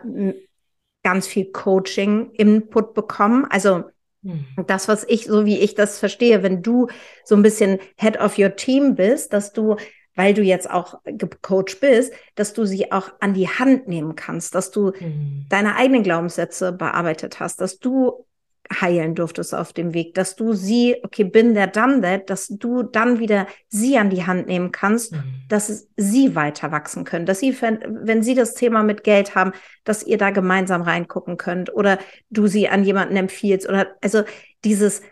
ganz 1.05 1.29
viel 1.29 1.53
Coaching-Input 1.53 2.95
bekommen. 2.95 3.47
Also 3.49 3.85
mhm. 4.23 4.47
das, 4.67 4.89
was 4.89 5.05
ich, 5.09 5.27
so 5.27 5.45
wie 5.47 5.59
ich 5.59 5.77
das 5.77 6.01
verstehe, 6.01 6.43
wenn 6.43 6.63
du 6.63 6.89
so 7.25 7.37
ein 7.37 7.43
bisschen 7.43 7.79
Head 7.97 8.19
of 8.19 8.39
your 8.39 8.57
Team 8.57 8.97
bist, 8.97 9.33
dass 9.33 9.53
du 9.53 9.77
weil 10.17 10.35
du 10.35 10.43
jetzt 10.43 10.71
auch 10.71 11.01
gecoacht 11.05 11.81
bist, 11.81 12.13
dass 12.37 12.53
du 12.53 12.65
sie 12.65 12.93
auch 12.93 13.11
an 13.21 13.35
die 13.35 13.49
Hand 13.49 13.89
nehmen 13.89 14.15
kannst, 14.15 14.55
dass 14.55 14.71
du 14.71 14.93
mhm. 15.01 15.47
deine 15.49 15.77
eigenen 15.77 16.03
Glaubenssätze 16.03 16.73
bearbeitet 16.73 17.41
hast, 17.41 17.61
dass 17.61 17.79
du 17.79 18.25
heilen 18.73 19.15
durftest 19.15 19.55
auf 19.55 19.73
dem 19.73 19.95
Weg, 19.95 20.15
dass 20.15 20.37
du 20.37 20.53
sie, 20.53 20.97
okay, 21.03 21.25
bin 21.25 21.55
der 21.55 21.67
done 21.67 22.01
that, 22.01 22.31
dass 22.31 22.49
du 22.49 22.83
dann 22.83 23.19
wieder 23.19 23.47
sie 23.69 23.99
an 23.99 24.11
die 24.11 24.27
Hand 24.27 24.47
nehmen 24.47 24.73
kannst, 24.73 25.13
mhm. 25.13 25.23
dass 25.49 25.89
sie 25.97 26.35
weiter 26.35 26.73
wachsen 26.73 27.05
können, 27.05 27.27
dass 27.27 27.41
sie, 27.41 27.57
wenn 27.61 28.23
sie 28.23 28.35
das 28.35 28.55
Thema 28.55 28.83
mit 28.83 29.05
Geld 29.05 29.35
haben, 29.35 29.53
dass 29.85 30.03
ihr 30.03 30.19
da 30.19 30.31
gemeinsam 30.31 30.83
reingucken 30.83 31.37
könnt 31.37 31.75
oder 31.75 31.99
du 32.31 32.47
sie 32.47 32.69
an 32.69 32.85
jemanden 32.85 33.17
empfiehlst 33.17 33.69
oder 33.69 33.89
also 34.01 34.23
dieses 34.65 35.03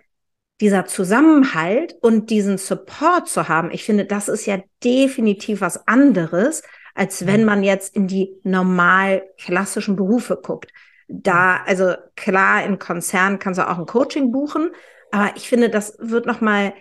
dieser 0.60 0.86
Zusammenhalt 0.86 1.96
und 2.02 2.30
diesen 2.30 2.56
Support 2.56 3.28
zu 3.28 3.48
haben, 3.48 3.72
ich 3.72 3.82
finde, 3.82 4.04
das 4.04 4.28
ist 4.28 4.46
ja 4.46 4.60
definitiv 4.84 5.60
was 5.60 5.88
anderes, 5.88 6.62
als 6.94 7.26
wenn 7.26 7.40
mhm. 7.40 7.46
man 7.46 7.62
jetzt 7.64 7.96
in 7.96 8.06
die 8.06 8.36
normal 8.44 9.24
klassischen 9.38 9.96
Berufe 9.96 10.38
guckt 10.40 10.72
da, 11.12 11.62
also 11.66 11.94
klar, 12.16 12.64
im 12.64 12.78
Konzern 12.78 13.38
kannst 13.38 13.58
du 13.58 13.68
auch 13.68 13.78
ein 13.78 13.86
Coaching 13.86 14.32
buchen, 14.32 14.70
aber 15.10 15.36
ich 15.36 15.48
finde, 15.48 15.68
das 15.68 15.96
wird 15.98 16.24
nochmal, 16.24 16.72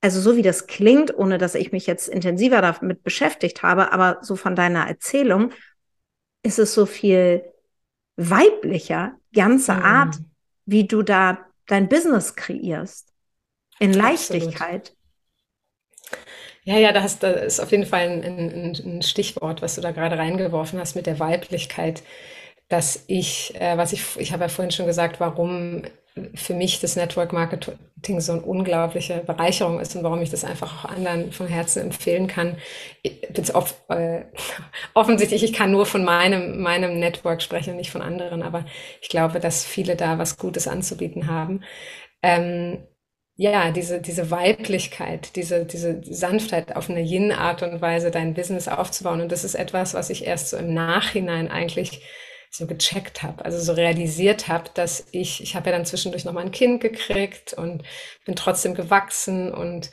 also 0.00 0.20
so 0.20 0.36
wie 0.36 0.42
das 0.42 0.66
klingt, 0.68 1.16
ohne 1.16 1.38
dass 1.38 1.56
ich 1.56 1.72
mich 1.72 1.86
jetzt 1.86 2.08
intensiver 2.08 2.60
damit 2.60 3.02
beschäftigt 3.02 3.62
habe, 3.62 3.92
aber 3.92 4.18
so 4.22 4.36
von 4.36 4.54
deiner 4.54 4.86
Erzählung 4.86 5.52
ist 6.44 6.58
es 6.58 6.74
so 6.74 6.86
viel 6.86 7.44
weiblicher, 8.16 9.16
ganze 9.34 9.74
mhm. 9.74 9.82
Art, 9.82 10.16
wie 10.64 10.86
du 10.86 11.02
da 11.02 11.38
dein 11.66 11.88
Business 11.88 12.36
kreierst. 12.36 13.08
In 13.80 13.92
Leichtigkeit. 13.92 14.94
Ja, 16.62 16.78
ja, 16.78 16.92
da, 16.92 17.02
hast, 17.02 17.24
da 17.24 17.30
ist 17.30 17.58
auf 17.58 17.72
jeden 17.72 17.86
Fall 17.86 18.08
ein, 18.08 18.22
ein, 18.22 18.76
ein 18.84 19.02
Stichwort, 19.02 19.62
was 19.62 19.74
du 19.74 19.80
da 19.80 19.90
gerade 19.90 20.16
reingeworfen 20.16 20.78
hast 20.78 20.94
mit 20.94 21.06
der 21.06 21.18
Weiblichkeit 21.18 22.04
dass 22.72 23.04
ich, 23.06 23.54
äh, 23.60 23.76
was 23.76 23.92
ich, 23.92 24.16
ich 24.18 24.32
habe 24.32 24.44
ja 24.44 24.48
vorhin 24.48 24.72
schon 24.72 24.86
gesagt, 24.86 25.20
warum 25.20 25.82
für 26.34 26.54
mich 26.54 26.80
das 26.80 26.96
Network 26.96 27.32
Marketing 27.32 28.20
so 28.20 28.32
eine 28.32 28.42
unglaubliche 28.42 29.18
Bereicherung 29.18 29.80
ist 29.80 29.96
und 29.96 30.02
warum 30.02 30.20
ich 30.20 30.30
das 30.30 30.44
einfach 30.44 30.84
auch 30.84 30.90
anderen 30.90 31.32
von 31.32 31.46
Herzen 31.46 31.82
empfehlen 31.82 32.26
kann. 32.26 32.56
Off, 33.54 33.74
äh, 33.88 34.24
offensichtlich, 34.94 35.42
ich 35.42 35.52
kann 35.52 35.70
nur 35.70 35.86
von 35.86 36.04
meinem, 36.04 36.60
meinem 36.60 36.98
Network 36.98 37.42
sprechen, 37.42 37.76
nicht 37.76 37.90
von 37.90 38.02
anderen, 38.02 38.42
aber 38.42 38.64
ich 39.00 39.08
glaube, 39.08 39.40
dass 39.40 39.64
viele 39.64 39.96
da 39.96 40.18
was 40.18 40.38
Gutes 40.38 40.68
anzubieten 40.68 41.28
haben. 41.28 41.62
Ähm, 42.22 42.86
ja, 43.36 43.70
diese, 43.70 44.00
diese 44.00 44.30
Weiblichkeit, 44.30 45.36
diese, 45.36 45.64
diese 45.64 46.02
Sanftheit 46.04 46.76
auf 46.76 46.90
eine 46.90 47.00
Yin-Art 47.00 47.62
und 47.62 47.80
Weise 47.80 48.10
dein 48.10 48.34
Business 48.34 48.68
aufzubauen. 48.68 49.22
Und 49.22 49.32
das 49.32 49.44
ist 49.44 49.54
etwas, 49.54 49.94
was 49.94 50.10
ich 50.10 50.26
erst 50.26 50.50
so 50.50 50.58
im 50.58 50.74
Nachhinein 50.74 51.50
eigentlich 51.50 52.02
so 52.52 52.66
gecheckt 52.66 53.22
habe, 53.22 53.44
also 53.44 53.58
so 53.58 53.72
realisiert 53.72 54.46
habe, 54.46 54.70
dass 54.74 55.06
ich, 55.10 55.42
ich 55.42 55.56
habe 55.56 55.70
ja 55.70 55.76
dann 55.76 55.86
zwischendurch 55.86 56.26
noch 56.26 56.34
mal 56.34 56.44
ein 56.44 56.52
Kind 56.52 56.82
gekriegt 56.82 57.54
und 57.54 57.82
bin 58.26 58.36
trotzdem 58.36 58.74
gewachsen 58.74 59.52
und 59.52 59.90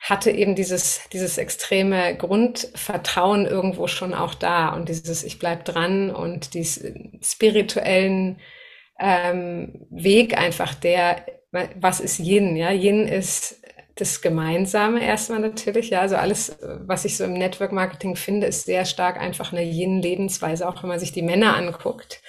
hatte 0.00 0.30
eben 0.30 0.54
dieses, 0.54 1.02
dieses 1.12 1.36
extreme 1.36 2.16
Grundvertrauen 2.16 3.44
irgendwo 3.44 3.86
schon 3.86 4.14
auch 4.14 4.34
da 4.34 4.70
und 4.70 4.88
dieses 4.88 5.22
Ich 5.24 5.38
bleib 5.38 5.66
dran 5.66 6.10
und 6.10 6.54
diesen 6.54 7.20
spirituellen 7.22 8.40
ähm, 8.98 9.86
Weg 9.90 10.38
einfach 10.38 10.74
der, 10.74 11.26
was 11.52 12.00
ist 12.00 12.18
Yin? 12.18 12.56
Ja, 12.56 12.70
Yin 12.70 13.06
ist 13.06 13.59
das 14.00 14.20
Gemeinsame 14.20 15.02
erstmal 15.02 15.40
natürlich. 15.40 15.90
Ja, 15.90 16.00
also 16.00 16.16
alles, 16.16 16.58
was 16.86 17.04
ich 17.04 17.16
so 17.16 17.24
im 17.24 17.34
Network 17.34 17.72
Marketing 17.72 18.16
finde, 18.16 18.46
ist 18.46 18.64
sehr 18.64 18.84
stark 18.84 19.20
einfach 19.20 19.52
eine 19.52 19.62
Yin-Lebensweise, 19.62 20.68
auch 20.68 20.82
wenn 20.82 20.88
man 20.88 21.00
sich 21.00 21.12
die 21.12 21.22
Männer 21.22 21.56
anguckt, 21.56 22.22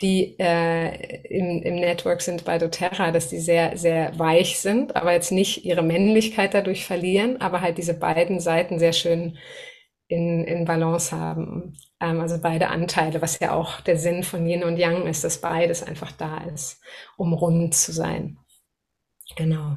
die 0.00 0.36
äh, 0.38 1.22
im, 1.28 1.62
im 1.62 1.76
Network 1.76 2.22
sind 2.22 2.44
bei 2.44 2.58
doTERRA, 2.58 3.12
dass 3.12 3.28
die 3.28 3.38
sehr, 3.38 3.76
sehr 3.76 4.18
weich 4.18 4.58
sind, 4.58 4.96
aber 4.96 5.12
jetzt 5.12 5.32
nicht 5.32 5.64
ihre 5.64 5.82
Männlichkeit 5.82 6.54
dadurch 6.54 6.84
verlieren, 6.84 7.40
aber 7.40 7.60
halt 7.60 7.78
diese 7.78 7.94
beiden 7.94 8.40
Seiten 8.40 8.78
sehr 8.78 8.92
schön 8.92 9.38
in, 10.08 10.44
in 10.44 10.64
Balance 10.64 11.16
haben. 11.16 11.76
Ähm, 12.00 12.20
also 12.20 12.38
beide 12.40 12.68
Anteile, 12.68 13.22
was 13.22 13.38
ja 13.38 13.52
auch 13.54 13.80
der 13.80 13.96
Sinn 13.96 14.24
von 14.24 14.46
Yin 14.46 14.64
und 14.64 14.76
Yang 14.76 15.06
ist, 15.06 15.24
dass 15.24 15.40
beides 15.40 15.82
einfach 15.82 16.12
da 16.12 16.38
ist, 16.52 16.82
um 17.16 17.32
rund 17.32 17.74
zu 17.74 17.92
sein. 17.92 18.38
Genau. 19.36 19.76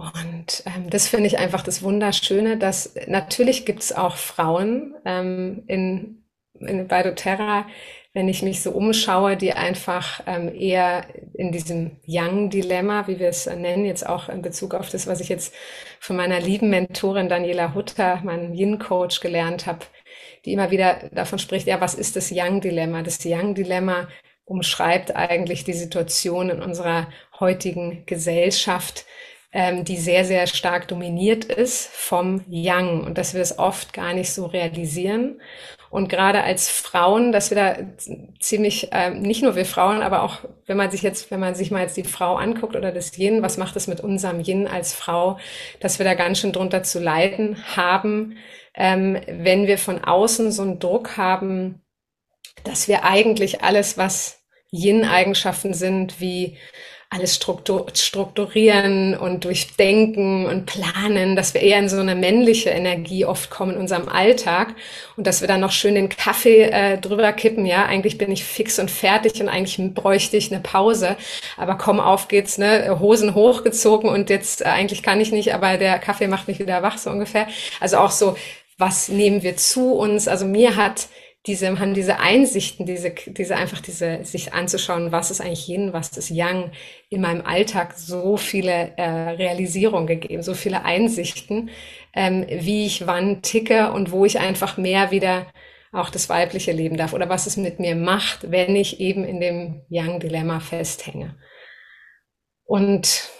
Und 0.00 0.62
ähm, 0.66 0.88
das 0.90 1.08
finde 1.08 1.26
ich 1.26 1.38
einfach 1.38 1.62
das 1.62 1.82
Wunderschöne, 1.82 2.56
dass 2.56 2.94
natürlich 3.06 3.66
gibt 3.66 3.80
es 3.80 3.92
auch 3.92 4.16
Frauen 4.16 4.94
ähm, 5.04 5.64
in, 5.66 6.24
in 6.58 6.88
bei 6.88 7.02
doTERRA, 7.02 7.66
wenn 8.12 8.28
ich 8.28 8.42
mich 8.42 8.62
so 8.62 8.72
umschaue, 8.72 9.36
die 9.36 9.52
einfach 9.52 10.20
ähm, 10.26 10.52
eher 10.52 11.06
in 11.34 11.52
diesem 11.52 11.98
Young-Dilemma, 12.08 13.06
wie 13.06 13.20
wir 13.20 13.28
es 13.28 13.46
nennen, 13.46 13.84
jetzt 13.84 14.04
auch 14.06 14.28
in 14.28 14.42
Bezug 14.42 14.74
auf 14.74 14.90
das, 14.90 15.06
was 15.06 15.20
ich 15.20 15.28
jetzt 15.28 15.54
von 16.00 16.16
meiner 16.16 16.40
lieben 16.40 16.70
Mentorin 16.70 17.28
Daniela 17.28 17.74
Hutter, 17.74 18.20
meinem 18.24 18.52
Yin-Coach, 18.52 19.20
gelernt 19.20 19.66
habe, 19.66 19.86
die 20.44 20.52
immer 20.52 20.72
wieder 20.72 21.10
davon 21.12 21.38
spricht, 21.38 21.68
ja, 21.68 21.80
was 21.80 21.94
ist 21.94 22.16
das 22.16 22.32
Young-Dilemma? 22.34 23.02
Das 23.02 23.20
Young-Dilemma 23.24 24.08
umschreibt 24.44 25.14
eigentlich 25.14 25.62
die 25.62 25.74
Situation 25.74 26.50
in 26.50 26.62
unserer 26.62 27.06
heutigen 27.38 28.04
Gesellschaft, 28.06 29.06
ähm, 29.52 29.84
die 29.84 29.96
sehr, 29.96 30.24
sehr 30.24 30.46
stark 30.46 30.86
dominiert 30.88 31.44
ist 31.44 31.88
vom 31.88 32.44
Yang 32.48 33.04
und 33.04 33.18
dass 33.18 33.34
wir 33.34 33.40
es 33.40 33.58
oft 33.58 33.92
gar 33.92 34.12
nicht 34.12 34.32
so 34.32 34.46
realisieren. 34.46 35.40
Und 35.90 36.08
gerade 36.08 36.44
als 36.44 36.68
Frauen, 36.68 37.32
dass 37.32 37.50
wir 37.50 37.56
da 37.56 37.76
ziemlich, 38.38 38.92
äh, 38.92 39.10
nicht 39.10 39.42
nur 39.42 39.56
wir 39.56 39.64
Frauen, 39.66 40.02
aber 40.02 40.22
auch 40.22 40.38
wenn 40.66 40.76
man 40.76 40.92
sich 40.92 41.02
jetzt, 41.02 41.32
wenn 41.32 41.40
man 41.40 41.56
sich 41.56 41.72
mal 41.72 41.82
jetzt 41.82 41.96
die 41.96 42.04
Frau 42.04 42.36
anguckt 42.36 42.76
oder 42.76 42.92
das 42.92 43.18
Yin, 43.18 43.42
was 43.42 43.56
macht 43.56 43.74
es 43.74 43.88
mit 43.88 44.00
unserem 44.00 44.38
Yin 44.38 44.68
als 44.68 44.94
Frau, 44.94 45.38
dass 45.80 45.98
wir 45.98 46.04
da 46.04 46.14
ganz 46.14 46.38
schön 46.38 46.52
drunter 46.52 46.84
zu 46.84 47.00
leiden 47.00 47.56
haben, 47.76 48.36
ähm, 48.74 49.18
wenn 49.26 49.66
wir 49.66 49.78
von 49.78 50.04
außen 50.04 50.52
so 50.52 50.62
einen 50.62 50.78
Druck 50.78 51.16
haben, 51.16 51.82
dass 52.62 52.86
wir 52.86 53.04
eigentlich 53.04 53.64
alles, 53.64 53.98
was 53.98 54.44
Yin-Eigenschaften 54.70 55.74
sind, 55.74 56.20
wie 56.20 56.56
alles 57.12 57.34
strukturieren 57.34 59.16
und 59.16 59.44
durchdenken 59.44 60.46
und 60.46 60.66
planen, 60.66 61.34
dass 61.34 61.54
wir 61.54 61.60
eher 61.60 61.80
in 61.80 61.88
so 61.88 61.98
eine 61.98 62.14
männliche 62.14 62.70
Energie 62.70 63.24
oft 63.24 63.50
kommen 63.50 63.74
in 63.74 63.80
unserem 63.80 64.08
Alltag 64.08 64.76
und 65.16 65.26
dass 65.26 65.40
wir 65.40 65.48
dann 65.48 65.60
noch 65.60 65.72
schön 65.72 65.96
den 65.96 66.08
Kaffee 66.08 66.62
äh, 66.62 66.98
drüber 66.98 67.32
kippen. 67.32 67.66
Ja, 67.66 67.84
eigentlich 67.86 68.16
bin 68.16 68.30
ich 68.30 68.44
fix 68.44 68.78
und 68.78 68.92
fertig 68.92 69.40
und 69.40 69.48
eigentlich 69.48 69.80
bräuchte 69.92 70.36
ich 70.36 70.52
eine 70.52 70.60
Pause. 70.60 71.16
Aber 71.56 71.74
komm, 71.74 71.98
auf 71.98 72.28
geht's, 72.28 72.58
ne? 72.58 73.00
Hosen 73.00 73.34
hochgezogen 73.34 74.08
und 74.08 74.30
jetzt 74.30 74.62
äh, 74.62 74.66
eigentlich 74.66 75.02
kann 75.02 75.20
ich 75.20 75.32
nicht, 75.32 75.52
aber 75.52 75.78
der 75.78 75.98
Kaffee 75.98 76.28
macht 76.28 76.46
mich 76.46 76.60
wieder 76.60 76.80
wach, 76.84 76.96
so 76.96 77.10
ungefähr. 77.10 77.48
Also 77.80 77.96
auch 77.98 78.12
so, 78.12 78.36
was 78.78 79.08
nehmen 79.08 79.42
wir 79.42 79.56
zu 79.56 79.94
uns? 79.94 80.28
Also 80.28 80.46
mir 80.46 80.76
hat 80.76 81.08
diese, 81.46 81.78
haben 81.78 81.94
diese 81.94 82.18
Einsichten, 82.20 82.84
diese, 82.84 83.10
diese 83.26 83.56
einfach 83.56 83.80
diese, 83.80 84.24
sich 84.24 84.52
anzuschauen, 84.52 85.10
was 85.10 85.30
ist 85.30 85.40
eigentlich 85.40 85.68
Yin, 85.68 85.92
was 85.92 86.16
ist 86.16 86.28
Yang, 86.28 86.72
in 87.08 87.22
meinem 87.22 87.44
Alltag 87.46 87.94
so 87.96 88.36
viele 88.36 88.92
äh, 88.96 89.30
Realisierungen 89.30 90.06
gegeben, 90.06 90.42
so 90.42 90.54
viele 90.54 90.84
Einsichten, 90.84 91.70
ähm, 92.14 92.44
wie 92.48 92.86
ich 92.86 93.06
wann 93.06 93.40
ticke 93.40 93.92
und 93.92 94.12
wo 94.12 94.24
ich 94.26 94.38
einfach 94.38 94.76
mehr 94.76 95.10
wieder 95.10 95.46
auch 95.92 96.10
das 96.10 96.28
weibliche 96.28 96.72
leben 96.72 96.96
darf 96.96 97.14
oder 97.14 97.28
was 97.28 97.46
es 97.46 97.56
mit 97.56 97.80
mir 97.80 97.96
macht, 97.96 98.50
wenn 98.50 98.76
ich 98.76 99.00
eben 99.00 99.24
in 99.24 99.40
dem 99.40 99.82
Yang-Dilemma 99.88 100.60
festhänge. 100.60 101.36
Und 102.64 103.30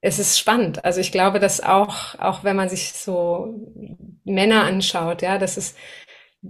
es 0.00 0.18
ist 0.18 0.38
spannend. 0.38 0.84
Also 0.84 1.00
ich 1.00 1.10
glaube, 1.10 1.40
dass 1.40 1.60
auch, 1.60 2.18
auch 2.18 2.44
wenn 2.44 2.56
man 2.56 2.68
sich 2.68 2.92
so 2.92 3.54
Männer 4.24 4.62
anschaut, 4.64 5.22
ja, 5.22 5.36
dass 5.36 5.56
es 5.56 5.74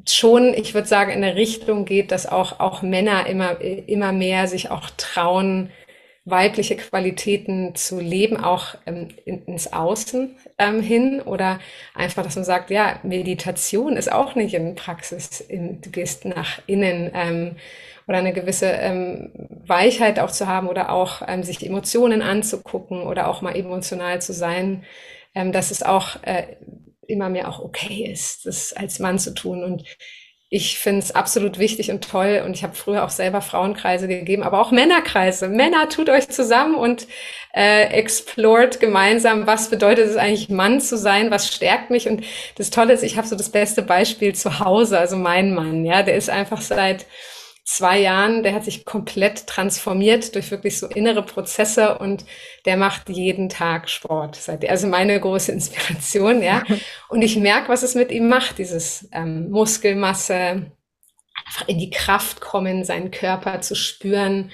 schon, 0.09 0.55
ich 0.55 0.75
würde 0.75 0.89
sagen, 0.89 1.13
in 1.13 1.23
der 1.23 1.37
Richtung 1.37 1.85
geht, 1.85 2.11
dass 2.13 2.27
auch, 2.27 2.61
auch 2.61 2.83
Männer 2.83 3.27
immer, 3.27 3.61
immer 3.61 4.13
mehr 4.13 4.47
sich 4.49 4.71
auch 4.71 4.91
trauen, 4.97 5.71
weibliche 6.27 6.77
Qualitäten 6.77 7.77
zu 7.77 8.01
leben, 8.01 8.37
auch 8.37 8.75
ähm, 8.85 9.09
in, 9.25 9.45
ins 9.45 9.73
Außen 9.73 10.37
ähm, 10.59 10.83
hin. 10.83 11.23
Oder 11.23 11.61
einfach, 11.95 12.25
dass 12.25 12.35
man 12.35 12.45
sagt, 12.45 12.71
ja, 12.71 12.99
Meditation 13.05 13.97
ist 13.97 14.11
auch 14.13 14.35
nicht 14.35 14.55
in 14.55 14.75
Praxis, 14.75 15.41
in, 15.41 15.81
du 15.81 15.91
gehst 15.91 16.25
nach 16.25 16.61
innen 16.67 17.11
ähm, 17.15 17.57
oder 18.09 18.19
eine 18.19 18.33
gewisse 18.33 18.67
ähm, 18.67 19.31
Weichheit 19.67 20.19
auch 20.19 20.31
zu 20.31 20.49
haben 20.49 20.69
oder 20.69 20.91
auch 20.91 21.23
ähm, 21.27 21.45
sich 21.45 21.65
Emotionen 21.65 22.23
anzugucken 22.23 23.03
oder 23.03 23.29
auch 23.29 23.41
mal 23.41 23.57
emotional 23.57 24.21
zu 24.21 24.33
sein, 24.33 24.85
ähm, 25.35 25.53
dass 25.53 25.71
es 25.71 25.85
auch 25.85 26.23
äh, 26.23 26.57
immer 27.09 27.29
mehr 27.29 27.49
auch 27.49 27.61
okay 27.61 28.09
ist, 28.11 28.47
das 28.47 28.73
als 28.73 28.99
Mann 28.99 29.19
zu 29.19 29.35
tun. 29.35 29.65
Und 29.65 29.85
ich 30.49 30.79
finde 30.79 31.01
es 31.01 31.13
absolut 31.13 31.59
wichtig 31.59 31.91
und 31.91 32.09
toll 32.09 32.43
und 32.45 32.55
ich 32.55 32.63
habe 32.63 32.75
früher 32.75 33.05
auch 33.05 33.11
selber 33.11 33.41
Frauenkreise 33.41 34.07
gegeben, 34.07 34.45
aber 34.45 34.61
auch 34.61 34.71
Männerkreise. 34.71 35.49
Männer, 35.49 35.89
tut 35.89 36.09
euch 36.09 36.29
zusammen 36.29 36.77
und 36.77 37.09
äh, 37.53 37.87
explored 37.89 38.79
gemeinsam, 38.79 39.49
was 39.49 39.71
bedeutet 39.71 40.07
es 40.07 40.17
eigentlich, 40.17 40.49
Mann 40.49 40.81
zu 40.81 40.97
sein, 40.97 41.33
was 41.33 41.53
stärkt 41.53 41.91
mich. 41.91 42.09
Und 42.09 42.23
das 42.57 42.71
Tolle 42.71 42.93
ist, 42.93 43.03
ich 43.03 43.17
habe 43.17 43.27
so 43.27 43.35
das 43.35 43.51
beste 43.51 43.83
Beispiel 43.83 44.35
zu 44.37 44.61
Hause, 44.61 44.99
also 44.99 45.17
mein 45.17 45.53
Mann, 45.53 45.85
ja, 45.85 46.03
der 46.03 46.17
ist 46.17 46.31
einfach 46.31 46.61
seit 46.61 47.07
zwei 47.67 47.99
Jahren, 47.99 48.45
der 48.45 48.55
hat 48.55 48.65
sich 48.65 48.85
komplett 48.85 49.47
transformiert 49.49 50.35
durch 50.35 50.51
wirklich 50.53 50.79
so 50.79 50.87
innere 50.87 51.25
Prozesse 51.25 51.99
und 51.99 52.25
der 52.65 52.77
macht 52.77 53.09
jeden 53.09 53.49
Tag 53.49 53.91
Sport. 53.91 54.39
Also 54.69 54.87
meine 54.87 55.21
große 55.21 55.53
Inspiration, 55.53 56.43
ja. 56.43 56.63
Und 57.09 57.23
ich 57.23 57.37
merke, 57.37 57.69
was 57.69 57.83
es 57.83 57.95
mit 57.95 58.13
ihm 58.13 58.29
macht, 58.29 58.59
dieses 58.59 59.09
ähm, 59.13 59.51
Muskelmasse, 59.51 60.71
einfach 61.45 61.69
in 61.69 61.79
die 61.79 61.91
Kraft 61.91 62.41
kommen, 62.41 62.85
seinen 62.85 63.11
Körper 63.11 63.61
zu 63.61 63.75
spüren, 63.75 64.53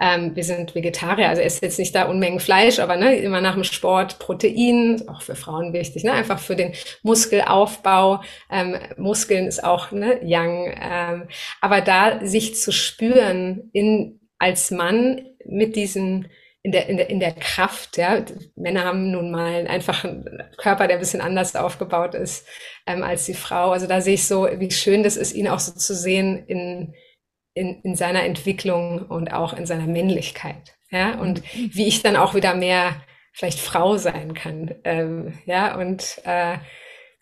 ähm, 0.00 0.34
wir 0.34 0.44
sind 0.44 0.74
Vegetarier, 0.74 1.28
also 1.28 1.42
ist 1.42 1.62
jetzt 1.62 1.78
nicht 1.78 1.94
da 1.94 2.04
Unmengen 2.04 2.40
Fleisch, 2.40 2.78
aber 2.78 2.96
ne, 2.96 3.16
immer 3.16 3.42
nach 3.42 3.54
dem 3.54 3.64
Sport 3.64 4.18
Protein, 4.18 5.02
auch 5.08 5.20
für 5.20 5.34
Frauen 5.34 5.74
wichtig, 5.74 6.04
ne, 6.04 6.12
einfach 6.12 6.38
für 6.38 6.56
den 6.56 6.72
Muskelaufbau. 7.02 8.22
Ähm, 8.50 8.76
Muskeln 8.96 9.46
ist 9.46 9.62
auch 9.62 9.92
ne, 9.92 10.18
Yang. 10.24 10.74
Ähm, 10.80 11.28
aber 11.60 11.82
da 11.82 12.24
sich 12.24 12.56
zu 12.56 12.72
spüren 12.72 13.68
in, 13.72 14.20
als 14.38 14.70
Mann 14.70 15.26
mit 15.44 15.76
diesen 15.76 16.28
in 16.62 16.72
der, 16.72 16.88
in 16.88 16.98
der, 16.98 17.08
in 17.08 17.20
der 17.20 17.32
Kraft, 17.32 17.96
ja. 17.96 18.22
Männer 18.54 18.84
haben 18.84 19.10
nun 19.10 19.30
mal 19.30 19.66
einfach 19.66 20.04
einen 20.04 20.42
Körper, 20.58 20.86
der 20.86 20.96
ein 20.96 21.00
bisschen 21.00 21.22
anders 21.22 21.56
aufgebaut 21.56 22.14
ist 22.14 22.46
ähm, 22.86 23.02
als 23.02 23.24
die 23.24 23.34
Frau. 23.34 23.70
Also 23.70 23.86
da 23.86 24.02
sehe 24.02 24.14
ich 24.14 24.26
so, 24.26 24.46
wie 24.56 24.70
schön 24.70 25.02
das 25.02 25.16
ist, 25.16 25.32
ihn 25.32 25.48
auch 25.48 25.58
so 25.58 25.72
zu 25.72 25.94
sehen 25.94 26.44
in, 26.46 26.94
in, 27.60 27.80
in 27.82 27.94
seiner 27.94 28.24
Entwicklung 28.24 29.02
und 29.02 29.32
auch 29.32 29.52
in 29.52 29.66
seiner 29.66 29.86
Männlichkeit. 29.86 30.74
Ja, 30.90 31.18
und 31.18 31.42
mhm. 31.54 31.70
wie 31.72 31.86
ich 31.86 32.02
dann 32.02 32.16
auch 32.16 32.34
wieder 32.34 32.54
mehr 32.54 32.96
vielleicht 33.32 33.60
Frau 33.60 33.96
sein 33.96 34.34
kann. 34.34 34.74
Ähm, 34.84 35.38
ja, 35.44 35.76
und 35.78 36.20
äh, 36.24 36.56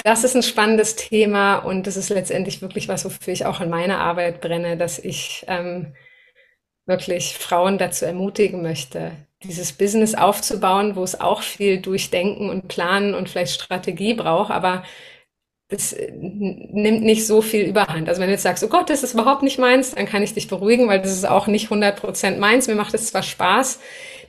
das 0.04 0.24
ist 0.24 0.36
ein 0.36 0.42
spannendes 0.42 0.96
Thema 0.96 1.56
und 1.56 1.86
das 1.86 1.96
ist 1.96 2.08
letztendlich 2.08 2.62
wirklich 2.62 2.88
was, 2.88 3.04
wofür 3.04 3.32
ich 3.32 3.44
auch 3.44 3.60
in 3.60 3.68
meiner 3.68 3.98
Arbeit 3.98 4.40
brenne, 4.40 4.76
dass 4.76 4.98
ich 4.98 5.44
ähm, 5.48 5.94
wirklich 6.86 7.34
Frauen 7.34 7.76
dazu 7.78 8.06
ermutigen 8.06 8.62
möchte, 8.62 9.12
dieses 9.42 9.72
Business 9.72 10.14
aufzubauen, 10.14 10.96
wo 10.96 11.02
es 11.02 11.20
auch 11.20 11.42
viel 11.42 11.80
Durchdenken 11.82 12.48
und 12.48 12.68
Planen 12.68 13.14
und 13.14 13.28
vielleicht 13.28 13.60
Strategie 13.60 14.14
braucht, 14.14 14.50
aber 14.50 14.84
das 15.68 15.92
äh, 15.92 16.10
nimmt 16.12 17.02
nicht 17.02 17.26
so 17.26 17.42
viel 17.42 17.66
überhand. 17.66 18.08
Also 18.08 18.20
wenn 18.20 18.28
du 18.28 18.32
jetzt 18.32 18.42
sagst, 18.42 18.64
oh 18.64 18.68
Gott, 18.68 18.90
das 18.90 19.02
ist 19.02 19.14
überhaupt 19.14 19.42
nicht 19.42 19.58
meins, 19.58 19.94
dann 19.94 20.06
kann 20.06 20.22
ich 20.22 20.34
dich 20.34 20.48
beruhigen, 20.48 20.88
weil 20.88 21.00
das 21.00 21.12
ist 21.12 21.28
auch 21.28 21.46
nicht 21.46 21.64
100 21.64 22.00
Prozent 22.00 22.38
meins. 22.38 22.66
Mir 22.66 22.74
macht 22.74 22.94
es 22.94 23.08
zwar 23.08 23.22
Spaß, 23.22 23.78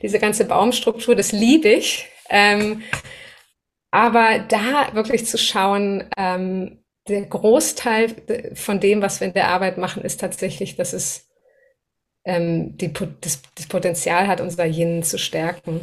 diese 0.02 0.18
ganze 0.18 0.44
Baumstruktur, 0.44 1.16
das 1.16 1.32
liebe 1.32 1.68
ich. 1.68 2.06
Ähm, 2.28 2.82
aber 3.90 4.38
da 4.38 4.94
wirklich 4.94 5.26
zu 5.26 5.36
schauen, 5.36 6.04
ähm, 6.16 6.84
der 7.08 7.22
Großteil 7.22 8.14
von 8.54 8.78
dem, 8.78 9.02
was 9.02 9.20
wir 9.20 9.28
in 9.28 9.34
der 9.34 9.48
Arbeit 9.48 9.78
machen, 9.78 10.02
ist 10.02 10.20
tatsächlich, 10.20 10.76
dass 10.76 10.92
es 10.92 11.28
ähm, 12.24 12.76
die, 12.76 12.92
das, 12.92 13.42
das 13.56 13.66
Potenzial 13.66 14.28
hat, 14.28 14.40
unser 14.40 14.66
Yin 14.66 15.02
zu 15.02 15.18
stärken. 15.18 15.80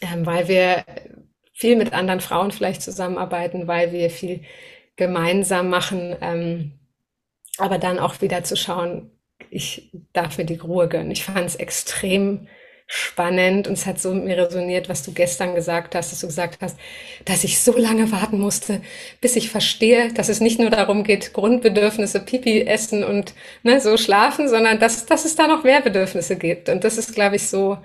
Ähm, 0.00 0.24
weil 0.24 0.48
wir 0.48 0.84
viel 1.54 1.76
mit 1.76 1.92
anderen 1.92 2.20
Frauen 2.20 2.50
vielleicht 2.50 2.82
zusammenarbeiten, 2.82 3.66
weil 3.66 3.92
wir 3.92 4.10
viel 4.10 4.42
gemeinsam 4.96 5.70
machen. 5.70 6.16
Ähm, 6.20 6.72
aber 7.58 7.78
dann 7.78 7.98
auch 7.98 8.20
wieder 8.20 8.44
zu 8.44 8.56
schauen, 8.56 9.10
ich 9.50 9.90
darf 10.12 10.38
mir 10.38 10.44
die 10.44 10.56
Ruhe 10.56 10.88
gönnen. 10.88 11.12
Ich 11.12 11.24
fand 11.24 11.46
es 11.46 11.56
extrem 11.56 12.48
spannend 12.86 13.66
und 13.66 13.74
es 13.74 13.86
hat 13.86 13.98
so 13.98 14.12
mit 14.12 14.24
mir 14.24 14.36
resoniert, 14.36 14.88
was 14.88 15.02
du 15.02 15.12
gestern 15.12 15.54
gesagt 15.54 15.94
hast, 15.94 16.12
dass 16.12 16.20
du 16.20 16.26
gesagt 16.26 16.58
hast, 16.60 16.78
dass 17.24 17.44
ich 17.44 17.60
so 17.60 17.76
lange 17.78 18.12
warten 18.12 18.38
musste, 18.38 18.82
bis 19.20 19.36
ich 19.36 19.48
verstehe, 19.50 20.12
dass 20.12 20.28
es 20.28 20.40
nicht 20.40 20.58
nur 20.58 20.70
darum 20.70 21.02
geht, 21.02 21.32
Grundbedürfnisse, 21.32 22.20
Pipi 22.20 22.62
essen 22.62 23.02
und 23.02 23.34
ne, 23.62 23.80
so 23.80 23.96
schlafen, 23.96 24.48
sondern 24.48 24.80
dass, 24.80 25.06
dass 25.06 25.24
es 25.24 25.34
da 25.34 25.46
noch 25.46 25.64
mehr 25.64 25.80
Bedürfnisse 25.80 26.36
gibt. 26.36 26.68
Und 26.68 26.84
das 26.84 26.98
ist, 26.98 27.14
glaube 27.14 27.36
ich, 27.36 27.48
so 27.48 27.78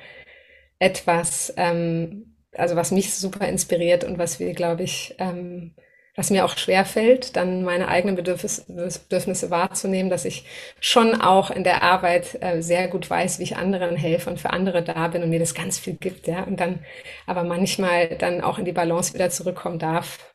etwas, 0.79 1.53
ähm, 1.55 2.28
also 2.55 2.75
was 2.75 2.91
mich 2.91 3.13
super 3.13 3.47
inspiriert 3.47 4.03
und 4.03 4.17
was 4.17 4.39
wir, 4.39 4.53
glaube 4.53 4.83
ich, 4.83 5.15
ähm, 5.19 5.75
was 6.15 6.31
mir 6.31 6.43
auch 6.43 6.57
schwer 6.57 6.83
fällt, 6.85 7.35
dann 7.37 7.63
meine 7.63 7.87
eigenen 7.87 8.15
Bedürfnis, 8.15 8.65
Bedürfnisse 8.67 9.51
wahrzunehmen, 9.51 10.09
dass 10.09 10.25
ich 10.25 10.45
schon 10.81 11.21
auch 11.21 11.49
in 11.49 11.63
der 11.63 11.81
Arbeit 11.83 12.37
äh, 12.41 12.61
sehr 12.61 12.87
gut 12.89 13.09
weiß, 13.09 13.39
wie 13.39 13.43
ich 13.43 13.55
anderen 13.57 13.95
helfe 13.95 14.29
und 14.29 14.39
für 14.39 14.49
andere 14.49 14.83
da 14.83 15.07
bin 15.07 15.23
und 15.23 15.29
mir 15.29 15.39
das 15.39 15.53
ganz 15.53 15.79
viel 15.79 15.93
gibt, 15.93 16.27
ja, 16.27 16.43
und 16.43 16.59
dann 16.59 16.79
aber 17.25 17.43
manchmal 17.43 18.09
dann 18.17 18.41
auch 18.41 18.57
in 18.59 18.65
die 18.65 18.73
Balance 18.73 19.13
wieder 19.13 19.29
zurückkommen 19.29 19.79
darf. 19.79 20.33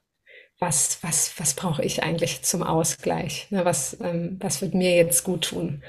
Was, 0.61 1.03
was, 1.03 1.39
was 1.39 1.55
brauche 1.55 1.85
ich 1.85 2.03
eigentlich 2.05 2.43
zum 2.43 2.62
Ausgleich? 2.62 3.49
Ne, 3.51 3.65
was, 3.65 3.99
ähm, 4.01 4.39
was 4.41 4.62
wird 4.62 4.75
mir 4.75 4.95
jetzt 4.97 5.25
gut 5.25 5.47
tun? 5.51 5.83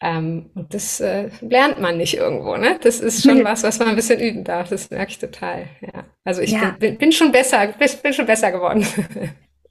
Ähm, 0.00 0.50
und 0.54 0.74
das 0.74 1.00
äh, 1.00 1.30
lernt 1.40 1.80
man 1.80 1.96
nicht 1.96 2.16
irgendwo, 2.16 2.56
ne? 2.56 2.78
Das 2.82 3.00
ist 3.00 3.22
schon 3.22 3.42
was, 3.44 3.62
was 3.62 3.78
man 3.78 3.88
ein 3.88 3.96
bisschen 3.96 4.20
üben 4.20 4.44
darf. 4.44 4.68
Das 4.68 4.90
merke 4.90 5.10
ich 5.10 5.18
total. 5.18 5.68
Ja. 5.80 6.04
Also 6.24 6.42
ich 6.42 6.52
ja. 6.52 6.76
bin, 6.78 6.98
bin, 6.98 7.12
schon 7.12 7.32
besser, 7.32 7.66
bin, 8.02 8.12
schon 8.12 8.26
besser 8.26 8.52
geworden. 8.52 8.86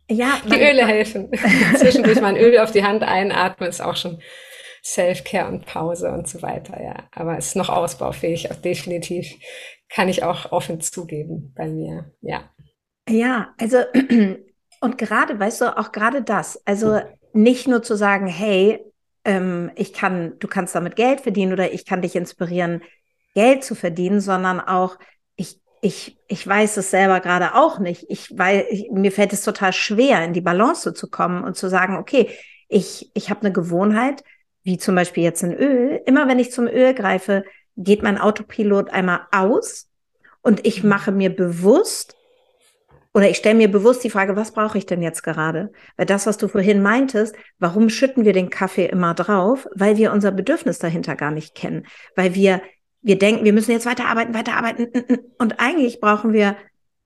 Ja, 0.09 0.39
die 0.45 0.59
Öle 0.59 0.88
helfen. 0.88 1.30
Zwischendurch 1.78 2.19
mal 2.21 2.36
ein 2.36 2.38
Öl 2.38 2.57
auf 2.57 2.71
die 2.71 2.84
Hand 2.84 3.03
einatmen 3.03 3.69
ist 3.69 3.82
auch 3.82 3.95
schon 3.95 4.19
Self-Care 4.84 5.47
und 5.47 5.65
Pause 5.65 6.11
und 6.11 6.28
so 6.28 6.41
weiter, 6.41 6.82
ja. 6.82 7.07
Aber 7.11 7.38
es 7.38 7.47
ist 7.47 7.55
noch 7.55 7.69
ausbaufähig, 7.69 8.51
auch 8.51 8.55
definitiv. 8.55 9.32
Kann 9.89 10.09
ich 10.09 10.23
auch 10.23 10.51
offen 10.51 10.82
zugeben 10.82 11.53
bei 11.55 11.67
mir, 11.67 12.11
ja. 12.21 12.49
Ja, 13.07 13.53
also, 13.59 13.78
und 14.82 14.97
gerade, 14.97 15.39
weißt 15.39 15.61
du, 15.61 15.78
auch 15.78 15.91
gerade 15.91 16.23
das, 16.23 16.61
also 16.65 16.99
nicht 17.34 17.67
nur 17.67 17.84
zu 17.84 17.95
sagen, 17.95 18.28
hey, 18.28 18.80
ähm, 19.26 19.71
ich 19.76 19.91
kann, 19.91 20.39
du 20.39 20.47
kannst 20.47 20.76
damit 20.76 20.95
Geld 20.95 21.21
verdienen 21.21 21.53
oder 21.53 21.73
ich 21.73 21.86
kann 21.86 22.01
dich 22.01 22.15
inspirieren, 22.15 22.82
Geld 23.34 23.63
zu 23.63 23.76
verdienen, 23.76 24.21
sondern 24.21 24.61
auch, 24.61 24.97
ich, 25.36 25.59
ich, 25.82 26.17
ich 26.28 26.47
weiß 26.47 26.78
es 26.78 26.91
selber 26.91 27.19
gerade 27.19 27.55
auch 27.55 27.80
nicht. 27.80 28.05
Ich, 28.07 28.38
weil 28.38 28.65
ich, 28.69 28.89
mir 28.91 29.11
fällt 29.11 29.34
es 29.34 29.43
total 29.43 29.73
schwer, 29.73 30.23
in 30.23 30.34
die 30.34 30.41
Balance 30.41 30.93
zu 30.93 31.09
kommen 31.09 31.43
und 31.43 31.57
zu 31.57 31.67
sagen, 31.67 31.97
okay, 31.97 32.30
ich, 32.69 33.11
ich 33.13 33.30
habe 33.30 33.41
eine 33.41 33.51
Gewohnheit, 33.51 34.23
wie 34.63 34.78
zum 34.78 34.95
Beispiel 34.95 35.23
jetzt 35.23 35.43
ein 35.43 35.53
Öl. 35.53 36.01
Immer 36.05 36.28
wenn 36.28 36.39
ich 36.39 36.51
zum 36.51 36.67
Öl 36.67 36.93
greife, 36.93 37.43
geht 37.76 38.03
mein 38.03 38.17
Autopilot 38.17 38.89
einmal 38.91 39.28
aus 39.32 39.89
und 40.41 40.65
ich 40.65 40.84
mache 40.84 41.11
mir 41.11 41.36
bewusst, 41.36 42.15
oder 43.16 43.30
ich 43.30 43.38
stelle 43.38 43.55
mir 43.55 43.72
bewusst 43.72 44.03
die 44.03 44.09
Frage, 44.09 44.36
was 44.36 44.51
brauche 44.51 44.78
ich 44.78 44.88
denn 44.88 45.01
jetzt 45.01 45.24
gerade? 45.24 45.72
Weil 45.95 46.05
das, 46.05 46.26
was 46.26 46.36
du 46.36 46.49
vorhin 46.49 46.82
meintest, 46.82 47.34
warum 47.59 47.88
schütten 47.88 48.26
wir 48.26 48.34
den 48.34 48.49
Kaffee 48.49 48.88
immer 48.88 49.13
drauf? 49.13 49.70
Weil 49.74 49.95
wir 49.95 50.11
unser 50.11 50.34
Bedürfnis 50.34 50.80
dahinter 50.80 51.16
gar 51.16 51.32
nicht 51.32 51.55
kennen. 51.55 51.86
Weil 52.18 52.36
wir, 52.36 52.61
wir 53.01 53.18
denken, 53.18 53.45
wir 53.45 53.53
müssen 53.53 53.72
jetzt 53.72 53.86
weiterarbeiten, 53.86 54.34
weiterarbeiten. 54.34 54.89
Und 55.38 55.61
eigentlich 55.61 56.01
brauchen 56.01 56.34
wir 56.34 56.57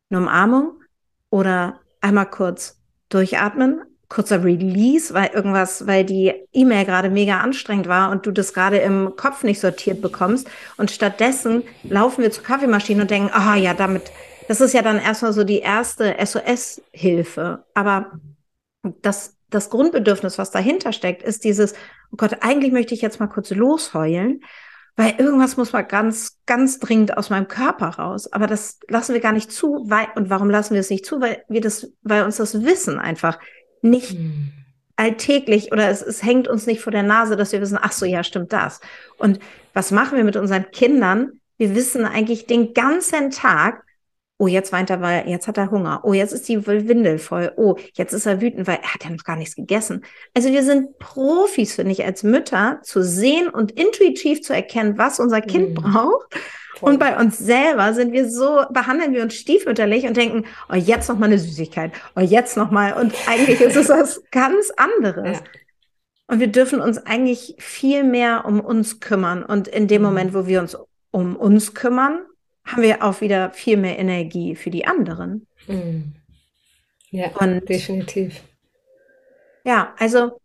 eine 0.09 0.21
Umarmung 0.21 0.81
oder 1.29 1.79
einmal 2.01 2.27
kurz 2.27 2.81
durchatmen, 3.09 3.83
kurzer 4.07 4.43
Release, 4.43 5.13
weil 5.13 5.29
irgendwas, 5.31 5.85
weil 5.85 6.05
die 6.05 6.33
E-Mail 6.51 6.85
gerade 6.85 7.11
mega 7.11 7.39
anstrengend 7.39 7.87
war 7.87 8.09
und 8.09 8.25
du 8.25 8.31
das 8.31 8.55
gerade 8.55 8.77
im 8.77 9.13
Kopf 9.15 9.43
nicht 9.43 9.59
sortiert 9.59 10.01
bekommst. 10.01 10.49
Und 10.77 10.89
stattdessen 10.89 11.61
laufen 11.83 12.23
wir 12.23 12.31
zur 12.31 12.43
Kaffeemaschine 12.43 13.03
und 13.03 13.11
denken, 13.11 13.29
ah 13.31 13.55
ja, 13.55 13.75
damit 13.75 14.11
das 14.49 14.61
ist 14.61 14.73
ja 14.73 14.81
dann 14.81 14.97
erstmal 14.97 15.31
so 15.31 15.43
die 15.43 15.59
erste 15.59 16.15
SOS-Hilfe. 16.19 17.65
Aber 17.75 18.19
das, 19.03 19.37
das 19.51 19.69
Grundbedürfnis, 19.69 20.39
was 20.39 20.49
dahinter 20.49 20.91
steckt, 20.91 21.21
ist 21.21 21.43
dieses, 21.43 21.73
oh 22.11 22.15
Gott, 22.17 22.37
eigentlich 22.41 22.71
möchte 22.71 22.95
ich 22.95 23.03
jetzt 23.03 23.19
mal 23.19 23.27
kurz 23.27 23.51
losheulen, 23.51 24.41
weil 24.95 25.13
irgendwas 25.19 25.55
muss 25.55 25.71
mal 25.71 25.83
ganz, 25.83 26.39
ganz 26.47 26.79
dringend 26.79 27.15
aus 27.15 27.29
meinem 27.29 27.47
Körper 27.47 27.89
raus. 27.89 28.33
Aber 28.33 28.47
das 28.47 28.79
lassen 28.87 29.13
wir 29.13 29.21
gar 29.21 29.33
nicht 29.33 29.51
zu. 29.51 29.85
Weil, 29.87 30.07
und 30.15 30.31
warum 30.31 30.49
lassen 30.49 30.73
wir 30.73 30.81
es 30.81 30.89
nicht 30.89 31.05
zu? 31.05 31.21
Weil 31.21 31.43
wir 31.47 31.61
das, 31.61 31.93
weil 32.01 32.23
uns 32.23 32.37
das 32.37 32.63
Wissen 32.63 32.97
einfach 32.97 33.37
nicht 33.83 34.13
hm. 34.13 34.51
alltäglich 34.95 35.71
oder 35.71 35.89
es, 35.89 36.01
es 36.01 36.23
hängt 36.23 36.47
uns 36.47 36.65
nicht 36.65 36.81
vor 36.81 36.91
der 36.91 37.03
Nase, 37.03 37.35
dass 37.35 37.51
wir 37.51 37.61
wissen, 37.61 37.77
ach 37.79 37.91
so, 37.91 38.03
ja, 38.07 38.23
stimmt 38.23 38.51
das. 38.51 38.81
Und 39.19 39.37
was 39.75 39.91
machen 39.91 40.17
wir 40.17 40.23
mit 40.23 40.37
unseren 40.37 40.71
Kindern? 40.71 41.33
Wir 41.57 41.75
wissen 41.75 42.03
eigentlich 42.03 42.47
den 42.47 42.73
ganzen 42.73 43.29
Tag, 43.29 43.83
Oh, 44.41 44.47
jetzt 44.47 44.71
weint 44.71 44.89
er, 44.89 45.01
weil 45.01 45.27
jetzt 45.27 45.49
hat 45.49 45.57
er 45.57 45.69
Hunger. 45.69 45.99
Oh, 46.03 46.13
jetzt 46.13 46.31
ist 46.31 46.47
die 46.47 46.65
Windel 46.65 47.19
voll. 47.19 47.51
Oh, 47.57 47.75
jetzt 47.95 48.13
ist 48.13 48.25
er 48.25 48.39
wütend, 48.39 48.67
weil 48.67 48.79
er 48.81 48.93
hat 48.93 49.03
ja 49.03 49.09
noch 49.09 49.25
gar 49.25 49.35
nichts 49.35 49.53
gegessen. 49.53 50.05
Also 50.33 50.49
wir 50.49 50.63
sind 50.63 50.97
Profis, 50.97 51.75
finde 51.75 51.91
ich, 51.91 52.05
als 52.05 52.23
Mütter 52.23 52.79
zu 52.81 53.03
sehen 53.03 53.49
und 53.49 53.71
intuitiv 53.73 54.41
zu 54.41 54.53
erkennen, 54.53 54.97
was 54.97 55.19
unser 55.19 55.41
Kind 55.41 55.71
mhm. 55.71 55.73
braucht. 55.73 56.35
Voll. 56.77 56.93
Und 56.93 56.99
bei 56.99 57.19
uns 57.19 57.37
selber 57.37 57.93
sind 57.93 58.13
wir 58.13 58.29
so, 58.29 58.63
behandeln 58.69 59.13
wir 59.13 59.23
uns 59.23 59.35
stiefmütterlich 59.35 60.05
und 60.05 60.15
denken, 60.15 60.45
oh, 60.71 60.75
jetzt 60.75 61.09
noch 61.09 61.19
mal 61.19 61.25
eine 61.25 61.37
Süßigkeit. 61.37 61.91
Oh, 62.15 62.21
jetzt 62.21 62.55
noch 62.55 62.71
mal. 62.71 62.93
Und 62.93 63.13
eigentlich 63.27 63.59
ist 63.59 63.75
es 63.75 63.89
was 63.89 64.21
ganz 64.31 64.71
anderes. 64.77 65.39
Ja. 65.39 65.43
Und 66.27 66.39
wir 66.39 66.47
dürfen 66.47 66.79
uns 66.79 66.97
eigentlich 67.05 67.55
viel 67.57 68.05
mehr 68.05 68.45
um 68.45 68.61
uns 68.61 69.01
kümmern. 69.01 69.43
Und 69.43 69.67
in 69.67 69.89
dem 69.89 70.01
mhm. 70.01 70.07
Moment, 70.07 70.33
wo 70.33 70.47
wir 70.47 70.61
uns 70.61 70.77
um 71.11 71.35
uns 71.35 71.73
kümmern, 71.73 72.21
haben 72.71 72.81
wir 72.81 73.03
auch 73.03 73.21
wieder 73.21 73.51
viel 73.51 73.77
mehr 73.77 73.99
Energie 73.99 74.55
für 74.55 74.69
die 74.69 74.85
anderen. 74.85 75.47
Mhm. 75.67 76.13
Ja, 77.11 77.29
und, 77.39 77.67
definitiv. 77.67 78.41
Ja, 79.65 79.93
also, 79.97 80.39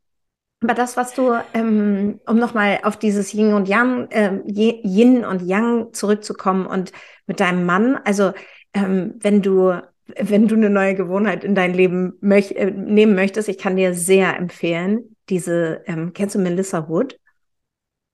aber 0.63 0.75
das, 0.75 0.97
was 0.97 1.15
du, 1.15 1.33
ähm, 1.53 2.21
um 2.27 2.39
nochmal 2.39 2.81
auf 2.83 2.99
dieses 2.99 3.35
Yin 3.35 3.53
und 3.53 3.69
Yang, 3.69 4.11
äh, 4.11 4.41
Yin 4.47 5.25
und 5.25 5.43
Yang 5.43 5.93
zurückzukommen 5.93 6.67
und 6.67 6.93
mit 7.27 7.41
deinem 7.41 7.67
Mann, 7.67 7.97
also 8.05 8.33
ähm, 8.73 9.15
wenn 9.21 9.43
du 9.43 9.81
wenn 10.07 10.49
du 10.49 10.55
eine 10.55 10.71
neue 10.71 10.95
Gewohnheit 10.95 11.45
in 11.45 11.55
dein 11.55 11.73
Leben 11.73 12.15
möch 12.21 12.53
äh, 12.53 12.71
nehmen 12.71 13.15
möchtest, 13.15 13.49
ich 13.49 13.59
kann 13.59 13.77
dir 13.77 13.95
sehr 13.95 14.37
empfehlen, 14.37 15.17
diese, 15.29 15.83
ähm, 15.87 16.13
kennst 16.13 16.35
du 16.35 16.39
Melissa 16.39 16.89
Wood? 16.89 17.19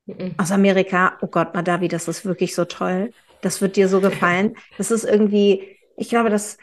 Mhm. 0.07 0.35
Aus 0.37 0.53
Amerika. 0.53 1.19
Oh 1.21 1.27
Gott, 1.27 1.55
Madavi, 1.55 1.89
das 1.89 2.09
ist 2.09 2.25
wirklich 2.25 2.55
so 2.55 2.65
toll. 2.65 3.11
Das 3.43 3.61
wird 3.61 3.77
dir 3.77 3.89
so 3.89 4.01
gefallen. 4.01 4.57
Das 4.79 4.91
ist 4.91 5.05
irgendwie, 5.05 5.77
ich 5.97 6.09
glaube, 6.09 6.31
dass 6.31 6.59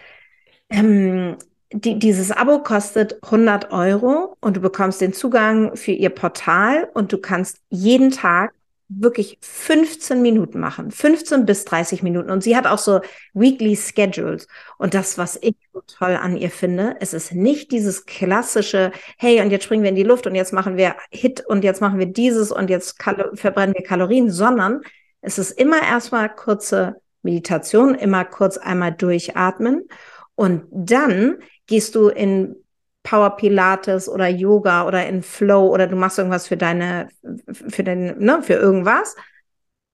ähm, 0.70 1.38
die, 1.72 2.00
dieses 2.00 2.32
Abo 2.32 2.60
kostet 2.60 3.22
100 3.24 3.72
Euro 3.72 4.38
und 4.40 4.58
du 4.58 4.62
bekommst 4.62 5.02
den 5.02 5.14
Zugang 5.14 5.76
für 5.76 5.92
ihr 5.92 6.10
Portal 6.10 6.90
und 6.94 7.12
du 7.12 7.18
kannst 7.18 7.60
jeden 7.70 8.12
Tag 8.12 8.54
wirklich 8.90 9.38
15 9.42 10.22
Minuten 10.22 10.60
machen, 10.60 10.92
15 10.92 11.46
bis 11.46 11.66
30 11.66 12.04
Minuten. 12.04 12.30
Und 12.30 12.42
sie 12.42 12.56
hat 12.56 12.66
auch 12.66 12.78
so 12.78 13.02
Weekly 13.34 13.76
Schedules. 13.76 14.48
Und 14.78 14.94
das, 14.94 15.18
was 15.18 15.38
ich 15.42 15.56
so 15.74 15.82
toll 15.82 16.16
an 16.16 16.38
ihr 16.38 16.50
finde, 16.50 16.96
es 17.02 17.14
ist 17.14 17.34
nicht 17.34 17.72
dieses 17.72 18.06
klassische, 18.06 18.92
hey, 19.18 19.42
und 19.42 19.52
jetzt 19.52 19.66
springen 19.66 19.84
wir 19.84 19.90
in 19.90 19.96
die 19.96 20.04
Luft 20.04 20.26
und 20.26 20.36
jetzt 20.36 20.54
machen 20.54 20.78
wir 20.78 20.96
Hit 21.12 21.46
und 21.46 21.64
jetzt 21.66 21.82
machen 21.82 22.00
wir 22.00 22.06
dieses 22.06 22.52
und 22.52 22.70
jetzt 22.70 23.02
verbrennen 23.34 23.76
wir 23.76 23.84
Kalorien, 23.84 24.32
sondern 24.32 24.82
es 25.22 25.38
ist 25.38 25.52
immer 25.52 25.82
erstmal 25.82 26.34
kurze 26.34 27.02
Meditation, 27.22 27.96
immer 27.96 28.26
kurz 28.26 28.58
einmal 28.58 28.94
durchatmen 28.94 29.88
und 30.36 30.66
dann 30.72 31.38
gehst 31.66 31.96
du 31.96 32.10
in 32.10 32.56
Power 33.04 33.38
Pilates 33.38 34.10
oder 34.10 34.28
Yoga 34.28 34.86
oder 34.86 35.08
in 35.08 35.24
Flow 35.24 35.68
oder 35.68 35.88
du 35.88 35.96
machst 35.96 36.18
irgendwas 36.18 36.48
für 36.48 36.58
deine, 36.58 37.08
für 37.52 37.84
den, 37.84 38.20
ne, 38.20 38.44
für 38.44 38.56
irgendwas. 38.56 39.16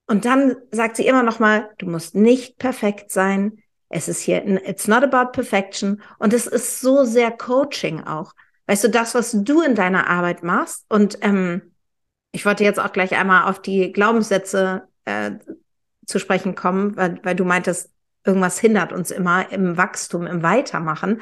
Und 0.07 0.25
dann 0.25 0.55
sagt 0.71 0.97
sie 0.97 1.05
immer 1.05 1.21
noch 1.21 1.39
mal, 1.39 1.69
du 1.77 1.85
musst 1.85 2.15
nicht 2.15 2.57
perfekt 2.57 3.11
sein. 3.11 3.59
Es 3.89 4.07
ist 4.07 4.21
hier, 4.21 4.43
it's 4.67 4.87
not 4.87 5.03
about 5.03 5.31
perfection. 5.31 6.01
Und 6.17 6.33
es 6.33 6.47
ist 6.47 6.81
so 6.81 7.03
sehr 7.03 7.29
Coaching 7.29 8.03
auch. 8.03 8.33
Weißt 8.65 8.83
du, 8.83 8.89
das, 8.89 9.13
was 9.13 9.31
du 9.31 9.61
in 9.61 9.75
deiner 9.75 10.07
Arbeit 10.07 10.41
machst 10.41 10.85
und 10.89 11.19
ähm, 11.21 11.73
ich 12.31 12.45
wollte 12.47 12.63
jetzt 12.63 12.79
auch 12.79 12.91
gleich 12.91 13.15
einmal 13.15 13.47
auf 13.49 13.61
die 13.61 13.91
Glaubenssätze 13.91 14.87
äh, 15.05 15.31
zu 16.05 16.19
sprechen 16.19 16.55
kommen, 16.55 16.95
weil, 16.95 17.19
weil 17.23 17.35
du 17.35 17.45
meintest, 17.45 17.91
irgendwas 18.25 18.59
hindert 18.59 18.93
uns 18.93 19.11
immer 19.11 19.51
im 19.51 19.77
Wachstum, 19.77 20.25
im 20.27 20.43
Weitermachen. 20.43 21.21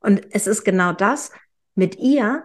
Und 0.00 0.26
es 0.30 0.46
ist 0.46 0.64
genau 0.64 0.92
das 0.92 1.30
mit 1.74 1.98
ihr. 1.98 2.44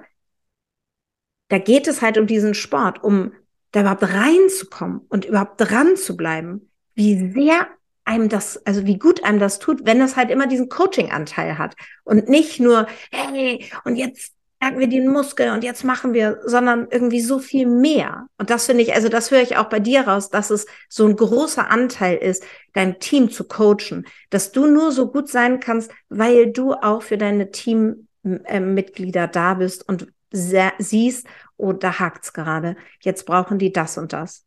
Da 1.49 1.57
geht 1.57 1.87
es 1.87 2.01
halt 2.01 2.17
um 2.17 2.27
diesen 2.27 2.53
Sport, 2.53 3.03
um 3.03 3.33
da 3.71 3.81
überhaupt 3.81 4.03
reinzukommen 4.03 5.01
und 5.09 5.25
überhaupt 5.25 5.59
dran 5.59 5.95
zu 5.95 6.15
bleiben. 6.17 6.69
Wie 6.95 7.31
sehr 7.31 7.67
einem 8.05 8.29
das, 8.29 8.65
also 8.65 8.85
wie 8.85 8.97
gut 8.97 9.23
einem 9.23 9.39
das 9.39 9.59
tut, 9.59 9.85
wenn 9.85 10.01
es 10.01 10.15
halt 10.15 10.29
immer 10.29 10.47
diesen 10.47 10.69
Coaching-Anteil 10.69 11.57
hat 11.57 11.75
und 12.03 12.27
nicht 12.27 12.59
nur, 12.59 12.87
hey, 13.11 13.69
und 13.85 13.95
jetzt 13.95 14.33
merken 14.63 14.79
wir 14.79 14.87
den 14.87 15.09
Muskel 15.09 15.51
und 15.51 15.61
jetzt 15.61 15.83
machen 15.83 16.13
wir, 16.13 16.39
sondern 16.45 16.87
irgendwie 16.89 17.19
so 17.19 17.39
viel 17.39 17.67
mehr. 17.67 18.27
Und 18.37 18.49
das 18.49 18.67
finde 18.67 18.83
ich, 18.83 18.93
also 18.93 19.09
das 19.09 19.29
höre 19.29 19.41
ich 19.41 19.57
auch 19.57 19.67
bei 19.67 19.81
dir 19.81 20.07
raus, 20.07 20.29
dass 20.29 20.51
es 20.51 20.65
so 20.87 21.05
ein 21.05 21.17
großer 21.17 21.69
Anteil 21.69 22.15
ist, 22.15 22.45
dein 22.71 22.97
Team 22.99 23.29
zu 23.29 23.43
coachen, 23.43 24.07
dass 24.29 24.53
du 24.53 24.65
nur 24.65 24.93
so 24.93 25.11
gut 25.11 25.27
sein 25.29 25.59
kannst, 25.59 25.91
weil 26.07 26.53
du 26.53 26.75
auch 26.75 27.01
für 27.01 27.17
deine 27.17 27.51
Teammitglieder 27.51 29.27
da 29.27 29.55
bist 29.55 29.87
und 29.89 30.07
siehst, 30.31 31.27
oh, 31.57 31.73
da 31.73 31.99
hakt's 31.99 32.31
gerade. 32.31 32.77
Jetzt 33.01 33.25
brauchen 33.25 33.59
die 33.59 33.73
das 33.73 33.97
und 33.97 34.13
das. 34.13 34.45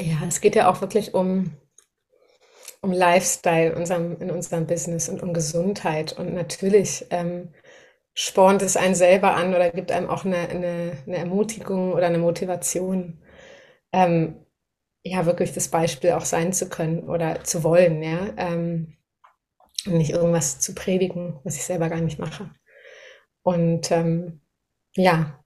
Ja, 0.00 0.18
es 0.28 0.40
geht 0.40 0.54
ja 0.54 0.70
auch 0.70 0.80
wirklich 0.80 1.14
um, 1.14 1.50
um 2.80 2.92
Lifestyle 2.92 3.74
unserem, 3.74 4.20
in 4.20 4.30
unserem 4.30 4.68
Business 4.68 5.08
und 5.08 5.20
um 5.20 5.34
Gesundheit. 5.34 6.12
Und 6.12 6.32
natürlich 6.32 7.06
ähm, 7.10 7.48
spornt 8.18 8.62
es 8.62 8.76
einen 8.76 8.96
selber 8.96 9.36
an 9.36 9.54
oder 9.54 9.70
gibt 9.70 9.92
einem 9.92 10.10
auch 10.10 10.24
eine, 10.24 10.48
eine, 10.48 10.98
eine 11.06 11.16
Ermutigung 11.18 11.92
oder 11.92 12.08
eine 12.08 12.18
Motivation, 12.18 13.22
ähm, 13.92 14.44
ja, 15.04 15.24
wirklich 15.24 15.52
das 15.52 15.68
Beispiel 15.68 16.10
auch 16.10 16.24
sein 16.24 16.52
zu 16.52 16.68
können 16.68 17.08
oder 17.08 17.44
zu 17.44 17.62
wollen, 17.62 18.02
ja. 18.02 18.30
Ähm, 18.36 18.96
nicht 19.86 20.10
irgendwas 20.10 20.58
zu 20.58 20.74
predigen, 20.74 21.38
was 21.44 21.54
ich 21.56 21.62
selber 21.62 21.88
gar 21.88 22.00
nicht 22.00 22.18
mache. 22.18 22.50
Und 23.42 23.92
ähm, 23.92 24.40
ja, 24.96 25.38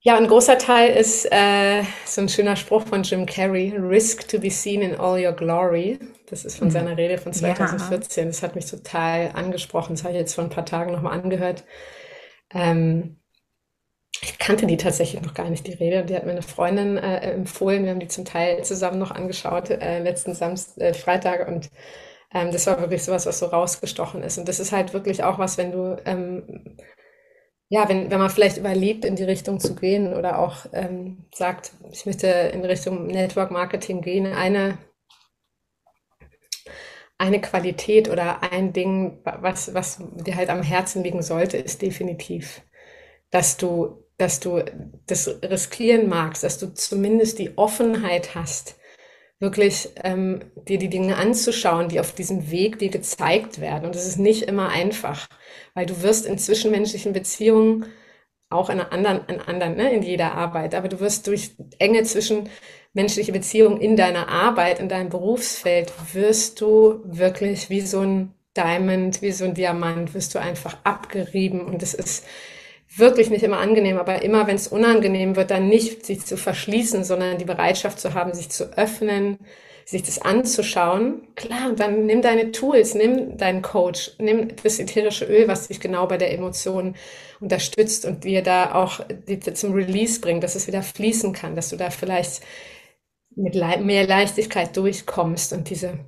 ja, 0.00 0.16
ein 0.16 0.26
großer 0.26 0.58
Teil 0.58 0.96
ist 0.96 1.24
äh, 1.30 1.84
so 2.04 2.20
ein 2.20 2.28
schöner 2.28 2.56
Spruch 2.56 2.84
von 2.84 3.04
Jim 3.04 3.26
Carrey, 3.26 3.76
Risk 3.76 4.26
to 4.28 4.40
be 4.40 4.50
seen 4.50 4.82
in 4.82 4.96
all 4.96 5.24
your 5.24 5.32
glory. 5.32 6.00
Das 6.30 6.44
ist 6.44 6.58
von 6.58 6.70
seiner 6.70 6.96
Rede 6.96 7.18
von 7.18 7.32
2014. 7.32 8.24
Ja. 8.24 8.28
Das 8.28 8.42
hat 8.42 8.54
mich 8.54 8.66
total 8.66 9.30
angesprochen. 9.34 9.94
Das 9.94 10.04
habe 10.04 10.14
ich 10.14 10.20
jetzt 10.20 10.34
vor 10.34 10.44
ein 10.44 10.50
paar 10.50 10.66
Tagen 10.66 10.92
nochmal 10.92 11.18
angehört. 11.18 11.64
Ähm, 12.52 13.20
ich 14.20 14.38
kannte 14.38 14.66
die 14.66 14.76
tatsächlich 14.76 15.22
noch 15.22 15.34
gar 15.34 15.48
nicht, 15.48 15.66
die 15.66 15.74
Rede. 15.74 16.04
Die 16.04 16.16
hat 16.16 16.24
mir 16.24 16.32
eine 16.32 16.42
Freundin 16.42 16.96
äh, 16.96 17.18
empfohlen. 17.32 17.84
Wir 17.84 17.92
haben 17.92 18.00
die 18.00 18.08
zum 18.08 18.24
Teil 18.24 18.64
zusammen 18.64 18.98
noch 18.98 19.10
angeschaut, 19.10 19.70
äh, 19.70 20.00
letzten 20.00 20.34
Samstag, 20.34 20.82
äh, 20.82 20.94
Freitag. 20.94 21.46
Und 21.48 21.70
ähm, 22.34 22.50
das 22.50 22.66
war 22.66 22.80
wirklich 22.80 23.04
sowas, 23.04 23.26
was 23.26 23.38
so 23.38 23.46
rausgestochen 23.46 24.22
ist. 24.22 24.38
Und 24.38 24.48
das 24.48 24.60
ist 24.60 24.72
halt 24.72 24.92
wirklich 24.92 25.22
auch 25.24 25.38
was, 25.38 25.58
wenn 25.58 25.72
du 25.72 25.96
ähm, 26.04 26.76
ja, 27.70 27.88
wenn, 27.88 28.10
wenn 28.10 28.18
man 28.18 28.30
vielleicht 28.30 28.56
überlegt, 28.56 29.04
in 29.04 29.16
die 29.16 29.24
Richtung 29.24 29.60
zu 29.60 29.74
gehen 29.74 30.14
oder 30.14 30.38
auch 30.38 30.66
ähm, 30.72 31.26
sagt, 31.34 31.72
ich 31.92 32.06
möchte 32.06 32.26
in 32.26 32.64
Richtung 32.64 33.06
Network 33.06 33.50
Marketing 33.50 34.00
gehen, 34.00 34.26
eine, 34.26 34.78
eine 37.18 37.40
Qualität 37.40 38.08
oder 38.08 38.42
ein 38.52 38.72
Ding, 38.72 39.18
was, 39.24 39.74
was 39.74 39.98
dir 40.24 40.36
halt 40.36 40.50
am 40.50 40.62
Herzen 40.62 41.02
liegen 41.02 41.22
sollte, 41.22 41.56
ist 41.56 41.82
definitiv, 41.82 42.62
dass 43.30 43.56
du, 43.56 44.04
dass 44.16 44.40
du 44.40 44.64
das 45.06 45.28
riskieren 45.42 46.08
magst, 46.08 46.44
dass 46.44 46.58
du 46.58 46.72
zumindest 46.72 47.38
die 47.38 47.58
Offenheit 47.58 48.34
hast, 48.36 48.76
wirklich 49.40 49.90
ähm, 50.04 50.40
dir 50.68 50.78
die 50.78 50.88
Dinge 50.88 51.16
anzuschauen, 51.16 51.88
die 51.88 52.00
auf 52.00 52.12
diesem 52.14 52.50
Weg 52.50 52.78
dir 52.78 52.90
gezeigt 52.90 53.60
werden. 53.60 53.86
Und 53.86 53.94
das 53.94 54.06
ist 54.06 54.18
nicht 54.18 54.42
immer 54.44 54.68
einfach, 54.70 55.28
weil 55.74 55.86
du 55.86 56.02
wirst 56.02 56.26
in 56.26 56.38
zwischenmenschlichen 56.38 57.12
Beziehungen 57.12 57.86
auch 58.50 58.70
in 58.70 58.80
anderen, 58.80 59.20
in 59.28 59.40
anderen, 59.40 59.76
ne, 59.76 59.92
in 59.92 60.02
jeder 60.02 60.34
Arbeit, 60.34 60.74
aber 60.74 60.88
du 60.88 61.00
wirst 61.00 61.26
durch 61.26 61.54
enge 61.78 62.02
zwischenmenschliche 62.98 63.32
Beziehungen 63.32 63.80
in 63.80 63.96
deiner 63.96 64.28
Arbeit, 64.28 64.80
in 64.80 64.88
deinem 64.88 65.08
Berufsfeld, 65.08 65.92
wirst 66.12 66.60
du 66.60 67.00
wirklich 67.04 67.70
wie 67.70 67.80
so 67.80 68.00
ein 68.00 68.34
Diamond, 68.56 69.22
wie 69.22 69.30
so 69.30 69.44
ein 69.44 69.54
Diamant, 69.54 70.14
wirst 70.14 70.34
du 70.34 70.40
einfach 70.40 70.76
abgerieben 70.82 71.60
und 71.60 71.82
es 71.82 71.94
ist 71.94 72.24
wirklich 72.96 73.30
nicht 73.30 73.44
immer 73.44 73.58
angenehm, 73.58 73.98
aber 73.98 74.22
immer 74.22 74.48
wenn 74.48 74.56
es 74.56 74.66
unangenehm 74.66 75.36
wird, 75.36 75.52
dann 75.52 75.68
nicht 75.68 76.06
sich 76.06 76.26
zu 76.26 76.36
verschließen, 76.36 77.04
sondern 77.04 77.38
die 77.38 77.44
Bereitschaft 77.44 78.00
zu 78.00 78.14
haben, 78.14 78.34
sich 78.34 78.48
zu 78.48 78.76
öffnen, 78.76 79.38
sich 79.84 80.02
das 80.02 80.20
anzuschauen. 80.20 81.22
Klar, 81.36 81.74
dann 81.76 82.04
nimm 82.04 82.20
deine 82.20 82.50
Tools, 82.50 82.94
nimm 82.94 83.36
deinen 83.36 83.62
Coach, 83.62 84.12
nimm 84.18 84.48
das 84.60 84.80
ätherische 84.80 85.26
Öl, 85.26 85.46
was 85.46 85.68
dich 85.68 85.78
genau 85.78 86.06
bei 86.06 86.16
der 86.16 86.32
Emotion 86.32 86.96
unterstützt 87.40 88.04
und 88.06 88.24
dir 88.24 88.42
da 88.42 88.74
auch 88.74 89.00
zum 89.54 89.72
Release 89.72 90.20
bringt, 90.20 90.42
dass 90.42 90.56
es 90.56 90.66
wieder 90.66 90.82
fließen 90.82 91.32
kann, 91.32 91.54
dass 91.54 91.68
du 91.68 91.76
da 91.76 91.90
vielleicht 91.90 92.42
mit 93.38 93.54
mehr 93.54 94.06
Leichtigkeit 94.06 94.76
durchkommst 94.76 95.52
und 95.52 95.70
diese 95.70 95.98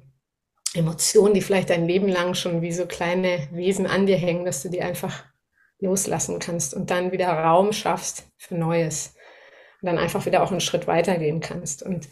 Emotionen, 0.74 1.34
die 1.34 1.42
vielleicht 1.42 1.70
dein 1.70 1.86
Leben 1.86 2.08
lang 2.08 2.34
schon 2.34 2.62
wie 2.62 2.72
so 2.72 2.86
kleine 2.86 3.48
Wesen 3.52 3.86
an 3.86 4.06
dir 4.06 4.16
hängen, 4.16 4.44
dass 4.44 4.62
du 4.62 4.68
die 4.68 4.82
einfach 4.82 5.24
loslassen 5.80 6.38
kannst 6.38 6.74
und 6.74 6.90
dann 6.90 7.12
wieder 7.12 7.28
Raum 7.28 7.72
schaffst 7.72 8.26
für 8.36 8.56
Neues 8.56 9.14
und 9.80 9.86
dann 9.86 9.98
einfach 9.98 10.26
wieder 10.26 10.42
auch 10.42 10.50
einen 10.50 10.60
Schritt 10.60 10.86
weitergehen 10.86 11.40
kannst. 11.40 11.82
Und 11.82 12.08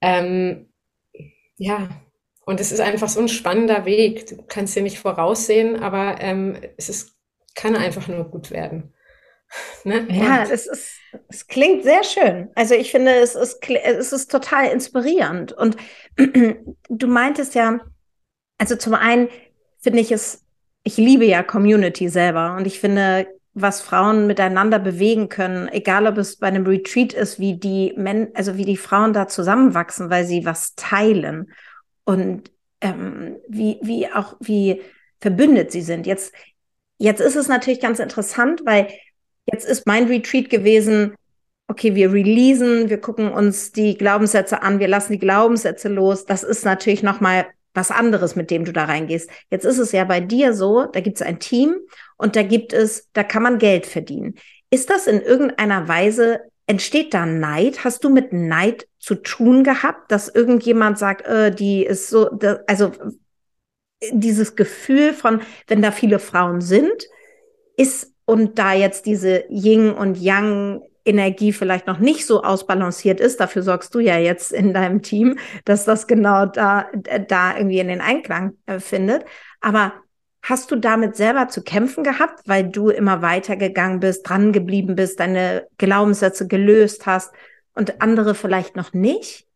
ähm, 0.00 0.72
ja, 1.56 1.88
Und 2.44 2.60
es 2.60 2.72
ist 2.72 2.80
einfach 2.80 3.08
so 3.08 3.20
ein 3.20 3.28
spannender 3.28 3.84
Weg. 3.84 4.26
Du 4.26 4.42
kannst 4.42 4.74
dir 4.76 4.82
nicht 4.82 4.98
voraussehen, 4.98 5.76
aber 5.82 6.20
ähm, 6.20 6.56
es 6.76 6.88
ist, 6.88 7.16
kann 7.54 7.76
einfach 7.76 8.08
nur 8.08 8.24
gut 8.24 8.50
werden. 8.50 8.94
Ne? 9.84 10.06
Ja, 10.10 10.44
es, 10.44 10.66
ist, 10.66 10.98
es 11.28 11.46
klingt 11.46 11.82
sehr 11.82 12.04
schön. 12.04 12.50
Also 12.54 12.74
ich 12.74 12.90
finde, 12.90 13.14
es 13.16 13.34
ist, 13.34 13.58
es 13.68 14.12
ist 14.12 14.30
total 14.30 14.66
inspirierend. 14.70 15.52
Und 15.52 15.76
du 16.88 17.06
meintest 17.06 17.54
ja, 17.54 17.80
also 18.58 18.76
zum 18.76 18.94
einen 18.94 19.28
finde 19.80 20.00
ich 20.00 20.12
es, 20.12 20.44
ich 20.84 20.96
liebe 20.96 21.24
ja 21.24 21.42
Community 21.42 22.08
selber 22.08 22.56
und 22.56 22.66
ich 22.66 22.80
finde, 22.80 23.26
was 23.54 23.80
Frauen 23.80 24.26
miteinander 24.26 24.78
bewegen 24.78 25.28
können, 25.28 25.68
egal 25.68 26.06
ob 26.06 26.16
es 26.16 26.38
bei 26.38 26.46
einem 26.46 26.66
Retreat 26.66 27.12
ist, 27.12 27.38
wie 27.38 27.58
die 27.58 27.92
Men 27.96 28.28
also 28.34 28.56
wie 28.56 28.64
die 28.64 28.76
Frauen 28.76 29.12
da 29.12 29.28
zusammenwachsen, 29.28 30.08
weil 30.10 30.24
sie 30.24 30.46
was 30.46 30.74
teilen 30.74 31.52
und 32.04 32.50
ähm, 32.80 33.36
wie, 33.48 33.78
wie 33.82 34.10
auch 34.10 34.36
wie 34.40 34.80
verbündet 35.20 35.70
sie 35.70 35.82
sind. 35.82 36.06
Jetzt, 36.06 36.34
jetzt 36.98 37.20
ist 37.20 37.36
es 37.36 37.48
natürlich 37.48 37.80
ganz 37.80 37.98
interessant, 37.98 38.62
weil 38.64 38.88
Jetzt 39.46 39.66
ist 39.66 39.86
mein 39.86 40.06
Retreat 40.06 40.50
gewesen, 40.50 41.14
okay, 41.68 41.94
wir 41.94 42.12
releasen, 42.12 42.90
wir 42.90 43.00
gucken 43.00 43.32
uns 43.32 43.72
die 43.72 43.96
Glaubenssätze 43.96 44.62
an, 44.62 44.78
wir 44.78 44.88
lassen 44.88 45.12
die 45.12 45.18
Glaubenssätze 45.18 45.88
los. 45.88 46.26
Das 46.26 46.42
ist 46.42 46.64
natürlich 46.64 47.02
nochmal 47.02 47.46
was 47.74 47.90
anderes, 47.90 48.36
mit 48.36 48.50
dem 48.50 48.64
du 48.64 48.72
da 48.72 48.84
reingehst. 48.84 49.30
Jetzt 49.50 49.64
ist 49.64 49.78
es 49.78 49.92
ja 49.92 50.04
bei 50.04 50.20
dir 50.20 50.52
so, 50.52 50.84
da 50.84 51.00
gibt 51.00 51.16
es 51.16 51.26
ein 51.26 51.38
Team 51.38 51.76
und 52.16 52.36
da 52.36 52.42
gibt 52.42 52.72
es, 52.72 53.08
da 53.14 53.24
kann 53.24 53.42
man 53.42 53.58
Geld 53.58 53.86
verdienen. 53.86 54.34
Ist 54.70 54.90
das 54.90 55.06
in 55.06 55.22
irgendeiner 55.22 55.88
Weise, 55.88 56.40
entsteht 56.66 57.14
da 57.14 57.24
Neid? 57.24 57.84
Hast 57.84 58.04
du 58.04 58.10
mit 58.10 58.32
Neid 58.32 58.86
zu 58.98 59.14
tun 59.14 59.64
gehabt, 59.64 60.12
dass 60.12 60.28
irgendjemand 60.28 60.98
sagt, 60.98 61.26
äh, 61.26 61.54
die 61.54 61.84
ist 61.84 62.08
so, 62.08 62.28
da, 62.28 62.60
also 62.66 62.92
dieses 64.12 64.56
Gefühl 64.56 65.14
von, 65.14 65.40
wenn 65.66 65.80
da 65.80 65.92
viele 65.92 66.18
Frauen 66.18 66.60
sind, 66.60 67.06
ist 67.76 68.11
und 68.32 68.58
da 68.58 68.72
jetzt 68.72 69.04
diese 69.04 69.44
Yin 69.50 69.92
und 69.92 70.16
Yang 70.16 70.80
Energie 71.04 71.52
vielleicht 71.52 71.86
noch 71.86 71.98
nicht 71.98 72.24
so 72.24 72.42
ausbalanciert 72.42 73.20
ist, 73.20 73.40
dafür 73.40 73.62
sorgst 73.62 73.94
du 73.94 73.98
ja 73.98 74.16
jetzt 74.16 74.52
in 74.52 74.72
deinem 74.72 75.02
Team, 75.02 75.36
dass 75.66 75.84
das 75.84 76.06
genau 76.06 76.46
da, 76.46 76.86
da 77.28 77.54
irgendwie 77.54 77.80
in 77.80 77.88
den 77.88 78.00
Einklang 78.00 78.56
äh, 78.64 78.80
findet. 78.80 79.26
Aber 79.60 79.92
hast 80.42 80.70
du 80.70 80.76
damit 80.76 81.14
selber 81.14 81.48
zu 81.48 81.62
kämpfen 81.62 82.04
gehabt, 82.04 82.40
weil 82.46 82.70
du 82.70 82.88
immer 82.88 83.20
weitergegangen 83.20 84.00
bist, 84.00 84.26
dran 84.26 84.50
geblieben 84.52 84.94
bist, 84.94 85.20
deine 85.20 85.68
Glaubenssätze 85.76 86.48
gelöst 86.48 87.04
hast 87.04 87.34
und 87.74 88.00
andere 88.00 88.34
vielleicht 88.34 88.76
noch 88.76 88.94
nicht? 88.94 89.46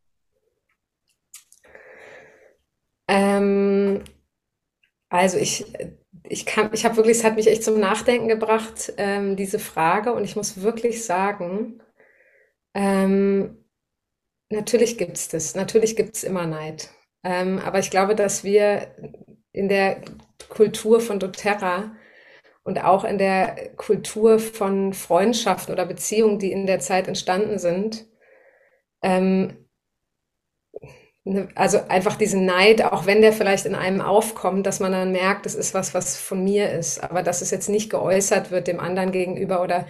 Ähm, 3.09 4.05
also 5.09 5.39
ich 5.39 5.65
ich 6.29 6.47
kann, 6.47 6.71
ich 6.73 6.85
habe 6.85 6.97
wirklich, 6.97 7.19
es 7.19 7.25
hat 7.25 7.37
mich 7.37 7.49
echt 7.49 7.65
zum 7.65 7.81
Nachdenken 7.81 8.29
gebracht, 8.29 8.93
ähm, 8.99 9.37
diese 9.37 9.59
Frage. 9.59 10.13
Und 10.13 10.25
ich 10.25 10.37
muss 10.37 10.63
wirklich 10.63 11.05
sagen, 11.05 11.81
ähm, 12.75 13.65
natürlich 14.51 14.99
gibt 14.99 15.17
es 15.17 15.29
das, 15.29 15.55
natürlich 15.55 15.97
gibt 15.97 16.17
es 16.17 16.25
immer 16.25 16.47
Neid. 16.47 16.91
Ähm, 17.25 17.59
aber 17.59 17.79
ich 17.81 17.91
glaube, 17.91 18.15
dass 18.15 18.45
wir 18.45 18.95
in 19.53 19.69
der 19.69 20.03
Kultur 20.49 21.01
von 21.01 21.19
doTERRA 21.19 21.97
und 22.63 22.83
auch 22.85 23.05
in 23.05 23.19
der 23.19 23.75
Kultur 23.77 24.39
von 24.39 24.93
Freundschaften 24.93 25.73
oder 25.73 25.87
Beziehungen, 25.87 26.39
die 26.39 26.53
in 26.53 26.67
der 26.67 26.81
Zeit 26.81 27.09
entstanden 27.09 27.59
sind, 27.59 28.07
ähm, 29.03 29.66
also 31.55 31.81
einfach 31.89 32.17
diesen 32.17 32.45
Neid, 32.47 32.83
auch 32.83 33.07
wenn 33.07 33.21
der 33.21 33.33
vielleicht 33.33 33.67
in 33.67 33.75
einem 33.75 34.01
aufkommt, 34.01 34.65
dass 34.67 34.79
man 34.79 34.93
dann 34.93 35.11
merkt, 35.13 35.45
das 35.45 35.57
ist 35.57 35.75
was, 35.75 35.93
was 35.93 36.17
von 36.17 36.45
mir 36.45 36.71
ist, 36.71 37.03
aber 37.03 37.23
dass 37.23 37.43
es 37.43 37.51
jetzt 37.51 37.69
nicht 37.69 37.91
geäußert 37.91 38.51
wird 38.51 38.69
dem 38.69 38.79
anderen 38.79 39.11
gegenüber 39.11 39.63
oder 39.63 39.87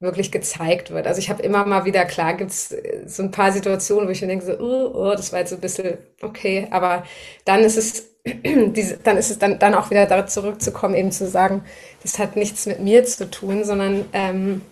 wirklich 0.00 0.30
gezeigt 0.32 0.90
wird. 0.90 1.06
Also 1.06 1.18
ich 1.20 1.30
habe 1.30 1.42
immer 1.42 1.64
mal 1.66 1.84
wieder, 1.84 2.04
klar 2.04 2.34
gibt 2.34 2.50
es 2.50 2.72
äh, 2.72 3.02
so 3.06 3.22
ein 3.22 3.30
paar 3.30 3.52
Situationen, 3.52 4.06
wo 4.06 4.12
ich 4.12 4.20
mir 4.20 4.28
denke, 4.28 4.44
so, 4.44 4.58
oh, 4.58 4.90
oh, 4.94 5.14
das 5.14 5.32
war 5.32 5.40
jetzt 5.40 5.50
so 5.50 5.56
ein 5.56 5.60
bisschen 5.60 5.98
okay, 6.22 6.68
aber 6.70 7.04
dann 7.44 7.60
ist 7.60 7.76
es, 7.76 8.06
diese, 8.24 8.98
dann 8.98 9.16
ist 9.16 9.30
es 9.30 9.38
dann, 9.38 9.58
dann 9.58 9.74
auch 9.74 9.90
wieder 9.90 10.06
da 10.06 10.26
zurückzukommen, 10.26 10.94
eben 10.94 11.12
zu 11.12 11.26
sagen, 11.26 11.64
das 12.02 12.18
hat 12.18 12.36
nichts 12.36 12.66
mit 12.66 12.80
mir 12.80 13.04
zu 13.04 13.30
tun, 13.30 13.64
sondern 13.64 14.06
ähm, 14.12 14.62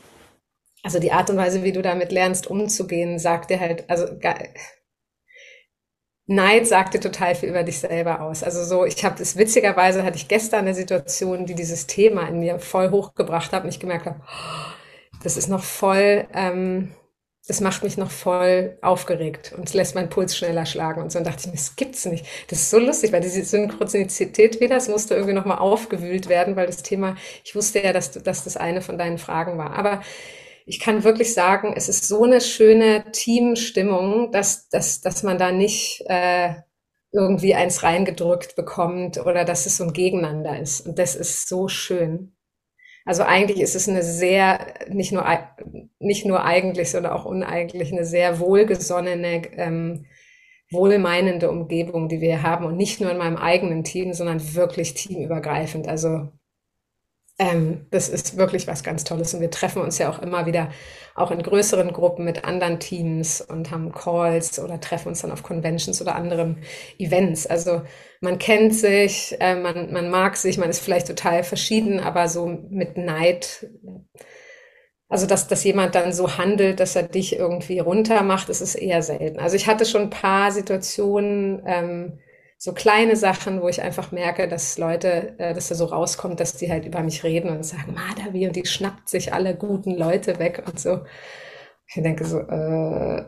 also 0.82 0.98
die 0.98 1.12
Art 1.12 1.30
und 1.30 1.38
Weise, 1.38 1.62
wie 1.62 1.72
du 1.72 1.80
damit 1.82 2.12
lernst, 2.12 2.46
umzugehen, 2.46 3.18
sagt 3.18 3.50
dir 3.50 3.60
halt, 3.60 3.88
also 3.88 4.06
Neid 6.26 6.66
sagte 6.66 7.00
total 7.00 7.34
viel 7.34 7.50
über 7.50 7.62
dich 7.64 7.80
selber 7.80 8.22
aus. 8.22 8.42
Also 8.42 8.64
so, 8.64 8.84
ich 8.86 9.04
habe 9.04 9.16
das 9.18 9.36
witzigerweise 9.36 10.04
hatte 10.04 10.16
ich 10.16 10.28
gestern 10.28 10.60
eine 10.60 10.74
Situation, 10.74 11.44
die 11.46 11.54
dieses 11.54 11.86
Thema 11.86 12.26
in 12.28 12.40
mir 12.40 12.58
voll 12.58 12.90
hochgebracht 12.90 13.52
hat 13.52 13.64
und 13.64 13.68
ich 13.68 13.80
gemerkt 13.80 14.06
habe, 14.06 14.20
oh, 14.22 14.72
das 15.22 15.36
ist 15.36 15.48
noch 15.48 15.62
voll, 15.62 16.26
ähm, 16.32 16.94
das 17.46 17.60
macht 17.60 17.82
mich 17.82 17.98
noch 17.98 18.10
voll 18.10 18.78
aufgeregt 18.80 19.52
und 19.54 19.68
es 19.68 19.74
lässt 19.74 19.94
meinen 19.94 20.08
Puls 20.08 20.34
schneller 20.34 20.64
schlagen. 20.64 21.02
Und 21.02 21.12
so 21.12 21.18
und 21.18 21.26
dachte 21.26 21.40
ich 21.40 21.46
mir, 21.48 21.52
das 21.52 21.76
gibt's 21.76 22.06
nicht. 22.06 22.24
Das 22.48 22.58
ist 22.60 22.70
so 22.70 22.78
lustig, 22.78 23.12
weil 23.12 23.20
diese 23.20 23.44
Synchronizität 23.44 24.60
wieder, 24.60 24.76
es 24.76 24.88
musste 24.88 25.14
irgendwie 25.14 25.34
nochmal 25.34 25.58
aufgewühlt 25.58 26.30
werden, 26.30 26.56
weil 26.56 26.66
das 26.66 26.82
Thema, 26.82 27.16
ich 27.44 27.54
wusste 27.54 27.82
ja, 27.82 27.92
dass, 27.92 28.12
dass 28.12 28.44
das 28.44 28.56
eine 28.56 28.80
von 28.80 28.96
deinen 28.96 29.18
Fragen 29.18 29.58
war. 29.58 29.74
Aber 29.74 30.00
ich 30.66 30.80
kann 30.80 31.04
wirklich 31.04 31.34
sagen, 31.34 31.74
es 31.76 31.88
ist 31.88 32.08
so 32.08 32.24
eine 32.24 32.40
schöne 32.40 33.04
Teamstimmung, 33.12 34.32
dass, 34.32 34.68
dass, 34.68 35.00
dass 35.00 35.22
man 35.22 35.38
da 35.38 35.52
nicht 35.52 36.02
äh, 36.06 36.54
irgendwie 37.12 37.54
eins 37.54 37.82
reingedrückt 37.82 38.56
bekommt 38.56 39.18
oder 39.18 39.44
dass 39.44 39.66
es 39.66 39.76
so 39.76 39.84
ein 39.84 39.92
Gegeneinander 39.92 40.58
ist. 40.58 40.80
Und 40.86 40.98
das 40.98 41.14
ist 41.14 41.48
so 41.48 41.68
schön. 41.68 42.34
Also 43.04 43.22
eigentlich 43.22 43.60
ist 43.60 43.74
es 43.76 43.88
eine 43.88 44.02
sehr, 44.02 44.74
nicht 44.88 45.12
nur, 45.12 45.24
nicht 45.98 46.24
nur 46.24 46.42
eigentlich, 46.44 46.90
sondern 46.90 47.12
auch 47.12 47.26
uneigentlich, 47.26 47.92
eine 47.92 48.06
sehr 48.06 48.40
wohlgesonnene, 48.40 49.42
ähm, 49.58 50.06
wohlmeinende 50.70 51.50
Umgebung, 51.50 52.08
die 52.08 52.22
wir 52.22 52.42
haben. 52.42 52.64
Und 52.64 52.76
nicht 52.76 53.00
nur 53.00 53.10
in 53.10 53.18
meinem 53.18 53.36
eigenen 53.36 53.84
Team, 53.84 54.14
sondern 54.14 54.54
wirklich 54.54 54.94
teamübergreifend. 54.94 55.86
Also 55.86 56.30
ähm, 57.38 57.86
das 57.90 58.08
ist 58.08 58.36
wirklich 58.36 58.68
was 58.68 58.84
ganz 58.84 59.02
Tolles 59.02 59.34
und 59.34 59.40
wir 59.40 59.50
treffen 59.50 59.82
uns 59.82 59.98
ja 59.98 60.08
auch 60.08 60.20
immer 60.20 60.46
wieder 60.46 60.70
auch 61.16 61.30
in 61.32 61.42
größeren 61.42 61.92
Gruppen 61.92 62.24
mit 62.24 62.44
anderen 62.44 62.78
Teams 62.78 63.40
und 63.40 63.70
haben 63.70 63.92
Calls 63.92 64.58
oder 64.60 64.80
treffen 64.80 65.08
uns 65.08 65.22
dann 65.22 65.32
auf 65.32 65.42
Conventions 65.42 66.00
oder 66.00 66.14
anderen 66.14 66.58
Events. 66.98 67.46
Also 67.46 67.82
man 68.20 68.38
kennt 68.38 68.74
sich, 68.74 69.36
äh, 69.40 69.56
man, 69.56 69.92
man 69.92 70.10
mag 70.10 70.36
sich, 70.36 70.58
man 70.58 70.70
ist 70.70 70.80
vielleicht 70.80 71.08
total 71.08 71.42
verschieden, 71.42 71.98
aber 72.00 72.28
so 72.28 72.46
mit 72.46 72.96
Neid, 72.96 73.66
also 75.08 75.26
dass, 75.26 75.48
dass 75.48 75.64
jemand 75.64 75.94
dann 75.94 76.12
so 76.12 76.38
handelt, 76.38 76.78
dass 76.80 76.96
er 76.96 77.04
dich 77.04 77.36
irgendwie 77.36 77.80
runter 77.80 78.22
macht, 78.22 78.48
das 78.48 78.60
ist 78.60 78.74
eher 78.76 79.02
selten. 79.02 79.38
Also 79.40 79.56
ich 79.56 79.66
hatte 79.66 79.84
schon 79.86 80.02
ein 80.02 80.10
paar 80.10 80.52
Situationen, 80.52 81.62
ähm, 81.66 82.18
so 82.64 82.72
kleine 82.72 83.14
Sachen, 83.14 83.60
wo 83.60 83.68
ich 83.68 83.82
einfach 83.82 84.10
merke, 84.10 84.48
dass 84.48 84.78
Leute, 84.78 85.38
äh, 85.38 85.52
dass 85.52 85.68
da 85.68 85.74
so 85.74 85.84
rauskommt, 85.84 86.40
dass 86.40 86.56
die 86.56 86.70
halt 86.70 86.86
über 86.86 87.02
mich 87.02 87.22
reden 87.22 87.50
und 87.50 87.62
sagen, 87.62 87.92
Madavi, 87.94 88.46
und 88.46 88.56
die 88.56 88.64
schnappt 88.64 89.06
sich 89.10 89.34
alle 89.34 89.54
guten 89.54 89.90
Leute 89.94 90.38
weg 90.38 90.62
und 90.66 90.80
so. 90.80 91.04
Ich 91.86 92.02
denke 92.02 92.24
so, 92.24 92.38
äh, 92.40 93.24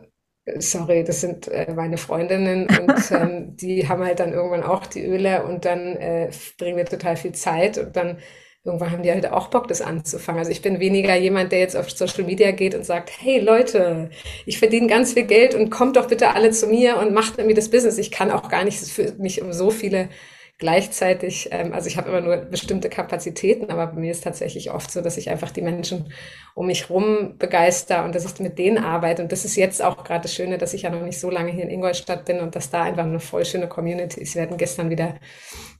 sorry, 0.59 1.03
das 1.03 1.21
sind 1.21 1.47
äh, 1.49 1.71
meine 1.75 1.97
Freundinnen 1.99 2.67
und 2.81 3.11
ähm, 3.11 3.55
die 3.55 3.87
haben 3.87 4.03
halt 4.03 4.19
dann 4.19 4.33
irgendwann 4.33 4.63
auch 4.63 4.87
die 4.87 5.05
Öle 5.05 5.43
und 5.45 5.65
dann 5.65 5.95
äh, 5.97 6.31
bringen 6.57 6.77
wir 6.77 6.85
total 6.85 7.15
viel 7.15 7.33
Zeit 7.33 7.77
und 7.77 7.95
dann 7.95 8.17
irgendwann 8.63 8.91
haben 8.91 9.03
die 9.03 9.11
halt 9.11 9.31
auch 9.31 9.47
Bock, 9.47 9.67
das 9.67 9.81
anzufangen. 9.81 10.39
Also 10.39 10.51
ich 10.51 10.61
bin 10.61 10.79
weniger 10.79 11.15
jemand, 11.15 11.51
der 11.51 11.59
jetzt 11.59 11.77
auf 11.77 11.89
Social 11.89 12.25
Media 12.25 12.51
geht 12.51 12.75
und 12.75 12.85
sagt, 12.85 13.11
hey 13.19 13.39
Leute, 13.39 14.09
ich 14.45 14.59
verdiene 14.59 14.87
ganz 14.87 15.13
viel 15.13 15.23
Geld 15.23 15.55
und 15.55 15.69
kommt 15.69 15.95
doch 15.95 16.07
bitte 16.07 16.33
alle 16.35 16.51
zu 16.51 16.67
mir 16.67 16.97
und 16.97 17.13
macht 17.13 17.37
irgendwie 17.37 17.55
das 17.55 17.69
Business. 17.69 17.97
Ich 17.97 18.11
kann 18.11 18.31
auch 18.31 18.49
gar 18.49 18.65
nicht 18.65 18.79
für 18.79 19.13
mich 19.17 19.41
um 19.41 19.53
so 19.53 19.69
viele 19.69 20.09
gleichzeitig, 20.57 21.49
ähm, 21.51 21.73
also 21.73 21.87
ich 21.87 21.97
habe 21.97 22.09
immer 22.09 22.21
nur 22.21 22.37
bestimmte 22.37 22.89
Kapazitäten, 22.89 23.69
aber 23.69 23.87
bei 23.87 23.99
mir 23.99 24.11
ist 24.11 24.23
tatsächlich 24.23 24.71
oft 24.71 24.91
so, 24.91 25.01
dass 25.01 25.17
ich 25.17 25.29
einfach 25.29 25.51
die 25.51 25.61
Menschen 25.61 26.11
um 26.55 26.67
mich 26.67 26.89
rum 26.89 27.37
begeister 27.37 28.03
und 28.03 28.15
dass 28.15 28.25
ich 28.25 28.39
mit 28.39 28.57
denen 28.57 28.83
arbeite. 28.83 29.21
Und 29.21 29.31
das 29.31 29.45
ist 29.45 29.55
jetzt 29.55 29.83
auch 29.83 30.03
gerade 30.03 30.23
das 30.23 30.33
Schöne, 30.33 30.57
dass 30.57 30.73
ich 30.73 30.83
ja 30.83 30.89
noch 30.89 31.03
nicht 31.03 31.19
so 31.19 31.29
lange 31.29 31.51
hier 31.51 31.63
in 31.63 31.69
Ingolstadt 31.69 32.25
bin 32.25 32.39
und 32.39 32.55
dass 32.55 32.71
da 32.71 32.83
einfach 32.83 33.03
eine 33.03 33.19
voll 33.19 33.45
schöne 33.45 33.67
Community 33.67 34.21
ist. 34.21 34.35
Wir 34.35 34.41
hatten 34.41 34.57
gestern 34.57 34.89
wieder 34.89 35.19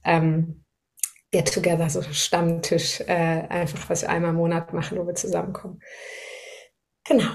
ähm, 0.04 0.62
Get-Together, 1.32 1.90
so 1.90 2.02
Stammtisch, 2.02 3.00
äh, 3.00 3.44
einfach 3.48 3.90
was 3.90 4.02
wir 4.02 4.10
einmal 4.10 4.30
im 4.30 4.36
Monat 4.36 4.72
machen, 4.72 4.98
wo 4.98 5.06
wir 5.06 5.14
zusammenkommen. 5.14 5.80
Genau. 7.06 7.30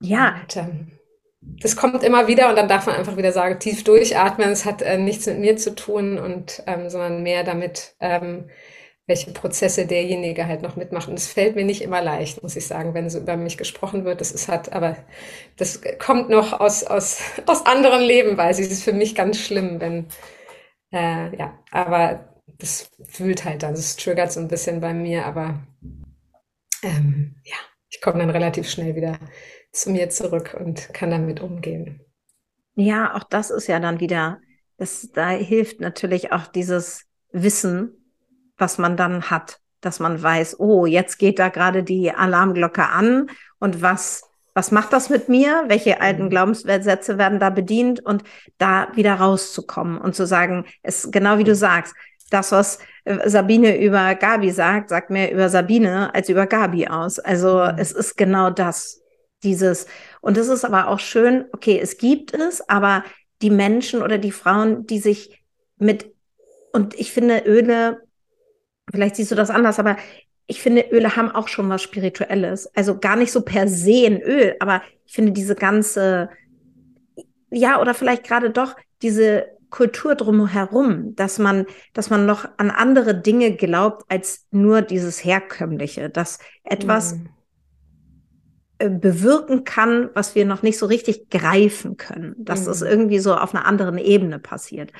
Ja. 0.00 0.40
Und, 0.42 0.56
ähm, 0.56 1.00
das 1.42 1.76
kommt 1.76 2.02
immer 2.04 2.28
wieder 2.28 2.50
und 2.50 2.56
dann 2.56 2.68
darf 2.68 2.86
man 2.86 2.96
einfach 2.96 3.16
wieder 3.16 3.32
sagen, 3.32 3.58
tief 3.58 3.82
durchatmen. 3.84 4.50
Es 4.50 4.64
hat 4.64 4.82
äh, 4.82 4.98
nichts 4.98 5.26
mit 5.26 5.38
mir 5.38 5.56
zu 5.56 5.74
tun 5.74 6.18
und 6.18 6.62
ähm, 6.66 6.90
sondern 6.90 7.22
mehr 7.22 7.44
damit, 7.44 7.94
ähm, 8.00 8.50
welche 9.06 9.32
Prozesse 9.32 9.86
derjenige 9.86 10.46
halt 10.46 10.62
noch 10.62 10.76
mitmacht. 10.76 11.08
Und 11.08 11.18
es 11.18 11.28
fällt 11.28 11.56
mir 11.56 11.64
nicht 11.64 11.82
immer 11.82 12.02
leicht, 12.02 12.42
muss 12.42 12.56
ich 12.56 12.66
sagen, 12.66 12.94
wenn 12.94 13.08
so 13.10 13.20
über 13.20 13.36
mich 13.36 13.56
gesprochen 13.58 14.04
wird. 14.04 14.20
Das 14.20 14.32
ist 14.32 14.48
halt, 14.48 14.72
aber 14.72 14.96
das 15.56 15.80
kommt 15.98 16.28
noch 16.28 16.60
aus, 16.60 16.84
aus, 16.84 17.20
aus 17.46 17.64
anderen 17.66 18.02
Leben, 18.02 18.36
weiß 18.36 18.58
ich. 18.58 18.66
Es 18.66 18.72
ist 18.72 18.84
für 18.84 18.92
mich 18.92 19.14
ganz 19.14 19.38
schlimm, 19.38 19.80
wenn, 19.80 20.08
äh, 20.92 21.36
ja, 21.36 21.58
aber 21.70 22.29
das 22.60 22.90
fühlt 23.08 23.44
halt 23.44 23.62
dann, 23.62 23.74
das 23.74 23.96
triggert 23.96 24.32
so 24.32 24.40
ein 24.40 24.48
bisschen 24.48 24.80
bei 24.80 24.94
mir, 24.94 25.26
aber 25.26 25.60
ähm, 26.82 27.36
ja, 27.44 27.56
ich 27.88 28.00
komme 28.00 28.20
dann 28.20 28.30
relativ 28.30 28.68
schnell 28.68 28.94
wieder 28.94 29.18
zu 29.72 29.90
mir 29.90 30.10
zurück 30.10 30.56
und 30.58 30.92
kann 30.94 31.10
damit 31.10 31.40
umgehen. 31.40 32.00
Ja, 32.74 33.14
auch 33.14 33.24
das 33.24 33.50
ist 33.50 33.66
ja 33.66 33.80
dann 33.80 34.00
wieder, 34.00 34.40
das, 34.76 35.10
da 35.12 35.30
hilft 35.30 35.80
natürlich 35.80 36.32
auch 36.32 36.46
dieses 36.46 37.04
Wissen, 37.32 38.14
was 38.56 38.78
man 38.78 38.96
dann 38.96 39.30
hat, 39.30 39.60
dass 39.80 40.00
man 40.00 40.22
weiß, 40.22 40.60
oh, 40.60 40.86
jetzt 40.86 41.18
geht 41.18 41.38
da 41.38 41.48
gerade 41.48 41.82
die 41.82 42.12
Alarmglocke 42.12 42.86
an 42.88 43.30
und 43.58 43.82
was, 43.82 44.30
was 44.54 44.70
macht 44.70 44.92
das 44.92 45.10
mit 45.10 45.28
mir? 45.28 45.64
Welche 45.68 46.00
alten 46.00 46.24
mhm. 46.24 46.30
Glaubenssätze 46.30 47.18
werden 47.18 47.38
da 47.38 47.50
bedient 47.50 48.04
und 48.04 48.24
da 48.58 48.88
wieder 48.94 49.14
rauszukommen 49.14 49.98
und 49.98 50.14
zu 50.14 50.26
sagen, 50.26 50.66
es 50.82 51.10
genau 51.10 51.38
wie 51.38 51.44
du 51.44 51.54
sagst, 51.54 51.94
das, 52.30 52.52
was 52.52 52.78
äh, 53.04 53.28
Sabine 53.28 53.80
über 53.82 54.14
Gabi 54.14 54.50
sagt, 54.50 54.88
sagt 54.88 55.10
mehr 55.10 55.32
über 55.32 55.48
Sabine 55.48 56.14
als 56.14 56.28
über 56.28 56.46
Gabi 56.46 56.86
aus. 56.86 57.18
Also 57.18 57.58
mhm. 57.58 57.78
es 57.78 57.92
ist 57.92 58.16
genau 58.16 58.50
das, 58.50 59.02
dieses. 59.42 59.86
Und 60.20 60.38
es 60.38 60.48
ist 60.48 60.64
aber 60.64 60.88
auch 60.88 60.98
schön, 61.00 61.44
okay, 61.52 61.78
es 61.82 61.98
gibt 61.98 62.34
es, 62.34 62.66
aber 62.68 63.04
die 63.42 63.50
Menschen 63.50 64.02
oder 64.02 64.18
die 64.18 64.32
Frauen, 64.32 64.86
die 64.86 64.98
sich 64.98 65.42
mit, 65.76 66.12
und 66.72 66.94
ich 66.98 67.12
finde, 67.12 67.42
Öle 67.46 68.00
Vielleicht 68.90 69.16
siehst 69.16 69.30
du 69.30 69.34
das 69.34 69.50
anders, 69.50 69.78
aber 69.78 69.96
ich 70.46 70.60
finde, 70.60 70.86
Öle 70.90 71.14
haben 71.16 71.30
auch 71.30 71.48
schon 71.48 71.68
was 71.68 71.82
Spirituelles. 71.82 72.74
Also 72.74 72.98
gar 72.98 73.16
nicht 73.16 73.30
so 73.30 73.42
per 73.42 73.68
se 73.68 74.06
ein 74.06 74.20
Öl, 74.20 74.56
aber 74.58 74.82
ich 75.06 75.14
finde 75.14 75.32
diese 75.32 75.54
ganze, 75.54 76.28
ja, 77.50 77.80
oder 77.80 77.94
vielleicht 77.94 78.24
gerade 78.24 78.50
doch 78.50 78.74
diese 79.02 79.46
Kultur 79.70 80.14
drumherum, 80.14 81.14
dass 81.14 81.38
man, 81.38 81.66
dass 81.92 82.10
man 82.10 82.26
noch 82.26 82.48
an 82.56 82.70
andere 82.70 83.14
Dinge 83.14 83.54
glaubt 83.56 84.04
als 84.08 84.46
nur 84.50 84.82
dieses 84.82 85.24
Herkömmliche, 85.24 86.10
dass 86.10 86.38
etwas 86.64 87.16
mhm. 88.78 89.00
bewirken 89.00 89.64
kann, 89.64 90.10
was 90.14 90.34
wir 90.34 90.44
noch 90.44 90.62
nicht 90.62 90.78
so 90.78 90.86
richtig 90.86 91.30
greifen 91.30 91.96
können, 91.96 92.34
dass 92.38 92.62
mhm. 92.62 92.66
das 92.66 92.82
irgendwie 92.82 93.20
so 93.20 93.34
auf 93.34 93.54
einer 93.54 93.66
anderen 93.66 93.98
Ebene 93.98 94.38
passiert. 94.38 94.92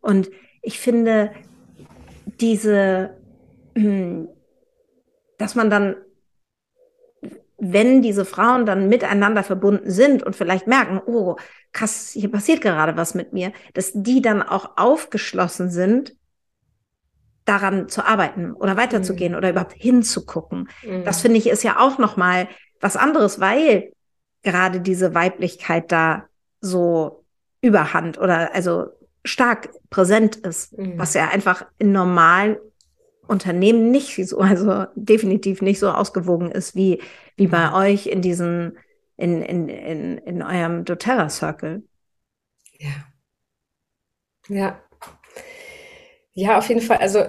Und 0.00 0.30
ich 0.62 0.78
finde, 0.78 1.30
diese 2.40 3.16
dass 5.38 5.54
man 5.54 5.70
dann, 5.70 5.96
wenn 7.58 8.02
diese 8.02 8.24
Frauen 8.24 8.66
dann 8.66 8.88
miteinander 8.88 9.42
verbunden 9.42 9.90
sind 9.90 10.22
und 10.22 10.36
vielleicht 10.36 10.66
merken, 10.66 11.00
oh, 11.06 11.36
krass, 11.72 12.10
hier 12.12 12.30
passiert 12.30 12.60
gerade 12.60 12.96
was 12.96 13.14
mit 13.14 13.32
mir, 13.32 13.52
dass 13.74 13.92
die 13.94 14.20
dann 14.20 14.42
auch 14.42 14.76
aufgeschlossen 14.76 15.70
sind, 15.70 16.14
daran 17.44 17.88
zu 17.88 18.04
arbeiten 18.04 18.52
oder 18.52 18.76
weiterzugehen 18.76 19.32
mhm. 19.32 19.38
oder 19.38 19.50
überhaupt 19.50 19.74
hinzugucken. 19.74 20.68
Mhm. 20.84 21.04
Das 21.04 21.22
finde 21.22 21.38
ich 21.38 21.48
ist 21.48 21.62
ja 21.62 21.78
auch 21.78 21.98
noch 21.98 22.16
mal 22.16 22.48
was 22.80 22.96
anderes, 22.96 23.40
weil 23.40 23.92
gerade 24.42 24.80
diese 24.80 25.14
Weiblichkeit 25.14 25.90
da 25.92 26.24
so 26.60 27.24
überhand 27.62 28.18
oder 28.18 28.54
also 28.54 28.86
stark 29.24 29.70
präsent 29.90 30.36
ist, 30.36 30.76
mhm. 30.76 30.98
was 30.98 31.14
ja 31.14 31.28
einfach 31.28 31.64
in 31.78 31.92
normalen 31.92 32.56
Unternehmen 33.28 33.90
nicht 33.90 34.16
so, 34.28 34.38
also 34.38 34.86
definitiv 34.94 35.62
nicht 35.62 35.78
so 35.78 35.90
ausgewogen 35.90 36.50
ist 36.50 36.74
wie, 36.74 37.00
wie 37.36 37.46
bei 37.46 37.68
mhm. 37.68 37.74
euch 37.74 38.06
in 38.06 38.22
diesen, 38.22 38.78
in, 39.16 39.42
in, 39.42 39.68
in, 39.68 40.18
in 40.18 40.42
eurem 40.42 40.84
doTERRA 40.84 41.28
Circle. 41.28 41.82
Ja. 42.78 43.06
Ja. 44.48 44.80
Ja, 46.34 46.58
auf 46.58 46.68
jeden 46.68 46.82
Fall. 46.82 46.98
Also 46.98 47.24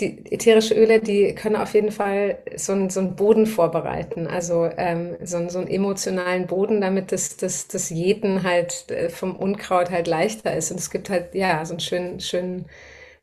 die 0.00 0.24
ätherische 0.32 0.74
Öle, 0.74 1.00
die 1.00 1.34
können 1.34 1.56
auf 1.56 1.74
jeden 1.74 1.92
Fall 1.92 2.38
so, 2.56 2.72
ein, 2.72 2.90
so 2.90 3.00
einen 3.00 3.14
Boden 3.16 3.46
vorbereiten, 3.46 4.26
also 4.26 4.68
ähm, 4.76 5.16
so, 5.22 5.48
so 5.48 5.58
einen 5.60 5.68
emotionalen 5.68 6.46
Boden, 6.46 6.80
damit 6.80 7.12
das, 7.12 7.36
das, 7.36 7.68
das 7.68 7.90
Jeden 7.90 8.42
halt 8.42 8.90
äh, 8.90 9.08
vom 9.08 9.36
Unkraut 9.36 9.90
halt 9.90 10.08
leichter 10.08 10.54
ist. 10.56 10.70
Und 10.70 10.78
es 10.80 10.90
gibt 10.90 11.10
halt, 11.10 11.34
ja, 11.34 11.64
so 11.64 11.74
einen 11.74 11.80
schönen, 11.80 12.20
schönen 12.20 12.66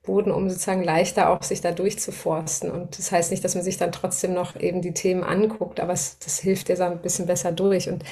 Boden, 0.05 0.31
um 0.31 0.49
sozusagen 0.49 0.83
leichter 0.83 1.29
auch 1.29 1.43
sich 1.43 1.61
da 1.61 1.71
durchzuforsten. 1.71 2.71
Und 2.71 2.97
das 2.97 3.11
heißt 3.11 3.31
nicht, 3.31 3.43
dass 3.43 3.55
man 3.55 3.63
sich 3.63 3.77
dann 3.77 3.91
trotzdem 3.91 4.33
noch 4.33 4.55
eben 4.59 4.81
die 4.81 4.93
Themen 4.93 5.23
anguckt, 5.23 5.79
aber 5.79 5.93
es, 5.93 6.17
das 6.19 6.39
hilft 6.39 6.69
dir 6.69 6.77
so 6.77 6.83
ein 6.83 6.99
bisschen 6.99 7.25
besser 7.25 7.51
durch. 7.51 7.89
Und 7.89 8.03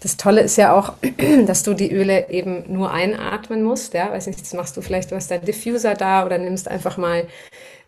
das 0.00 0.16
Tolle 0.16 0.40
ist 0.42 0.56
ja 0.56 0.74
auch, 0.76 0.94
dass 1.46 1.62
du 1.62 1.74
die 1.74 1.92
Öle 1.92 2.30
eben 2.30 2.64
nur 2.72 2.92
einatmen 2.92 3.62
musst. 3.62 3.94
Ja, 3.94 4.10
weiß 4.10 4.26
nicht, 4.26 4.40
das 4.40 4.54
machst 4.54 4.76
du 4.76 4.82
vielleicht, 4.82 5.10
du 5.10 5.16
hast 5.16 5.30
deinen 5.30 5.44
Diffuser 5.44 5.94
da 5.94 6.24
oder 6.24 6.38
nimmst 6.38 6.68
einfach 6.68 6.96
mal 6.96 7.26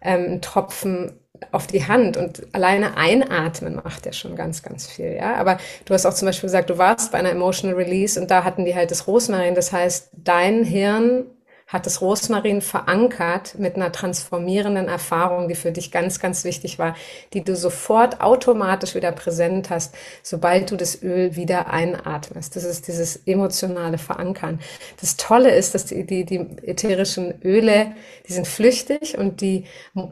ähm, 0.02 0.24
einen 0.24 0.42
Tropfen 0.42 1.12
auf 1.52 1.66
die 1.66 1.86
Hand 1.86 2.16
und 2.16 2.42
alleine 2.54 2.96
einatmen 2.96 3.76
macht 3.76 4.06
ja 4.06 4.12
schon 4.12 4.36
ganz, 4.36 4.62
ganz 4.62 4.86
viel, 4.86 5.14
ja. 5.14 5.36
Aber 5.36 5.58
du 5.84 5.94
hast 5.94 6.06
auch 6.06 6.14
zum 6.14 6.26
Beispiel 6.26 6.48
gesagt, 6.48 6.70
du 6.70 6.78
warst 6.78 7.12
bei 7.12 7.18
einer 7.18 7.30
Emotional 7.30 7.76
Release 7.76 8.20
und 8.20 8.30
da 8.30 8.44
hatten 8.44 8.64
die 8.64 8.74
halt 8.74 8.90
das 8.90 9.06
Rosmarin. 9.06 9.54
Das 9.54 9.72
heißt, 9.72 10.10
dein 10.12 10.64
Hirn 10.64 11.24
hat 11.70 11.86
das 11.86 12.00
Rosmarin 12.00 12.62
verankert 12.62 13.54
mit 13.56 13.76
einer 13.76 13.92
transformierenden 13.92 14.88
Erfahrung, 14.88 15.46
die 15.46 15.54
für 15.54 15.70
dich 15.70 15.92
ganz, 15.92 16.18
ganz 16.18 16.42
wichtig 16.44 16.80
war, 16.80 16.96
die 17.32 17.44
du 17.44 17.54
sofort 17.54 18.20
automatisch 18.20 18.96
wieder 18.96 19.12
präsent 19.12 19.70
hast, 19.70 19.94
sobald 20.24 20.72
du 20.72 20.76
das 20.76 21.00
Öl 21.00 21.36
wieder 21.36 21.72
einatmest. 21.72 22.56
Das 22.56 22.64
ist 22.64 22.88
dieses 22.88 23.24
emotionale 23.24 23.98
Verankern. 23.98 24.58
Das 25.00 25.16
Tolle 25.16 25.54
ist, 25.54 25.76
dass 25.76 25.84
die, 25.84 26.04
die, 26.04 26.24
die 26.24 26.38
ätherischen 26.62 27.40
Öle, 27.44 27.94
die 28.26 28.32
sind 28.32 28.48
flüchtig 28.48 29.16
und 29.16 29.40
die 29.40 29.64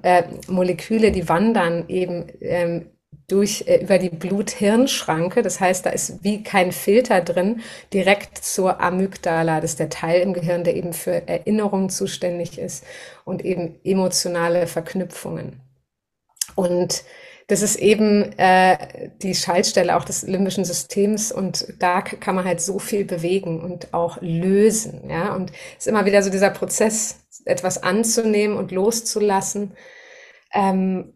äh, 0.03 0.23
Moleküle, 0.47 1.11
die 1.11 1.29
wandern 1.29 1.89
eben 1.89 2.27
ähm, 2.41 2.87
durch 3.29 3.65
äh, 3.67 3.83
über 3.83 3.99
die 3.99 4.11
Blut-Hirn-Schranke. 4.11 5.43
Das 5.43 5.61
heißt, 5.61 5.87
da 5.87 5.91
ist 5.91 6.25
wie 6.25 6.43
kein 6.43 6.73
Filter 6.73 7.21
drin, 7.21 7.61
direkt 7.93 8.39
zur 8.39 8.81
Amygdala. 8.81 9.61
Das 9.61 9.73
ist 9.73 9.81
der 9.81 9.91
Teil 9.91 10.23
im 10.23 10.33
Gehirn, 10.33 10.65
der 10.65 10.75
eben 10.77 10.93
für 10.93 11.29
Erinnerungen 11.29 11.91
zuständig 11.91 12.59
ist 12.59 12.85
und 13.25 13.45
eben 13.45 13.79
emotionale 13.85 14.67
Verknüpfungen. 14.67 15.61
Und 16.55 17.05
das 17.49 17.63
ist 17.63 17.77
eben 17.77 18.39
äh, 18.39 19.11
die 19.23 19.35
Schaltstelle 19.35 19.97
auch 19.97 20.05
des 20.05 20.23
limbischen 20.23 20.67
Systems 20.67 21.33
und 21.33 21.67
da 21.79 22.03
kann 22.03 22.35
man 22.35 22.45
halt 22.45 22.61
so 22.61 22.79
viel 22.79 23.07
bewegen 23.07 23.63
und 23.63 23.95
auch 23.95 24.19
lösen. 24.21 25.09
Ja, 25.09 25.35
und 25.35 25.51
es 25.51 25.87
ist 25.87 25.87
immer 25.87 26.05
wieder 26.05 26.23
so 26.23 26.29
dieser 26.31 26.51
Prozess, 26.51 27.21
etwas 27.47 27.83
anzunehmen 27.83 28.57
und 28.57 28.71
loszulassen. 28.71 29.73
Ähm, 30.53 31.15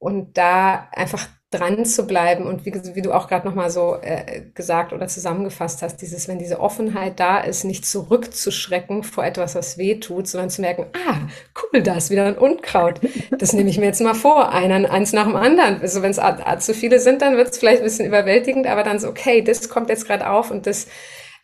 und 0.00 0.36
da 0.36 0.88
einfach 0.92 1.28
dran 1.50 1.86
zu 1.86 2.06
bleiben 2.06 2.46
und 2.46 2.66
wie, 2.66 2.74
wie 2.94 3.00
du 3.00 3.12
auch 3.12 3.26
gerade 3.26 3.48
nochmal 3.48 3.70
so 3.70 3.96
äh, 4.02 4.42
gesagt 4.54 4.92
oder 4.92 5.08
zusammengefasst 5.08 5.80
hast, 5.80 5.96
dieses, 6.02 6.28
wenn 6.28 6.38
diese 6.38 6.60
Offenheit 6.60 7.18
da 7.18 7.38
ist, 7.38 7.64
nicht 7.64 7.86
zurückzuschrecken 7.86 9.02
vor 9.02 9.24
etwas, 9.24 9.54
was 9.54 9.78
weh 9.78 9.94
tut, 9.94 10.28
sondern 10.28 10.50
zu 10.50 10.60
merken, 10.60 10.86
ah, 10.92 11.20
cool, 11.62 11.82
da 11.82 11.96
ist 11.96 12.10
wieder 12.10 12.26
ein 12.26 12.36
Unkraut. 12.36 13.00
Das 13.38 13.54
nehme 13.54 13.70
ich 13.70 13.78
mir 13.78 13.86
jetzt 13.86 14.02
mal 14.02 14.14
vor, 14.14 14.52
einen, 14.52 14.84
eins 14.84 15.14
nach 15.14 15.24
dem 15.24 15.36
anderen. 15.36 15.80
Also 15.80 16.02
wenn 16.02 16.10
es 16.10 16.66
zu 16.66 16.74
viele 16.74 17.00
sind, 17.00 17.22
dann 17.22 17.36
wird 17.38 17.48
es 17.48 17.58
vielleicht 17.58 17.78
ein 17.78 17.84
bisschen 17.84 18.06
überwältigend, 18.06 18.66
aber 18.66 18.82
dann 18.82 18.98
so, 18.98 19.08
okay, 19.08 19.40
das 19.40 19.70
kommt 19.70 19.88
jetzt 19.88 20.06
gerade 20.06 20.28
auf 20.28 20.50
und 20.50 20.66
das 20.66 20.86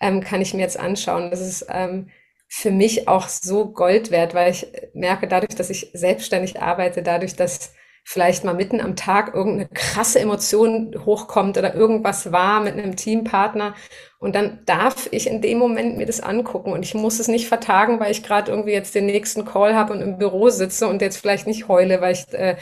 ähm, 0.01 0.21
kann 0.21 0.43
ich 0.43 0.53
mir 0.53 0.61
jetzt 0.61 0.79
anschauen. 0.79 1.31
Das 1.31 1.41
ist 1.41 1.67
ähm, 1.71 2.11
für 2.47 2.71
mich 2.71 3.09
auch 3.09 3.29
so 3.29 3.73
Gold 3.73 4.11
wert, 4.11 4.35
weil 4.35 4.51
ich 4.51 4.67
merke 4.93 5.29
dadurch, 5.29 5.55
dass 5.55 5.71
ich 5.71 5.91
selbstständig 5.95 6.61
arbeite, 6.61 7.03
dadurch, 7.03 7.37
dass 7.37 7.73
vielleicht 8.05 8.45
mal 8.45 8.55
mitten 8.55 8.81
am 8.81 8.97
Tag 8.97 9.35
irgendeine 9.35 9.69
krasse 9.73 10.21
Emotion 10.21 10.95
hochkommt 11.07 11.57
oder 11.57 11.75
irgendwas 11.75 12.33
war 12.33 12.61
mit 12.61 12.75
einem 12.75 12.97
Teampartner. 12.97 13.75
Und 14.19 14.35
dann 14.35 14.61
darf 14.67 15.09
ich 15.11 15.27
in 15.27 15.41
dem 15.41 15.59
Moment 15.59 15.97
mir 15.97 16.07
das 16.07 16.21
angucken 16.21 16.73
und 16.73 16.83
ich 16.83 16.95
muss 16.95 17.19
es 17.19 17.29
nicht 17.29 17.49
vertagen, 17.49 18.01
weil 18.01 18.11
ich 18.11 18.23
gerade 18.23 18.51
irgendwie 18.51 18.73
jetzt 18.73 18.95
den 18.95 19.07
nächsten 19.07 19.45
Call 19.47 19.75
habe 19.75 19.95
und 19.95 20.03
im 20.03 20.19
Büro 20.19 20.51
sitze 20.51 20.87
und 20.87 21.01
jetzt 21.01 21.17
vielleicht 21.17 21.47
nicht 21.47 21.67
heule, 21.69 22.01
weil 22.03 22.13
ich 22.13 22.33
äh, 22.33 22.57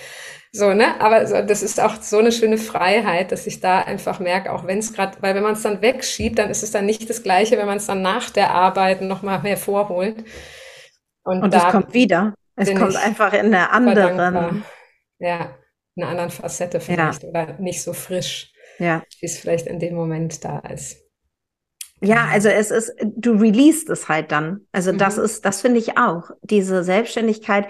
so, 0.53 0.74
ne? 0.74 1.01
Aber 1.01 1.26
so, 1.26 1.40
das 1.43 1.62
ist 1.62 1.80
auch 1.80 1.97
so 2.01 2.18
eine 2.18 2.30
schöne 2.30 2.59
Freiheit, 2.59 3.32
dass 3.32 3.47
ich 3.47 3.61
da 3.61 3.80
einfach 3.80 4.20
merke, 4.20 4.53
auch 4.53 4.66
wenn 4.66 4.78
es 4.78 4.93
gerade, 4.93 5.16
weil 5.20 5.34
wenn 5.34 5.43
man 5.43 5.55
es 5.55 5.62
dann 5.62 5.82
wegschiebt, 5.82 6.38
dann 6.38 6.51
ist 6.51 6.62
es 6.62 6.70
dann 6.70 6.86
nicht 6.86 7.09
das 7.09 7.22
Gleiche, 7.22 7.59
wenn 7.59 7.66
man 7.66 7.78
es 7.78 7.86
dann 7.86 8.03
nach 8.03 8.30
der 8.30 8.51
Arbeit 8.51 9.01
nochmal 9.01 9.43
hervorholt. 9.43 10.24
Und, 11.24 11.43
und 11.43 11.55
es 11.55 11.64
kommt 11.68 11.95
wieder. 11.95 12.34
Es 12.55 12.72
kommt 12.74 12.97
einfach 12.97 13.32
in 13.32 13.51
der 13.51 13.72
anderen 13.72 14.62
ja, 15.22 15.56
einer 15.96 16.08
anderen 16.08 16.30
Facette 16.30 16.80
vielleicht 16.80 17.22
ja. 17.22 17.28
oder 17.28 17.58
nicht 17.58 17.82
so 17.82 17.92
frisch, 17.92 18.52
ja. 18.78 19.02
wie 19.20 19.26
es 19.26 19.38
vielleicht 19.38 19.66
in 19.66 19.78
dem 19.78 19.94
Moment 19.94 20.44
da 20.44 20.58
ist. 20.58 20.98
Ja, 22.00 22.26
also 22.32 22.48
es 22.48 22.70
ist, 22.72 22.92
du 23.00 23.32
releast 23.34 23.88
es 23.88 24.08
halt 24.08 24.32
dann. 24.32 24.66
Also 24.72 24.92
mhm. 24.92 24.98
das 24.98 25.18
ist, 25.18 25.44
das 25.44 25.60
finde 25.60 25.78
ich 25.78 25.96
auch. 25.96 26.30
Diese 26.42 26.82
Selbstständigkeit 26.82 27.68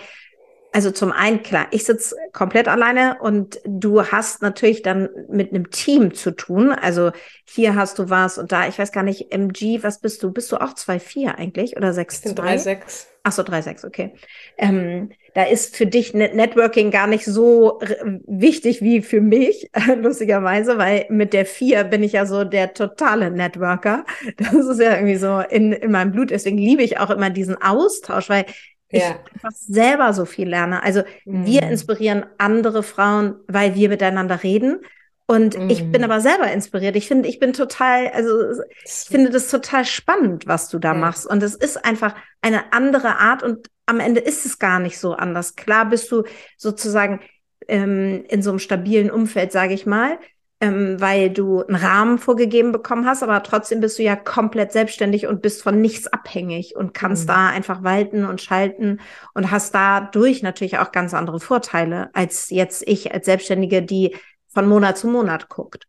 also 0.75 0.91
zum 0.91 1.13
einen, 1.13 1.43
klar, 1.43 1.67
ich 1.71 1.85
sitze 1.85 2.17
komplett 2.33 2.67
alleine 2.67 3.19
und 3.21 3.61
du 3.65 4.03
hast 4.07 4.41
natürlich 4.41 4.81
dann 4.81 5.11
mit 5.29 5.51
einem 5.51 5.71
Team 5.71 6.15
zu 6.15 6.31
tun. 6.31 6.73
Also 6.73 7.13
hier 7.45 7.75
hast 7.75 7.99
du 7.99 8.09
was 8.09 8.39
und 8.39 8.53
da, 8.53 8.67
ich 8.67 8.79
weiß 8.79 8.91
gar 8.91 9.03
nicht, 9.03 9.33
MG, 9.33 9.83
was 9.83 10.01
bist 10.01 10.23
du? 10.23 10.33
Bist 10.33 10.51
du 10.51 10.57
auch 10.57 10.73
2,4 10.73 11.35
eigentlich 11.35 11.77
oder 11.77 11.91
6,2? 11.91 12.15
Ich 12.15 12.23
bin 12.23 12.45
3,6. 12.45 13.07
Ach 13.25 13.31
so, 13.31 13.43
3,6, 13.43 13.87
okay. 13.87 14.15
Ähm, 14.59 15.11
da 15.35 15.45
ist 15.45 15.77
für 15.77 15.87
dich 15.87 16.13
Networking 16.13 16.91
gar 16.91 17.07
nicht 17.07 17.25
so 17.25 17.81
wichtig 18.27 18.83
wie 18.83 19.01
für 19.01 19.21
mich, 19.21 19.71
lustigerweise, 19.97 20.77
weil 20.77 21.07
mit 21.09 21.33
der 21.33 21.47
4 21.47 21.85
bin 21.85 22.03
ich 22.03 22.13
ja 22.13 22.27
so 22.27 22.43
der 22.43 22.75
totale 22.75 23.31
Networker. 23.31 24.05
Das 24.37 24.55
ist 24.55 24.81
ja 24.81 24.95
irgendwie 24.97 25.17
so 25.17 25.41
in, 25.41 25.73
in 25.73 25.93
meinem 25.93 26.11
Blut. 26.11 26.31
Deswegen 26.31 26.59
liebe 26.59 26.83
ich 26.83 26.99
auch 26.99 27.11
immer 27.11 27.31
diesen 27.31 27.61
Austausch, 27.61 28.29
weil 28.29 28.45
ich 28.89 29.05
einfach 29.05 29.53
selber 29.53 30.13
so 30.13 30.25
viel 30.25 30.49
lerne. 30.49 30.83
Also 30.83 31.03
mhm. 31.25 31.47
wir 31.47 31.63
inspirieren 31.63 32.27
andere 32.39 32.83
Frauen, 32.83 33.37
weil 33.47 33.75
wir 33.75 33.89
miteinander 33.89 34.43
reden. 34.43 34.81
Und 35.27 35.59
mhm. 35.59 35.71
ich 35.71 35.91
bin 35.91 36.03
mhm. 36.03 36.11
aber 36.11 36.21
selber 36.21 36.51
inspiriert. 36.53 36.97
Ich 36.97 37.09
finde, 37.09 37.29
ich 37.29 37.39
bin 37.39 37.53
total, 37.53 38.09
also 38.09 38.63
ich 38.85 38.91
finde 38.91 39.31
das 39.31 39.49
total 39.49 39.85
spannend, 39.85 40.47
was 40.47 40.69
du 40.69 40.79
da 40.79 40.93
ja. 40.93 40.99
machst. 40.99 41.27
Und 41.27 41.43
es 41.43 41.55
ist 41.55 41.85
einfach 41.85 42.15
eine 42.41 42.73
andere 42.73 43.19
Art 43.19 43.43
und 43.43 43.69
am 43.87 44.01
Ende 44.01 44.21
ist 44.21 44.47
es 44.47 44.59
gar 44.59 44.79
nicht 44.79 44.99
so 44.99 45.15
anders. 45.15 45.57
Klar 45.57 45.89
bist 45.89 46.11
du 46.13 46.25
sozusagen 46.57 47.21
ähm, 47.69 48.25
in 48.29 48.43
so 48.43 48.51
einem 48.51 48.59
stabilen 48.59 49.11
Umfeld, 49.11 49.53
sage 49.53 49.75
ich 49.75 49.87
mal 49.87 50.19
ähm, 50.63 51.01
weil 51.01 51.29
du 51.29 51.65
einen 51.65 51.75
Rahmen 51.75 52.19
vorgegeben 52.19 52.71
bekommen 52.71 53.05
hast, 53.05 53.25
aber 53.25 53.43
trotzdem 53.43 53.81
bist 53.81 53.99
du 53.99 54.05
ja 54.05 54.15
komplett 54.15 54.71
selbstständig 54.71 55.27
und 55.27 55.43
bist 55.43 55.61
von 55.61 55.81
nichts 55.81 56.07
abhängig 56.07 56.77
und 56.77 56.95
kannst 56.95 57.25
mhm. 57.25 57.33
da 57.33 57.49
einfach 57.49 57.83
walten 57.83 58.25
und 58.25 58.41
schalten 58.41 59.01
und 59.35 59.51
hast 59.51 59.75
dadurch 59.75 60.41
natürlich 60.45 60.79
auch 60.79 60.93
ganz 60.93 61.15
andere 61.15 61.41
Vorteile 61.41 62.11
als 62.13 62.49
jetzt 62.51 62.87
ich 62.87 63.13
als 63.13 63.27
Selbstständige, 63.27 63.83
die 63.83 64.15
von 64.53 64.69
Monat 64.69 64.99
zu 64.99 65.09
Monat 65.09 65.49
guckt. 65.49 65.87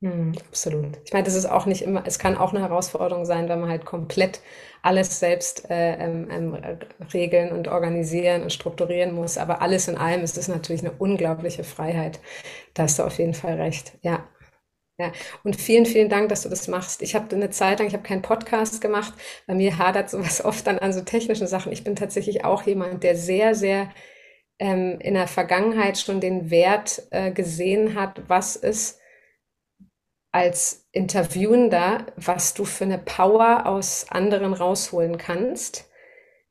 Mhm, 0.00 0.34
absolut. 0.48 0.98
Ich 1.04 1.12
meine, 1.12 1.24
das 1.24 1.34
ist 1.34 1.46
auch 1.46 1.64
nicht 1.66 1.80
immer, 1.82 2.02
es 2.06 2.18
kann 2.18 2.36
auch 2.36 2.52
eine 2.52 2.60
Herausforderung 2.60 3.24
sein, 3.24 3.48
wenn 3.48 3.60
man 3.60 3.70
halt 3.70 3.86
komplett 3.86 4.40
alles 4.82 5.18
selbst 5.18 5.70
äh, 5.70 5.94
ähm, 5.96 6.28
ähm, 6.30 6.54
regeln 7.14 7.52
und 7.52 7.68
organisieren 7.68 8.42
und 8.42 8.52
strukturieren 8.52 9.14
muss. 9.14 9.38
Aber 9.38 9.62
alles 9.62 9.88
in 9.88 9.96
allem 9.96 10.22
ist 10.22 10.36
es 10.36 10.48
natürlich 10.48 10.82
eine 10.82 10.92
unglaubliche 10.92 11.64
Freiheit. 11.64 12.20
Da 12.74 12.84
hast 12.84 12.98
du 12.98 13.04
auf 13.04 13.18
jeden 13.18 13.34
Fall 13.34 13.54
recht. 13.54 13.92
Ja. 14.02 14.26
Ja, 14.98 15.12
und 15.44 15.56
vielen, 15.56 15.86
vielen 15.86 16.08
Dank, 16.10 16.28
dass 16.28 16.42
du 16.42 16.50
das 16.50 16.68
machst. 16.68 17.02
Ich 17.02 17.14
habe 17.16 17.34
eine 17.34 17.50
Zeit 17.50 17.80
lang, 17.80 17.88
ich 17.88 17.94
habe 17.94 18.04
keinen 18.04 18.22
Podcast 18.22 18.80
gemacht. 18.80 19.14
Bei 19.46 19.54
mir 19.54 19.78
hadert 19.78 20.10
sowas 20.10 20.44
oft 20.46 20.66
dann 20.66 20.78
an 20.78 20.92
so 20.92 21.02
technischen 21.02 21.46
Sachen. 21.48 21.72
Ich 21.72 21.84
bin 21.84 21.96
tatsächlich 21.96 22.44
auch 22.44 22.62
jemand, 22.64 23.02
der 23.04 23.16
sehr, 23.16 23.54
sehr 23.56 23.90
ähm, 24.58 24.98
in 25.00 25.14
der 25.14 25.26
Vergangenheit 25.28 25.98
schon 25.98 26.20
den 26.20 26.50
Wert 26.50 27.02
äh, 27.10 27.30
gesehen 27.30 27.94
hat, 27.94 28.22
was 28.28 28.56
ist 28.56 29.00
als 30.34 30.88
Interviewender, 30.90 32.06
was 32.16 32.54
du 32.54 32.64
für 32.64 32.84
eine 32.84 32.98
Power 32.98 33.66
aus 33.66 34.06
anderen 34.10 34.52
rausholen 34.52 35.16
kannst, 35.16 35.88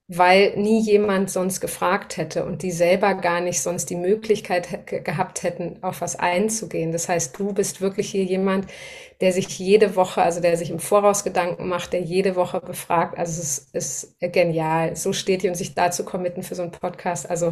weil 0.07 0.55
nie 0.55 0.79
jemand 0.79 1.29
sonst 1.29 1.59
gefragt 1.59 2.15
hätte 2.15 2.45
und 2.45 2.61
die 2.61 2.71
selber 2.71 3.13
gar 3.13 3.41
nicht 3.41 3.61
sonst 3.61 3.89
die 3.89 3.97
Möglichkeit 3.97 4.87
gehabt 4.87 5.43
hätten, 5.43 5.79
auf 5.81 5.99
was 5.99 6.17
einzugehen. 6.17 6.93
Das 6.93 7.09
heißt, 7.09 7.37
du 7.37 7.53
bist 7.53 7.81
wirklich 7.81 8.09
hier 8.09 8.23
jemand, 8.23 8.67
der 9.19 9.33
sich 9.33 9.59
jede 9.59 9.97
Woche, 9.97 10.21
also 10.21 10.39
der 10.39 10.55
sich 10.55 10.69
im 10.69 10.79
Voraus 10.79 11.25
Gedanken 11.25 11.67
macht, 11.67 11.91
der 11.91 12.01
jede 12.01 12.37
Woche 12.37 12.61
befragt. 12.61 13.17
Also 13.17 13.41
es 13.41 13.69
ist, 13.73 14.15
genial. 14.19 14.95
So 14.95 15.11
steht 15.11 15.43
ihr 15.43 15.49
und 15.49 15.55
sich 15.55 15.75
dazu 15.75 16.05
committen 16.05 16.43
für 16.43 16.55
so 16.55 16.61
einen 16.61 16.71
Podcast. 16.71 17.29
Also 17.29 17.51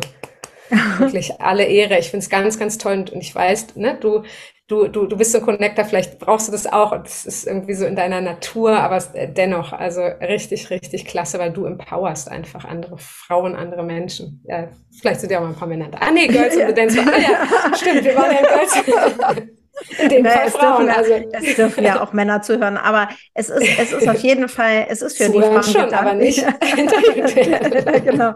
wirklich 1.00 1.42
alle 1.42 1.66
Ehre. 1.66 2.00
Ich 2.00 2.10
finde 2.10 2.24
es 2.24 2.30
ganz, 2.30 2.58
ganz 2.58 2.78
toll 2.78 3.06
und 3.12 3.16
ich 3.16 3.34
weiß, 3.34 3.76
ne, 3.76 3.98
du 4.00 4.24
du, 4.72 4.88
du, 4.88 5.06
du 5.06 5.18
bist 5.18 5.34
so 5.34 5.40
ein 5.40 5.44
Connector, 5.44 5.84
vielleicht 5.86 6.18
brauchst 6.18 6.48
du 6.48 6.52
das 6.52 6.66
auch 6.66 6.94
und 6.94 7.06
das 7.06 7.26
ist 7.26 7.46
irgendwie 7.46 7.74
so 7.74 7.86
in 7.86 7.96
deiner 7.96 8.22
Natur, 8.22 8.80
aber 8.80 9.04
äh, 9.14 9.28
dennoch, 9.32 9.74
also 9.74 10.02
richtig, 10.02 10.70
richtig 10.70 11.06
klasse, 11.06 11.40
weil 11.40 11.52
du 11.52 11.66
empowerst 11.66 12.32
einfach 12.32 12.64
andere 12.64 12.98
Frauen, 12.98 13.56
andere 13.56 13.84
Menschen. 13.84 14.42
Ja, 14.46 14.70
vielleicht 14.98 15.20
sind 15.20 15.32
ja 15.32 15.40
auch 15.40 15.44
mal 15.44 15.50
ein 15.50 15.56
paar 15.56 15.68
Männer 15.68 15.90
da. 15.90 15.98
Ah, 16.00 16.12
nee, 16.12 16.28
Girls 16.28 16.56
in 16.58 16.68
the 16.68 16.74
Dance. 16.74 16.98
Ah, 17.00 17.20
ja, 17.20 17.76
stimmt, 17.76 18.06
wir 18.06 18.16
waren 18.16 18.32
ja 18.32 18.42
Girls. 18.42 19.52
Dem 20.10 20.26
Fall 20.26 20.48
es 20.48 20.54
Frauen. 20.54 20.86
Dürfen, 20.86 20.98
also. 20.98 21.14
Es 21.32 21.56
dürfen 21.56 21.84
ja 21.84 22.02
auch 22.02 22.14
Männer 22.14 22.42
zuhören, 22.42 22.78
aber 22.78 23.10
es 23.34 23.50
ist, 23.50 23.80
es 23.80 23.92
ist 23.92 24.08
auf 24.08 24.20
jeden 24.20 24.48
Fall, 24.50 24.88
es 24.90 25.02
ist 25.02 25.18
für 25.18 25.30
die 25.30 25.40
Frauen 25.40 25.64
schon, 25.64 25.94
aber 25.94 26.14
nicht. 26.14 26.46
genau. 28.06 28.34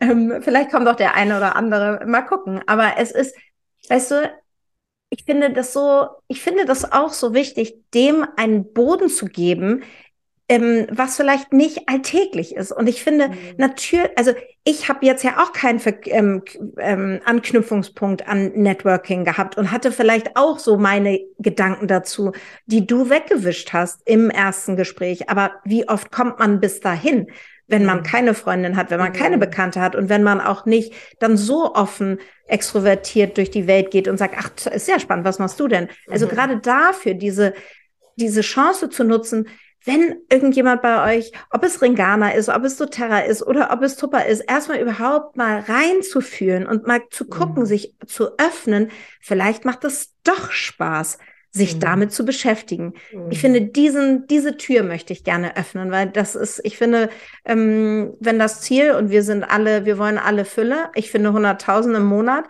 Ähm, 0.00 0.40
vielleicht 0.40 0.70
kommt 0.70 0.88
auch 0.88 0.96
der 0.96 1.14
eine 1.14 1.36
oder 1.36 1.56
andere. 1.56 2.04
Mal 2.06 2.22
gucken. 2.22 2.60
Aber 2.66 2.94
es 2.98 3.10
ist, 3.10 3.36
weißt 3.88 4.10
du, 4.12 4.32
ich 5.10 5.24
finde 5.24 5.52
das 5.52 5.72
so, 5.72 6.06
ich 6.28 6.40
finde 6.40 6.64
das 6.64 6.90
auch 6.90 7.12
so 7.12 7.34
wichtig, 7.34 7.76
dem 7.92 8.26
einen 8.36 8.72
Boden 8.72 9.08
zu 9.08 9.26
geben, 9.26 9.84
ähm, 10.48 10.86
was 10.90 11.16
vielleicht 11.16 11.52
nicht 11.52 11.88
alltäglich 11.88 12.54
ist. 12.54 12.70
Und 12.70 12.86
ich 12.86 13.02
finde 13.02 13.28
mhm. 13.28 13.34
natürlich, 13.56 14.10
also 14.16 14.32
ich 14.62 14.88
habe 14.88 15.06
jetzt 15.06 15.24
ja 15.24 15.42
auch 15.42 15.52
keinen 15.52 15.80
ähm, 16.06 16.42
ähm, 16.78 17.20
Anknüpfungspunkt 17.24 18.28
an 18.28 18.52
Networking 18.54 19.24
gehabt 19.24 19.56
und 19.56 19.70
hatte 19.70 19.90
vielleicht 19.90 20.36
auch 20.36 20.58
so 20.58 20.76
meine 20.76 21.20
Gedanken 21.38 21.86
dazu, 21.86 22.32
die 22.66 22.86
du 22.86 23.08
weggewischt 23.08 23.72
hast 23.72 24.02
im 24.06 24.30
ersten 24.30 24.76
Gespräch. 24.76 25.30
Aber 25.30 25.52
wie 25.64 25.88
oft 25.88 26.12
kommt 26.12 26.38
man 26.38 26.60
bis 26.60 26.80
dahin? 26.80 27.28
wenn 27.66 27.84
man 27.84 27.98
mhm. 27.98 28.02
keine 28.02 28.34
Freundin 28.34 28.76
hat, 28.76 28.90
wenn 28.90 28.98
man 28.98 29.12
keine 29.12 29.36
mhm. 29.36 29.40
Bekannte 29.40 29.80
hat 29.80 29.96
und 29.96 30.08
wenn 30.08 30.22
man 30.22 30.40
auch 30.40 30.66
nicht 30.66 30.92
dann 31.18 31.36
so 31.36 31.74
offen 31.74 32.18
extrovertiert 32.46 33.38
durch 33.38 33.50
die 33.50 33.66
Welt 33.66 33.90
geht 33.90 34.06
und 34.06 34.18
sagt, 34.18 34.34
ach, 34.38 34.50
ist 34.70 34.88
ja 34.88 35.00
spannend, 35.00 35.24
was 35.24 35.38
machst 35.38 35.58
du 35.58 35.68
denn? 35.68 35.88
Also 36.10 36.26
mhm. 36.26 36.30
gerade 36.30 36.58
dafür 36.58 37.14
diese, 37.14 37.54
diese 38.16 38.42
Chance 38.42 38.90
zu 38.90 39.04
nutzen, 39.04 39.48
wenn 39.84 40.16
irgendjemand 40.30 40.82
bei 40.82 41.16
euch, 41.16 41.32
ob 41.50 41.62
es 41.62 41.82
Ringana 41.82 42.30
ist, 42.30 42.48
ob 42.48 42.64
es 42.64 42.76
doTERRA 42.76 43.20
ist 43.20 43.46
oder 43.46 43.70
ob 43.72 43.82
es 43.82 43.96
Tupper 43.96 44.26
ist, 44.26 44.40
erstmal 44.40 44.80
überhaupt 44.80 45.36
mal 45.36 45.60
reinzuführen 45.60 46.66
und 46.66 46.86
mal 46.86 47.02
zu 47.10 47.26
gucken, 47.26 47.62
mhm. 47.62 47.66
sich 47.66 47.94
zu 48.06 48.38
öffnen, 48.38 48.90
vielleicht 49.20 49.64
macht 49.64 49.84
es 49.84 50.14
doch 50.24 50.50
Spaß 50.50 51.18
sich 51.54 51.76
mhm. 51.76 51.80
damit 51.80 52.12
zu 52.12 52.24
beschäftigen. 52.24 52.94
Mhm. 53.12 53.30
Ich 53.30 53.40
finde, 53.40 53.62
diesen, 53.62 54.26
diese 54.26 54.56
Tür 54.56 54.82
möchte 54.82 55.12
ich 55.12 55.22
gerne 55.22 55.56
öffnen, 55.56 55.92
weil 55.92 56.08
das 56.08 56.34
ist, 56.34 56.60
ich 56.64 56.76
finde, 56.76 57.08
ähm, 57.44 58.14
wenn 58.18 58.40
das 58.40 58.60
Ziel 58.60 58.90
und 58.90 59.10
wir 59.10 59.22
sind 59.22 59.44
alle, 59.44 59.84
wir 59.84 59.96
wollen 59.96 60.18
alle 60.18 60.44
Fülle, 60.44 60.90
ich 60.96 61.12
finde 61.12 61.30
100.000 61.30 61.96
im 61.96 62.06
Monat, 62.06 62.44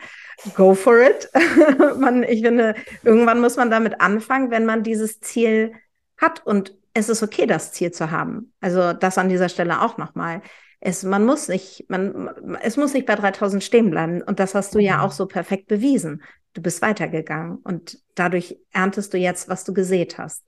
go 0.55 0.75
for 0.75 1.01
it. 1.01 1.29
man, 1.99 2.23
ich 2.23 2.41
finde, 2.41 2.75
irgendwann 3.03 3.43
muss 3.43 3.57
man 3.57 3.71
damit 3.71 4.01
anfangen, 4.01 4.51
wenn 4.51 4.65
man 4.65 4.83
dieses 4.83 5.21
Ziel 5.21 5.73
hat 6.17 6.45
und 6.47 6.75
es 6.95 7.09
ist 7.09 7.23
okay, 7.23 7.47
das 7.47 7.73
Ziel 7.73 7.93
zu 7.93 8.11
haben. 8.11 8.53
Also 8.61 8.93
das 8.93 9.19
an 9.19 9.29
dieser 9.29 9.49
Stelle 9.49 9.83
auch 9.83 9.99
nochmal. 9.99 10.43
Es, 10.81 11.03
man 11.03 11.25
muss 11.25 11.49
nicht, 11.49 11.87
man, 11.89 12.29
es 12.63 12.77
muss 12.77 12.95
nicht 12.95 13.07
bei 13.07 13.15
3000 13.15 13.63
stehen 13.63 13.91
bleiben. 13.91 14.23
Und 14.23 14.39
das 14.39 14.55
hast 14.55 14.75
du 14.75 14.79
ja 14.79 14.99
mhm. 14.99 15.03
auch 15.03 15.13
so 15.13 15.27
perfekt 15.27 15.67
bewiesen 15.67 16.23
du 16.55 16.63
bist 16.63 16.81
weitergegangen 16.81 17.59
und 17.59 17.99
dadurch 18.15 18.57
erntest 18.73 19.13
du 19.13 19.19
jetzt, 19.19 19.49
was 19.49 19.65
du 19.65 19.75
gesät 19.75 20.19
hast. 20.19 20.45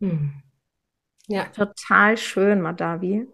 Hm. 0.00 0.42
Ja. 1.28 1.44
Total 1.46 2.18
schön, 2.18 2.60
Madavi. 2.60 3.26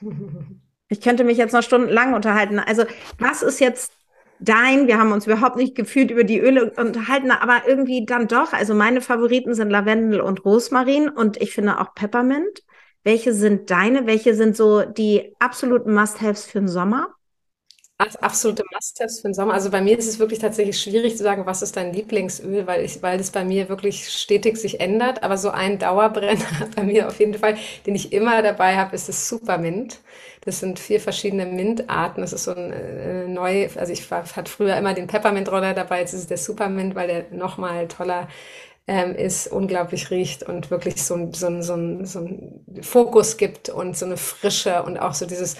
Ich 0.90 1.00
könnte 1.00 1.24
mich 1.24 1.38
jetzt 1.38 1.54
noch 1.54 1.62
stundenlang 1.62 2.12
unterhalten. 2.12 2.58
Also, 2.58 2.84
was 3.18 3.42
ist 3.42 3.58
jetzt 3.58 3.93
dein? 4.40 4.86
Wir 4.86 4.98
haben 4.98 5.12
uns 5.12 5.26
überhaupt 5.26 5.56
nicht 5.56 5.74
gefühlt 5.74 6.10
über 6.10 6.24
die 6.24 6.38
Öle 6.40 6.72
unterhalten, 6.76 7.30
aber 7.30 7.68
irgendwie 7.68 8.04
dann 8.04 8.28
doch. 8.28 8.52
Also, 8.52 8.74
meine 8.74 9.00
Favoriten 9.00 9.54
sind 9.54 9.70
Lavendel 9.70 10.20
und 10.20 10.44
Rosmarin 10.44 11.08
und 11.08 11.40
ich 11.40 11.52
finde 11.54 11.80
auch 11.80 11.94
Peppermint. 11.94 12.62
Welche 13.02 13.34
sind 13.34 13.70
deine? 13.70 14.06
Welche 14.06 14.34
sind 14.34 14.56
so 14.56 14.82
die 14.82 15.34
absoluten 15.38 15.92
Must-Haves 15.94 16.46
für 16.46 16.60
den 16.60 16.68
Sommer? 16.68 17.14
Absolute 17.98 18.64
Must-Haves 18.72 19.20
für 19.20 19.28
den 19.28 19.34
Sommer. 19.34 19.54
Also 19.54 19.70
bei 19.70 19.80
mir 19.80 19.98
ist 19.98 20.08
es 20.08 20.18
wirklich 20.18 20.40
tatsächlich 20.40 20.80
schwierig 20.80 21.16
zu 21.16 21.22
sagen, 21.22 21.46
was 21.46 21.62
ist 21.62 21.76
dein 21.76 21.92
Lieblingsöl, 21.92 22.66
weil 22.66 22.84
ich, 22.84 23.02
weil 23.02 23.18
das 23.18 23.30
bei 23.30 23.44
mir 23.44 23.68
wirklich 23.68 24.08
stetig 24.08 24.56
sich 24.56 24.80
ändert. 24.80 25.22
Aber 25.22 25.36
so 25.38 25.50
ein 25.50 25.78
Dauerbrenner 25.78 26.40
bei 26.76 26.82
mir 26.82 27.06
auf 27.08 27.20
jeden 27.20 27.34
Fall, 27.34 27.56
den 27.86 27.94
ich 27.94 28.12
immer 28.12 28.42
dabei 28.42 28.76
habe, 28.76 28.94
ist 28.96 29.08
das 29.08 29.28
Supermint. 29.28 30.00
Das 30.44 30.60
sind 30.60 30.78
vier 30.78 31.00
verschiedene 31.00 31.46
Mintarten. 31.46 32.20
Das 32.22 32.32
ist 32.32 32.44
so 32.44 32.54
ein 32.54 32.72
äh, 32.72 33.28
neu, 33.28 33.68
also 33.76 33.92
ich 33.92 34.10
war, 34.10 34.24
hatte 34.24 34.50
früher 34.50 34.76
immer 34.76 34.92
den 34.94 35.06
Peppermint-Roller 35.06 35.72
dabei, 35.74 36.00
jetzt 36.00 36.12
ist 36.12 36.20
es 36.20 36.26
der 36.26 36.36
Supermint, 36.38 36.94
weil 36.94 37.06
der 37.08 37.24
nochmal 37.30 37.88
toller 37.88 38.28
ähm, 38.86 39.14
ist, 39.14 39.48
unglaublich 39.48 40.10
riecht 40.10 40.42
und 40.42 40.70
wirklich 40.70 41.02
so, 41.02 41.30
so, 41.32 41.62
so, 41.62 42.04
so 42.04 42.18
einen 42.18 42.82
Fokus 42.82 43.36
gibt 43.36 43.68
und 43.70 43.96
so 43.96 44.06
eine 44.06 44.16
Frische 44.16 44.82
und 44.82 44.98
auch 44.98 45.14
so 45.14 45.26
dieses 45.26 45.56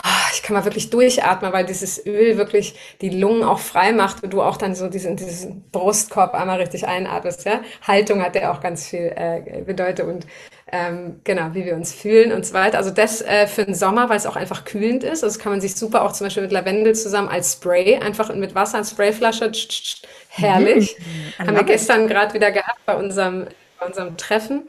Ah, 0.00 0.30
ich 0.32 0.44
kann 0.44 0.54
mal 0.54 0.64
wirklich 0.64 0.90
durchatmen, 0.90 1.52
weil 1.52 1.66
dieses 1.66 2.06
Öl 2.06 2.38
wirklich 2.38 2.76
die 3.00 3.08
Lungen 3.08 3.42
auch 3.42 3.58
frei 3.58 3.92
macht 3.92 4.22
und 4.22 4.32
du 4.32 4.42
auch 4.42 4.56
dann 4.56 4.76
so 4.76 4.86
diesen, 4.88 5.16
diesen 5.16 5.68
Brustkorb 5.72 6.34
einmal 6.34 6.58
richtig 6.60 6.86
einatmest. 6.86 7.44
Ja? 7.44 7.62
Haltung 7.82 8.22
hat 8.22 8.36
ja 8.36 8.52
auch 8.52 8.60
ganz 8.60 8.86
viel 8.86 9.12
äh, 9.16 9.62
bedeutet 9.66 10.06
und 10.06 10.24
ähm, 10.70 11.20
genau, 11.24 11.48
wie 11.54 11.64
wir 11.64 11.74
uns 11.74 11.92
fühlen 11.92 12.30
und 12.30 12.46
so 12.46 12.54
weiter. 12.54 12.78
Also 12.78 12.90
das 12.90 13.22
äh, 13.22 13.48
für 13.48 13.64
den 13.64 13.74
Sommer, 13.74 14.08
weil 14.08 14.18
es 14.18 14.26
auch 14.26 14.36
einfach 14.36 14.64
kühlend 14.64 15.02
ist. 15.02 15.24
Also 15.24 15.34
das 15.34 15.38
kann 15.40 15.50
man 15.50 15.60
sich 15.60 15.74
super 15.74 16.02
auch 16.02 16.12
zum 16.12 16.26
Beispiel 16.26 16.44
mit 16.44 16.52
Lavendel 16.52 16.94
zusammen 16.94 17.28
als 17.28 17.54
Spray, 17.54 17.96
einfach 17.96 18.32
mit 18.32 18.54
Wasser, 18.54 18.78
als 18.78 18.90
Sprayflasche, 18.90 19.50
tsch, 19.50 19.68
tsch, 19.68 20.02
herrlich. 20.28 20.96
Mhm. 20.98 21.46
Haben 21.46 21.56
wir 21.56 21.64
gestern 21.64 22.08
gerade 22.08 22.34
wieder 22.34 22.50
gehabt 22.50 22.84
bei 22.86 22.96
unserem, 22.96 23.46
bei 23.78 23.86
unserem 23.86 24.16
Treffen. 24.16 24.68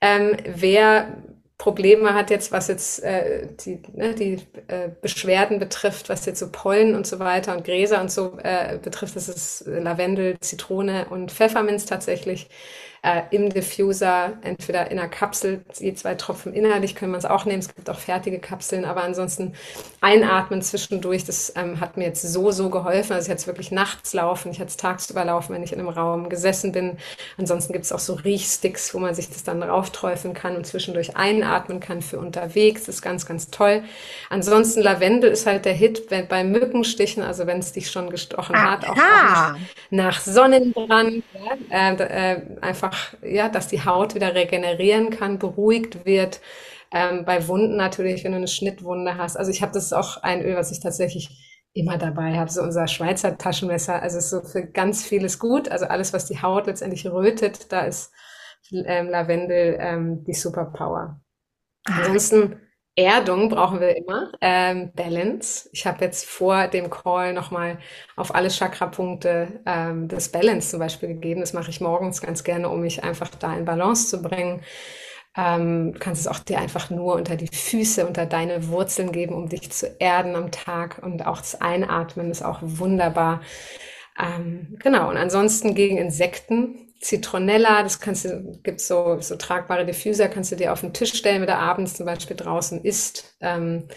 Ähm, 0.00 0.36
wer 0.44 1.08
Probleme 1.60 2.14
hat 2.14 2.30
jetzt, 2.30 2.52
was 2.52 2.68
jetzt 2.68 3.04
äh, 3.04 3.46
die, 3.64 3.82
ne, 3.92 4.14
die 4.14 4.38
äh, 4.68 4.88
Beschwerden 5.02 5.58
betrifft, 5.58 6.08
was 6.08 6.24
jetzt 6.24 6.38
so 6.38 6.48
Pollen 6.50 6.94
und 6.94 7.06
so 7.06 7.18
weiter 7.18 7.54
und 7.54 7.64
Gräser 7.64 8.00
und 8.00 8.10
so 8.10 8.38
äh, 8.42 8.78
betrifft, 8.78 9.14
das 9.14 9.28
ist 9.28 9.64
Lavendel, 9.66 10.38
Zitrone 10.40 11.06
und 11.10 11.30
Pfefferminz 11.30 11.84
tatsächlich 11.84 12.48
äh, 13.02 13.22
im 13.30 13.48
Diffuser, 13.50 14.34
entweder 14.42 14.90
in 14.90 14.98
einer 14.98 15.08
Kapsel, 15.08 15.64
je 15.78 15.94
zwei 15.94 16.14
Tropfen 16.14 16.52
innerlich 16.52 16.94
können 16.94 17.12
wir 17.12 17.18
es 17.18 17.24
auch 17.24 17.46
nehmen. 17.46 17.60
Es 17.60 17.74
gibt 17.74 17.88
auch 17.88 17.98
fertige 17.98 18.38
Kapseln, 18.38 18.84
aber 18.84 19.02
ansonsten 19.02 19.54
einatmen 20.02 20.60
zwischendurch, 20.60 21.24
das 21.24 21.52
ähm, 21.56 21.80
hat 21.80 21.96
mir 21.96 22.04
jetzt 22.04 22.22
so, 22.22 22.50
so 22.50 22.68
geholfen. 22.68 23.14
Also 23.14 23.26
ich 23.26 23.30
hatte 23.30 23.40
es 23.40 23.46
wirklich 23.46 23.70
nachts 23.70 24.12
laufen, 24.12 24.50
ich 24.50 24.60
hatte 24.60 24.68
es 24.68 24.76
tagsüber 24.76 25.24
laufen, 25.24 25.54
wenn 25.54 25.62
ich 25.62 25.72
in 25.72 25.78
einem 25.78 25.88
Raum 25.88 26.28
gesessen 26.28 26.72
bin. 26.72 26.98
Ansonsten 27.38 27.72
gibt 27.72 27.86
es 27.86 27.92
auch 27.92 27.98
so 27.98 28.14
Riechsticks, 28.14 28.92
wo 28.94 28.98
man 28.98 29.14
sich 29.14 29.30
das 29.30 29.44
dann 29.44 29.62
raufträufeln 29.62 30.34
kann 30.34 30.56
und 30.56 30.66
zwischendurch 30.66 31.16
einatmen 31.16 31.80
kann 31.80 32.02
für 32.02 32.18
unterwegs. 32.18 32.84
Das 32.84 32.96
ist 32.96 33.02
ganz, 33.02 33.24
ganz 33.24 33.50
toll. 33.50 33.82
Ansonsten 34.28 34.82
Lavendel 34.82 35.30
ist 35.30 35.46
halt 35.46 35.64
der 35.64 35.72
Hit 35.72 36.08
bei 36.28 36.44
Mückenstichen, 36.44 37.22
also 37.22 37.46
wenn 37.46 37.60
es 37.60 37.72
dich 37.72 37.90
schon 37.90 38.10
gestochen 38.10 38.56
Aha. 38.56 38.70
hat, 38.72 38.88
auch, 38.88 38.96
auch 38.96 39.56
nach 39.90 40.20
Sonnenbrand, 40.20 41.24
ja, 41.70 41.90
äh, 41.90 42.34
äh, 42.34 42.42
einfach 42.60 42.89
einfach, 42.90 43.14
ja, 43.22 43.48
dass 43.48 43.68
die 43.68 43.84
Haut 43.84 44.14
wieder 44.14 44.34
regenerieren 44.34 45.10
kann, 45.10 45.38
beruhigt 45.38 46.04
wird. 46.04 46.40
Ähm, 46.92 47.24
bei 47.24 47.46
Wunden 47.46 47.76
natürlich, 47.76 48.24
wenn 48.24 48.32
du 48.32 48.38
eine 48.38 48.48
Schnittwunde 48.48 49.16
hast. 49.16 49.36
Also 49.36 49.50
ich 49.50 49.62
habe 49.62 49.72
das 49.72 49.92
auch 49.92 50.16
ein 50.22 50.42
Öl, 50.42 50.56
was 50.56 50.72
ich 50.72 50.80
tatsächlich 50.80 51.46
immer 51.72 51.98
dabei 51.98 52.36
habe, 52.36 52.50
so 52.50 52.62
unser 52.62 52.88
Schweizer 52.88 53.38
Taschenmesser. 53.38 54.02
Also 54.02 54.18
ist 54.18 54.30
so 54.30 54.42
für 54.42 54.66
ganz 54.66 55.04
vieles 55.04 55.38
gut. 55.38 55.68
Also 55.68 55.86
alles, 55.86 56.12
was 56.12 56.26
die 56.26 56.42
Haut 56.42 56.66
letztendlich 56.66 57.06
rötet, 57.06 57.70
da 57.72 57.82
ist 57.82 58.12
ähm, 58.72 59.08
Lavendel 59.08 59.76
ähm, 59.78 60.24
die 60.24 60.34
Superpower. 60.34 61.20
Ah. 61.86 61.98
Ansonsten 61.98 62.60
Erdung 63.00 63.48
brauchen 63.48 63.80
wir 63.80 63.96
immer, 63.96 64.30
ähm, 64.40 64.92
Balance. 64.94 65.68
Ich 65.72 65.86
habe 65.86 66.04
jetzt 66.04 66.26
vor 66.26 66.68
dem 66.68 66.90
Call 66.90 67.32
nochmal 67.32 67.78
auf 68.16 68.34
alle 68.34 68.48
Chakra-Punkte 68.48 69.60
ähm, 69.66 70.08
das 70.08 70.30
Balance 70.30 70.70
zum 70.70 70.80
Beispiel 70.80 71.08
gegeben. 71.08 71.40
Das 71.40 71.52
mache 71.52 71.70
ich 71.70 71.80
morgens 71.80 72.20
ganz 72.20 72.44
gerne, 72.44 72.68
um 72.68 72.80
mich 72.80 73.02
einfach 73.02 73.30
da 73.30 73.56
in 73.56 73.64
Balance 73.64 74.08
zu 74.08 74.22
bringen. 74.22 74.62
Ähm, 75.36 75.92
du 75.94 75.98
kannst 75.98 76.20
es 76.20 76.26
auch 76.28 76.40
dir 76.40 76.58
einfach 76.58 76.90
nur 76.90 77.14
unter 77.14 77.36
die 77.36 77.48
Füße, 77.48 78.06
unter 78.06 78.26
deine 78.26 78.68
Wurzeln 78.68 79.12
geben, 79.12 79.34
um 79.34 79.48
dich 79.48 79.70
zu 79.72 79.86
erden 79.98 80.36
am 80.36 80.50
Tag. 80.50 81.00
Und 81.02 81.26
auch 81.26 81.38
das 81.38 81.60
Einatmen 81.60 82.30
ist 82.30 82.42
auch 82.42 82.58
wunderbar. 82.62 83.40
Ähm, 84.18 84.76
genau, 84.82 85.08
und 85.08 85.16
ansonsten 85.16 85.74
gegen 85.74 85.96
Insekten 85.98 86.89
Zitronella, 87.00 87.82
das 87.82 88.00
kannst 88.00 88.26
du, 88.26 88.60
gibt 88.62 88.80
so, 88.80 89.20
so 89.20 89.36
tragbare 89.36 89.86
Diffuser, 89.86 90.28
kannst 90.28 90.52
du 90.52 90.56
dir 90.56 90.72
auf 90.72 90.80
den 90.80 90.92
Tisch 90.92 91.14
stellen, 91.14 91.40
wenn 91.40 91.48
du 91.48 91.56
abends 91.56 91.94
zum 91.94 92.06
Beispiel 92.06 92.36
draußen 92.36 92.84
isst. 92.84 93.36
Ähm, 93.40 93.88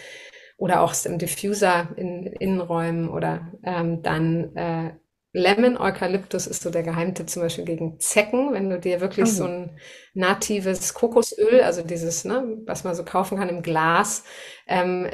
oder 0.58 0.82
auch 0.82 0.94
im 1.06 1.18
Diffuser 1.18 1.90
in 1.98 2.26
Innenräumen 2.26 3.10
oder 3.10 3.52
ähm, 3.64 4.02
dann 4.02 4.56
äh, 4.56 4.94
Lemon 5.34 5.78
Eukalyptus 5.78 6.48
ist 6.48 6.62
so 6.62 6.70
der 6.70 6.84
Geheimtipp 6.84 7.30
zum 7.30 7.42
Beispiel 7.42 7.66
gegen 7.66 8.00
Zecken, 8.00 8.54
wenn 8.54 8.70
du 8.70 8.80
dir 8.80 9.02
wirklich 9.02 9.26
oh. 9.26 9.32
so 9.32 9.46
ein 9.46 9.78
natives 10.16 10.94
Kokosöl, 10.94 11.62
also 11.62 11.82
dieses, 11.82 12.24
ne, 12.24 12.58
was 12.66 12.84
man 12.84 12.94
so 12.94 13.04
kaufen 13.04 13.38
kann 13.38 13.50
im 13.50 13.64
Glas, 13.64 14.24
ähm, 14.68 15.10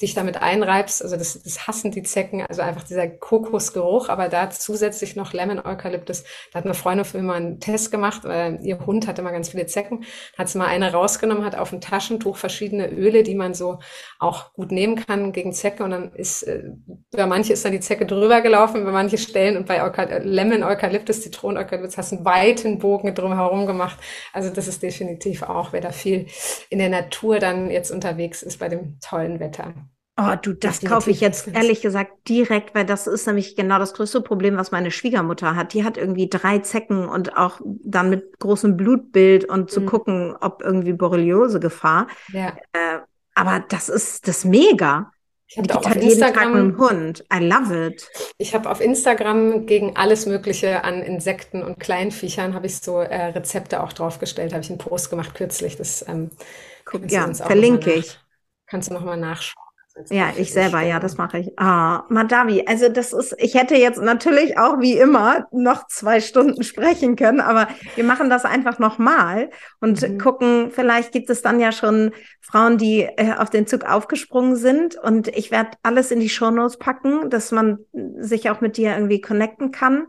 dich 0.00 0.14
damit 0.14 0.40
einreibst. 0.40 1.02
Also 1.02 1.16
das, 1.16 1.42
das 1.42 1.66
hassen 1.66 1.90
die 1.90 2.02
Zecken, 2.02 2.44
also 2.46 2.62
einfach 2.62 2.82
dieser 2.82 3.08
Kokosgeruch, 3.08 4.08
aber 4.08 4.28
da 4.28 4.50
zusätzlich 4.50 5.16
noch 5.16 5.32
Lemon 5.32 5.64
Eukalyptus. 5.64 6.24
Da 6.52 6.58
hat 6.58 6.64
eine 6.64 6.74
Freundin 6.74 7.04
für 7.04 7.18
mich 7.18 7.26
mal 7.26 7.34
einen 7.34 7.60
Test 7.60 7.90
gemacht, 7.90 8.24
weil 8.24 8.58
ihr 8.62 8.84
Hund 8.86 9.06
hatte 9.06 9.22
mal 9.22 9.32
ganz 9.32 9.50
viele 9.50 9.66
Zecken. 9.66 10.04
Hat 10.36 10.48
sie 10.48 10.58
mal 10.58 10.66
eine 10.66 10.92
rausgenommen, 10.92 11.44
hat 11.44 11.56
auf 11.56 11.72
ein 11.72 11.80
Taschentuch 11.80 12.36
verschiedene 12.36 12.90
Öle, 12.90 13.22
die 13.22 13.34
man 13.34 13.54
so 13.54 13.78
auch 14.18 14.52
gut 14.54 14.72
nehmen 14.72 14.96
kann 14.96 15.32
gegen 15.32 15.52
Zecken 15.52 15.84
und 15.84 15.90
dann 15.90 16.12
ist, 16.12 16.42
äh, 16.42 16.70
bei 17.12 17.26
manche 17.26 17.52
ist 17.52 17.64
dann 17.64 17.72
die 17.72 17.80
Zecke 17.80 18.06
drüber 18.06 18.40
gelaufen, 18.40 18.84
bei 18.84 18.92
manche 18.92 19.18
Stellen 19.18 19.56
und 19.56 19.66
bei 19.66 19.78
Lemon 20.22 20.62
Eukalyptus, 20.62 21.22
Zitronen 21.22 21.58
Eukalyptus 21.58 21.98
hast 21.98 22.12
einen 22.12 22.24
weiten 22.24 22.78
Bogen 22.78 23.14
drumherum 23.14 23.66
gemacht. 23.66 23.98
Also 24.38 24.50
das 24.50 24.68
ist 24.68 24.84
definitiv 24.84 25.42
auch, 25.42 25.72
wer 25.72 25.80
da 25.80 25.90
viel 25.90 26.26
in 26.70 26.78
der 26.78 26.90
Natur 26.90 27.40
dann 27.40 27.72
jetzt 27.72 27.90
unterwegs 27.90 28.44
ist 28.44 28.58
bei 28.58 28.68
dem 28.68 29.00
tollen 29.00 29.40
Wetter. 29.40 29.74
Oh, 30.16 30.36
du, 30.40 30.52
das 30.52 30.80
kaufe 30.80 31.10
ich 31.10 31.20
jetzt 31.20 31.48
ehrlich 31.48 31.82
gesagt 31.82 32.28
direkt, 32.28 32.72
weil 32.72 32.86
das 32.86 33.08
ist 33.08 33.26
nämlich 33.26 33.56
genau 33.56 33.80
das 33.80 33.94
größte 33.94 34.20
Problem, 34.20 34.56
was 34.56 34.70
meine 34.70 34.92
Schwiegermutter 34.92 35.56
hat. 35.56 35.74
Die 35.74 35.82
hat 35.82 35.96
irgendwie 35.96 36.28
drei 36.28 36.60
Zecken 36.60 37.08
und 37.08 37.36
auch 37.36 37.60
dann 37.64 38.10
mit 38.10 38.38
großem 38.38 38.76
Blutbild 38.76 39.44
und 39.44 39.72
zu 39.72 39.80
mhm. 39.80 39.86
gucken, 39.86 40.36
ob 40.40 40.62
irgendwie 40.62 40.92
Borreliose-Gefahr. 40.92 42.06
Ja. 42.32 42.56
Äh, 42.72 43.00
aber 43.34 43.64
das 43.68 43.88
ist 43.88 44.28
das 44.28 44.44
mega. 44.44 45.10
Ich 45.50 45.56
habe 45.56 45.74
auch 45.74 45.86
auf 45.86 45.96
Instagram 45.96 46.76
Hund. 46.78 47.24
I 47.32 47.38
love 47.38 47.86
it. 47.86 48.06
Ich 48.36 48.54
habe 48.54 48.68
auf 48.70 48.82
Instagram 48.82 49.64
gegen 49.64 49.96
alles 49.96 50.26
Mögliche 50.26 50.84
an 50.84 51.02
Insekten 51.02 51.62
und 51.62 51.80
Kleinviechern 51.80 52.52
habe 52.52 52.66
ich 52.66 52.76
so 52.76 53.00
äh, 53.00 53.24
Rezepte 53.26 53.82
auch 53.82 53.94
draufgestellt. 53.94 54.52
Habe 54.52 54.62
ich 54.62 54.68
einen 54.68 54.78
Post 54.78 55.08
gemacht 55.08 55.34
kürzlich. 55.34 55.76
Das 55.76 56.06
ähm, 56.06 56.30
ja, 57.06 57.32
verlinke 57.32 57.94
ich. 57.94 58.18
Kannst 58.66 58.90
du 58.90 58.94
noch 58.94 59.04
mal 59.04 59.16
nachschauen. 59.16 59.67
Ja, 60.10 60.32
ich 60.36 60.52
selber, 60.52 60.82
ja, 60.82 61.00
das 61.00 61.16
mache 61.16 61.38
ich. 61.38 61.58
Ah, 61.58 62.04
Madavi, 62.08 62.64
also 62.66 62.88
das 62.88 63.12
ist, 63.12 63.34
ich 63.38 63.54
hätte 63.54 63.74
jetzt 63.76 64.00
natürlich 64.00 64.58
auch 64.58 64.80
wie 64.80 64.96
immer 64.96 65.46
noch 65.50 65.86
zwei 65.88 66.20
Stunden 66.20 66.62
sprechen 66.62 67.16
können, 67.16 67.40
aber 67.40 67.68
wir 67.94 68.04
machen 68.04 68.30
das 68.30 68.44
einfach 68.44 68.78
nochmal 68.78 69.50
und 69.80 70.02
mhm. 70.02 70.18
gucken, 70.18 70.70
vielleicht 70.70 71.12
gibt 71.12 71.30
es 71.30 71.42
dann 71.42 71.60
ja 71.60 71.72
schon 71.72 72.12
Frauen, 72.40 72.78
die 72.78 73.02
äh, 73.02 73.34
auf 73.36 73.50
den 73.50 73.66
Zug 73.66 73.84
aufgesprungen 73.84 74.56
sind 74.56 74.96
und 74.96 75.28
ich 75.28 75.50
werde 75.50 75.70
alles 75.82 76.10
in 76.10 76.20
die 76.20 76.28
Shownotes 76.28 76.78
packen, 76.78 77.28
dass 77.30 77.50
man 77.50 77.78
sich 78.18 78.50
auch 78.50 78.60
mit 78.60 78.76
dir 78.76 78.94
irgendwie 78.94 79.20
connecten 79.20 79.72
kann, 79.72 80.06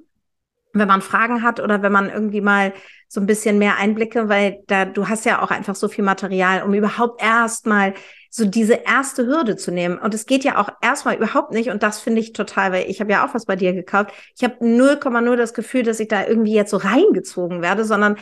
wenn 0.73 0.87
man 0.87 1.01
Fragen 1.01 1.41
hat 1.41 1.59
oder 1.59 1.81
wenn 1.81 1.91
man 1.91 2.09
irgendwie 2.09 2.41
mal 2.41 2.73
so 3.07 3.19
ein 3.19 3.25
bisschen 3.25 3.57
mehr 3.57 3.77
Einblicke, 3.77 4.29
weil 4.29 4.59
da 4.67 4.85
du 4.85 5.09
hast 5.09 5.25
ja 5.25 5.41
auch 5.41 5.49
einfach 5.49 5.75
so 5.75 5.87
viel 5.87 6.03
Material, 6.03 6.63
um 6.63 6.73
überhaupt 6.73 7.21
erstmal 7.23 7.95
so 8.29 8.45
diese 8.45 8.73
erste 8.73 9.25
Hürde 9.25 9.55
zu 9.55 9.71
nehmen. 9.71 9.97
Und 9.97 10.13
es 10.13 10.25
geht 10.25 10.43
ja 10.43 10.57
auch 10.57 10.69
erstmal 10.81 11.15
überhaupt 11.15 11.51
nicht. 11.51 11.69
Und 11.69 11.81
das 11.81 11.99
finde 11.99 12.21
ich 12.21 12.33
total, 12.33 12.71
weil 12.71 12.89
ich 12.89 13.01
habe 13.01 13.11
ja 13.11 13.25
auch 13.25 13.33
was 13.33 13.45
bei 13.45 13.55
dir 13.55 13.73
gekauft. 13.73 14.11
Ich 14.35 14.43
habe 14.43 14.63
0,0 14.63 15.35
das 15.35 15.53
Gefühl, 15.53 15.83
dass 15.83 15.99
ich 15.99 16.07
da 16.07 16.25
irgendwie 16.25 16.53
jetzt 16.53 16.71
so 16.71 16.77
reingezogen 16.77 17.61
werde, 17.61 17.85
sondern 17.85 18.17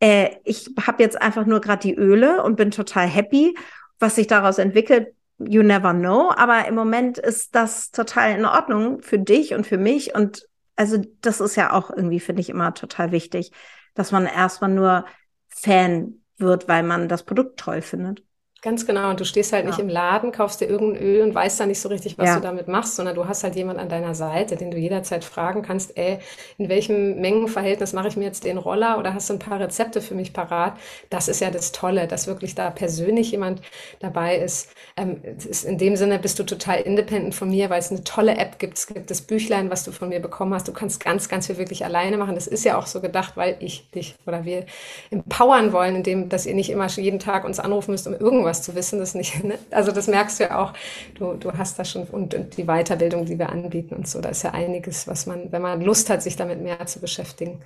äh, 0.00 0.36
ich 0.44 0.70
habe 0.86 1.02
jetzt 1.02 1.20
einfach 1.20 1.44
nur 1.44 1.60
gerade 1.60 1.82
die 1.82 1.94
Öle 1.94 2.42
und 2.42 2.56
bin 2.56 2.70
total 2.70 3.06
happy, 3.06 3.56
was 3.98 4.14
sich 4.14 4.28
daraus 4.28 4.58
entwickelt. 4.58 5.08
You 5.38 5.62
never 5.62 5.92
know. 5.92 6.32
Aber 6.36 6.66
im 6.68 6.76
Moment 6.76 7.18
ist 7.18 7.54
das 7.56 7.90
total 7.90 8.38
in 8.38 8.44
Ordnung 8.44 9.02
für 9.02 9.18
dich 9.18 9.54
und 9.54 9.66
für 9.66 9.78
mich. 9.78 10.14
Und 10.14 10.46
also 10.76 11.02
das 11.20 11.40
ist 11.40 11.56
ja 11.56 11.72
auch 11.72 11.90
irgendwie, 11.90 12.20
finde 12.20 12.42
ich, 12.42 12.48
immer 12.48 12.74
total 12.74 13.10
wichtig, 13.10 13.50
dass 13.94 14.12
man 14.12 14.26
erstmal 14.26 14.70
nur 14.70 15.04
Fan 15.48 16.22
wird, 16.36 16.68
weil 16.68 16.84
man 16.84 17.08
das 17.08 17.24
Produkt 17.24 17.58
toll 17.58 17.82
findet. 17.82 18.22
Ganz 18.60 18.86
genau. 18.86 19.10
Und 19.10 19.20
du 19.20 19.24
stehst 19.24 19.52
halt 19.52 19.64
ja. 19.64 19.70
nicht 19.70 19.78
im 19.78 19.88
Laden, 19.88 20.32
kaufst 20.32 20.60
dir 20.60 20.66
irgendein 20.66 21.00
Öl 21.00 21.22
und 21.22 21.32
weißt 21.32 21.60
dann 21.60 21.68
nicht 21.68 21.80
so 21.80 21.88
richtig, 21.88 22.18
was 22.18 22.26
ja. 22.26 22.34
du 22.34 22.40
damit 22.40 22.66
machst, 22.66 22.96
sondern 22.96 23.14
du 23.14 23.28
hast 23.28 23.44
halt 23.44 23.54
jemand 23.54 23.78
an 23.78 23.88
deiner 23.88 24.16
Seite, 24.16 24.56
den 24.56 24.72
du 24.72 24.76
jederzeit 24.76 25.24
fragen 25.24 25.62
kannst, 25.62 25.96
ey, 25.96 26.18
in 26.58 26.68
welchem 26.68 27.20
Mengenverhältnis 27.20 27.92
mache 27.92 28.08
ich 28.08 28.16
mir 28.16 28.24
jetzt 28.24 28.42
den 28.42 28.58
Roller 28.58 28.98
oder 28.98 29.14
hast 29.14 29.30
du 29.30 29.34
ein 29.34 29.38
paar 29.38 29.60
Rezepte 29.60 30.00
für 30.00 30.16
mich 30.16 30.32
parat? 30.32 30.76
Das 31.08 31.28
ist 31.28 31.40
ja 31.40 31.52
das 31.52 31.70
Tolle, 31.70 32.08
dass 32.08 32.26
wirklich 32.26 32.56
da 32.56 32.70
persönlich 32.70 33.30
jemand 33.30 33.62
dabei 34.00 34.38
ist. 34.38 34.70
Ähm, 34.96 35.22
ist 35.22 35.64
in 35.64 35.78
dem 35.78 35.94
Sinne 35.94 36.18
bist 36.18 36.40
du 36.40 36.42
total 36.42 36.80
independent 36.80 37.36
von 37.36 37.50
mir, 37.50 37.70
weil 37.70 37.78
es 37.78 37.92
eine 37.92 38.02
tolle 38.02 38.36
App 38.38 38.58
gibt. 38.58 38.76
Es 38.76 38.88
gibt 38.88 39.08
das 39.08 39.20
Büchlein, 39.20 39.70
was 39.70 39.84
du 39.84 39.92
von 39.92 40.08
mir 40.08 40.18
bekommen 40.18 40.52
hast. 40.52 40.66
Du 40.66 40.72
kannst 40.72 40.98
ganz, 40.98 41.28
ganz 41.28 41.46
viel 41.46 41.58
wirklich 41.58 41.84
alleine 41.84 42.16
machen. 42.16 42.34
Das 42.34 42.48
ist 42.48 42.64
ja 42.64 42.76
auch 42.76 42.88
so 42.88 43.00
gedacht, 43.00 43.36
weil 43.36 43.56
ich 43.60 43.88
dich 43.92 44.16
oder 44.26 44.44
wir 44.44 44.66
empowern 45.12 45.72
wollen, 45.72 45.94
indem, 45.94 46.28
dass 46.28 46.44
ihr 46.44 46.54
nicht 46.54 46.70
immer 46.70 46.88
jeden 46.88 47.20
Tag 47.20 47.44
uns 47.44 47.60
anrufen 47.60 47.92
müsst, 47.92 48.08
um 48.08 48.14
irgendwas 48.14 48.47
was 48.48 48.62
zu 48.62 48.74
wissen, 48.74 48.98
das 48.98 49.14
nicht. 49.14 49.44
Ne? 49.48 49.58
Also 49.70 49.92
das 49.92 50.08
merkst 50.08 50.40
du 50.40 50.44
ja 50.44 50.58
auch. 50.58 50.72
Du, 51.14 51.34
du 51.34 51.52
hast 51.52 51.78
da 51.78 51.84
schon 51.84 52.04
und, 52.04 52.34
und 52.34 52.56
die 52.56 52.64
Weiterbildung, 52.64 53.24
die 53.24 53.38
wir 53.38 53.50
anbieten 53.50 53.94
und 53.94 54.08
so. 54.08 54.20
Da 54.20 54.30
ist 54.30 54.42
ja 54.42 54.50
einiges, 54.50 55.06
was 55.06 55.26
man, 55.26 55.52
wenn 55.52 55.62
man 55.62 55.80
Lust 55.80 56.10
hat, 56.10 56.22
sich 56.22 56.36
damit 56.36 56.60
mehr 56.60 56.84
zu 56.86 57.00
beschäftigen, 57.00 57.60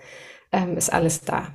ähm, 0.52 0.76
ist 0.76 0.92
alles 0.92 1.22
da. 1.22 1.48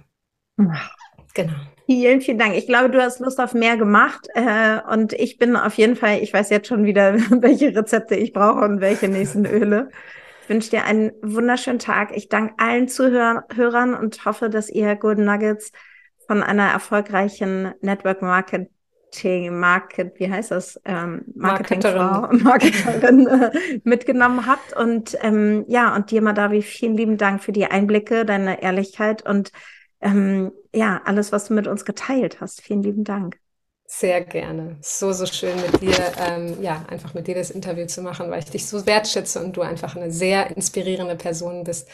Genau. 1.33 1.53
Vielen, 1.85 2.19
vielen 2.21 2.39
Dank. 2.39 2.55
Ich 2.55 2.67
glaube, 2.67 2.89
du 2.89 3.01
hast 3.01 3.19
Lust 3.19 3.39
auf 3.39 3.53
mehr 3.53 3.77
gemacht. 3.77 4.27
Äh, 4.33 4.79
und 4.91 5.13
ich 5.13 5.37
bin 5.37 5.55
auf 5.55 5.75
jeden 5.75 5.95
Fall, 5.95 6.19
ich 6.21 6.33
weiß 6.33 6.49
jetzt 6.49 6.67
schon 6.67 6.83
wieder, 6.83 7.13
welche 7.29 7.75
Rezepte 7.75 8.15
ich 8.15 8.33
brauche 8.33 8.59
und 8.65 8.81
welche 8.81 9.07
nächsten 9.07 9.45
Öle. 9.45 9.89
Ich 10.41 10.49
wünsche 10.49 10.71
dir 10.71 10.85
einen 10.85 11.11
wunderschönen 11.21 11.79
Tag. 11.79 12.15
Ich 12.15 12.27
danke 12.27 12.55
allen 12.57 12.87
Zuhörern 12.87 13.93
und 13.93 14.25
hoffe, 14.25 14.49
dass 14.49 14.69
ihr 14.69 14.95
Golden 14.95 15.25
Nuggets 15.25 15.71
von 16.25 16.41
einer 16.41 16.69
erfolgreichen 16.69 17.73
Network 17.81 18.21
Marketing 19.07 19.57
Market, 19.57 20.19
wie 20.19 20.29
heißt 20.29 20.51
das? 20.51 20.79
Ähm, 20.85 21.23
Marketingfrau, 21.35 22.27
Marketerin 22.31 23.27
äh, 23.27 23.79
mitgenommen 23.83 24.45
habt. 24.45 24.75
Und 24.75 25.17
ähm, 25.21 25.65
ja, 25.67 25.95
und 25.95 26.11
dir, 26.11 26.21
Madavi, 26.21 26.61
vielen 26.61 26.97
lieben 26.97 27.17
Dank 27.17 27.43
für 27.43 27.51
die 27.51 27.65
Einblicke, 27.65 28.25
deine 28.25 28.61
Ehrlichkeit 28.61 29.25
und 29.25 29.51
ähm, 30.01 30.51
ja, 30.73 31.01
alles, 31.05 31.31
was 31.31 31.47
du 31.47 31.53
mit 31.53 31.67
uns 31.67 31.85
geteilt 31.85 32.41
hast. 32.41 32.61
Vielen 32.61 32.83
lieben 32.83 33.03
Dank. 33.03 33.37
Sehr 33.89 34.21
gerne. 34.21 34.77
So, 34.81 35.13
so 35.13 35.25
schön 35.25 35.55
mit 35.61 35.81
dir, 35.81 35.97
ähm, 36.19 36.61
ja, 36.61 36.85
einfach 36.89 37.13
mit 37.13 37.27
dir 37.27 37.35
das 37.35 37.49
Interview 37.49 37.85
zu 37.85 38.01
machen, 38.01 38.29
weil 38.29 38.39
ich 38.39 38.49
dich 38.51 38.67
so 38.67 38.85
wertschätze 38.85 39.41
und 39.41 39.55
du 39.55 39.61
einfach 39.61 39.95
eine 39.95 40.11
sehr 40.11 40.55
inspirierende 40.55 41.15
Person 41.15 41.63
bist. 41.63 41.87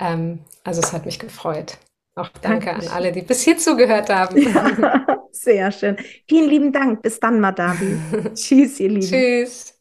Ähm, 0.00 0.40
also 0.64 0.80
es 0.80 0.92
hat 0.94 1.04
mich 1.04 1.18
gefreut. 1.18 1.76
Auch 2.16 2.28
danke 2.40 2.66
Dankeschön. 2.66 2.90
an 2.90 2.96
alle, 2.96 3.12
die 3.12 3.22
bis 3.22 3.42
hier 3.42 3.58
zugehört 3.58 4.08
haben. 4.08 4.40
Ja, 4.40 5.04
sehr 5.32 5.72
schön. 5.72 5.96
Vielen 6.28 6.48
lieben 6.48 6.72
Dank. 6.72 7.02
Bis 7.02 7.18
dann, 7.18 7.40
Madavi. 7.40 7.98
Tschüss, 8.34 8.78
ihr 8.78 8.88
Lieben. 8.90 9.06
Tschüss. 9.06 9.73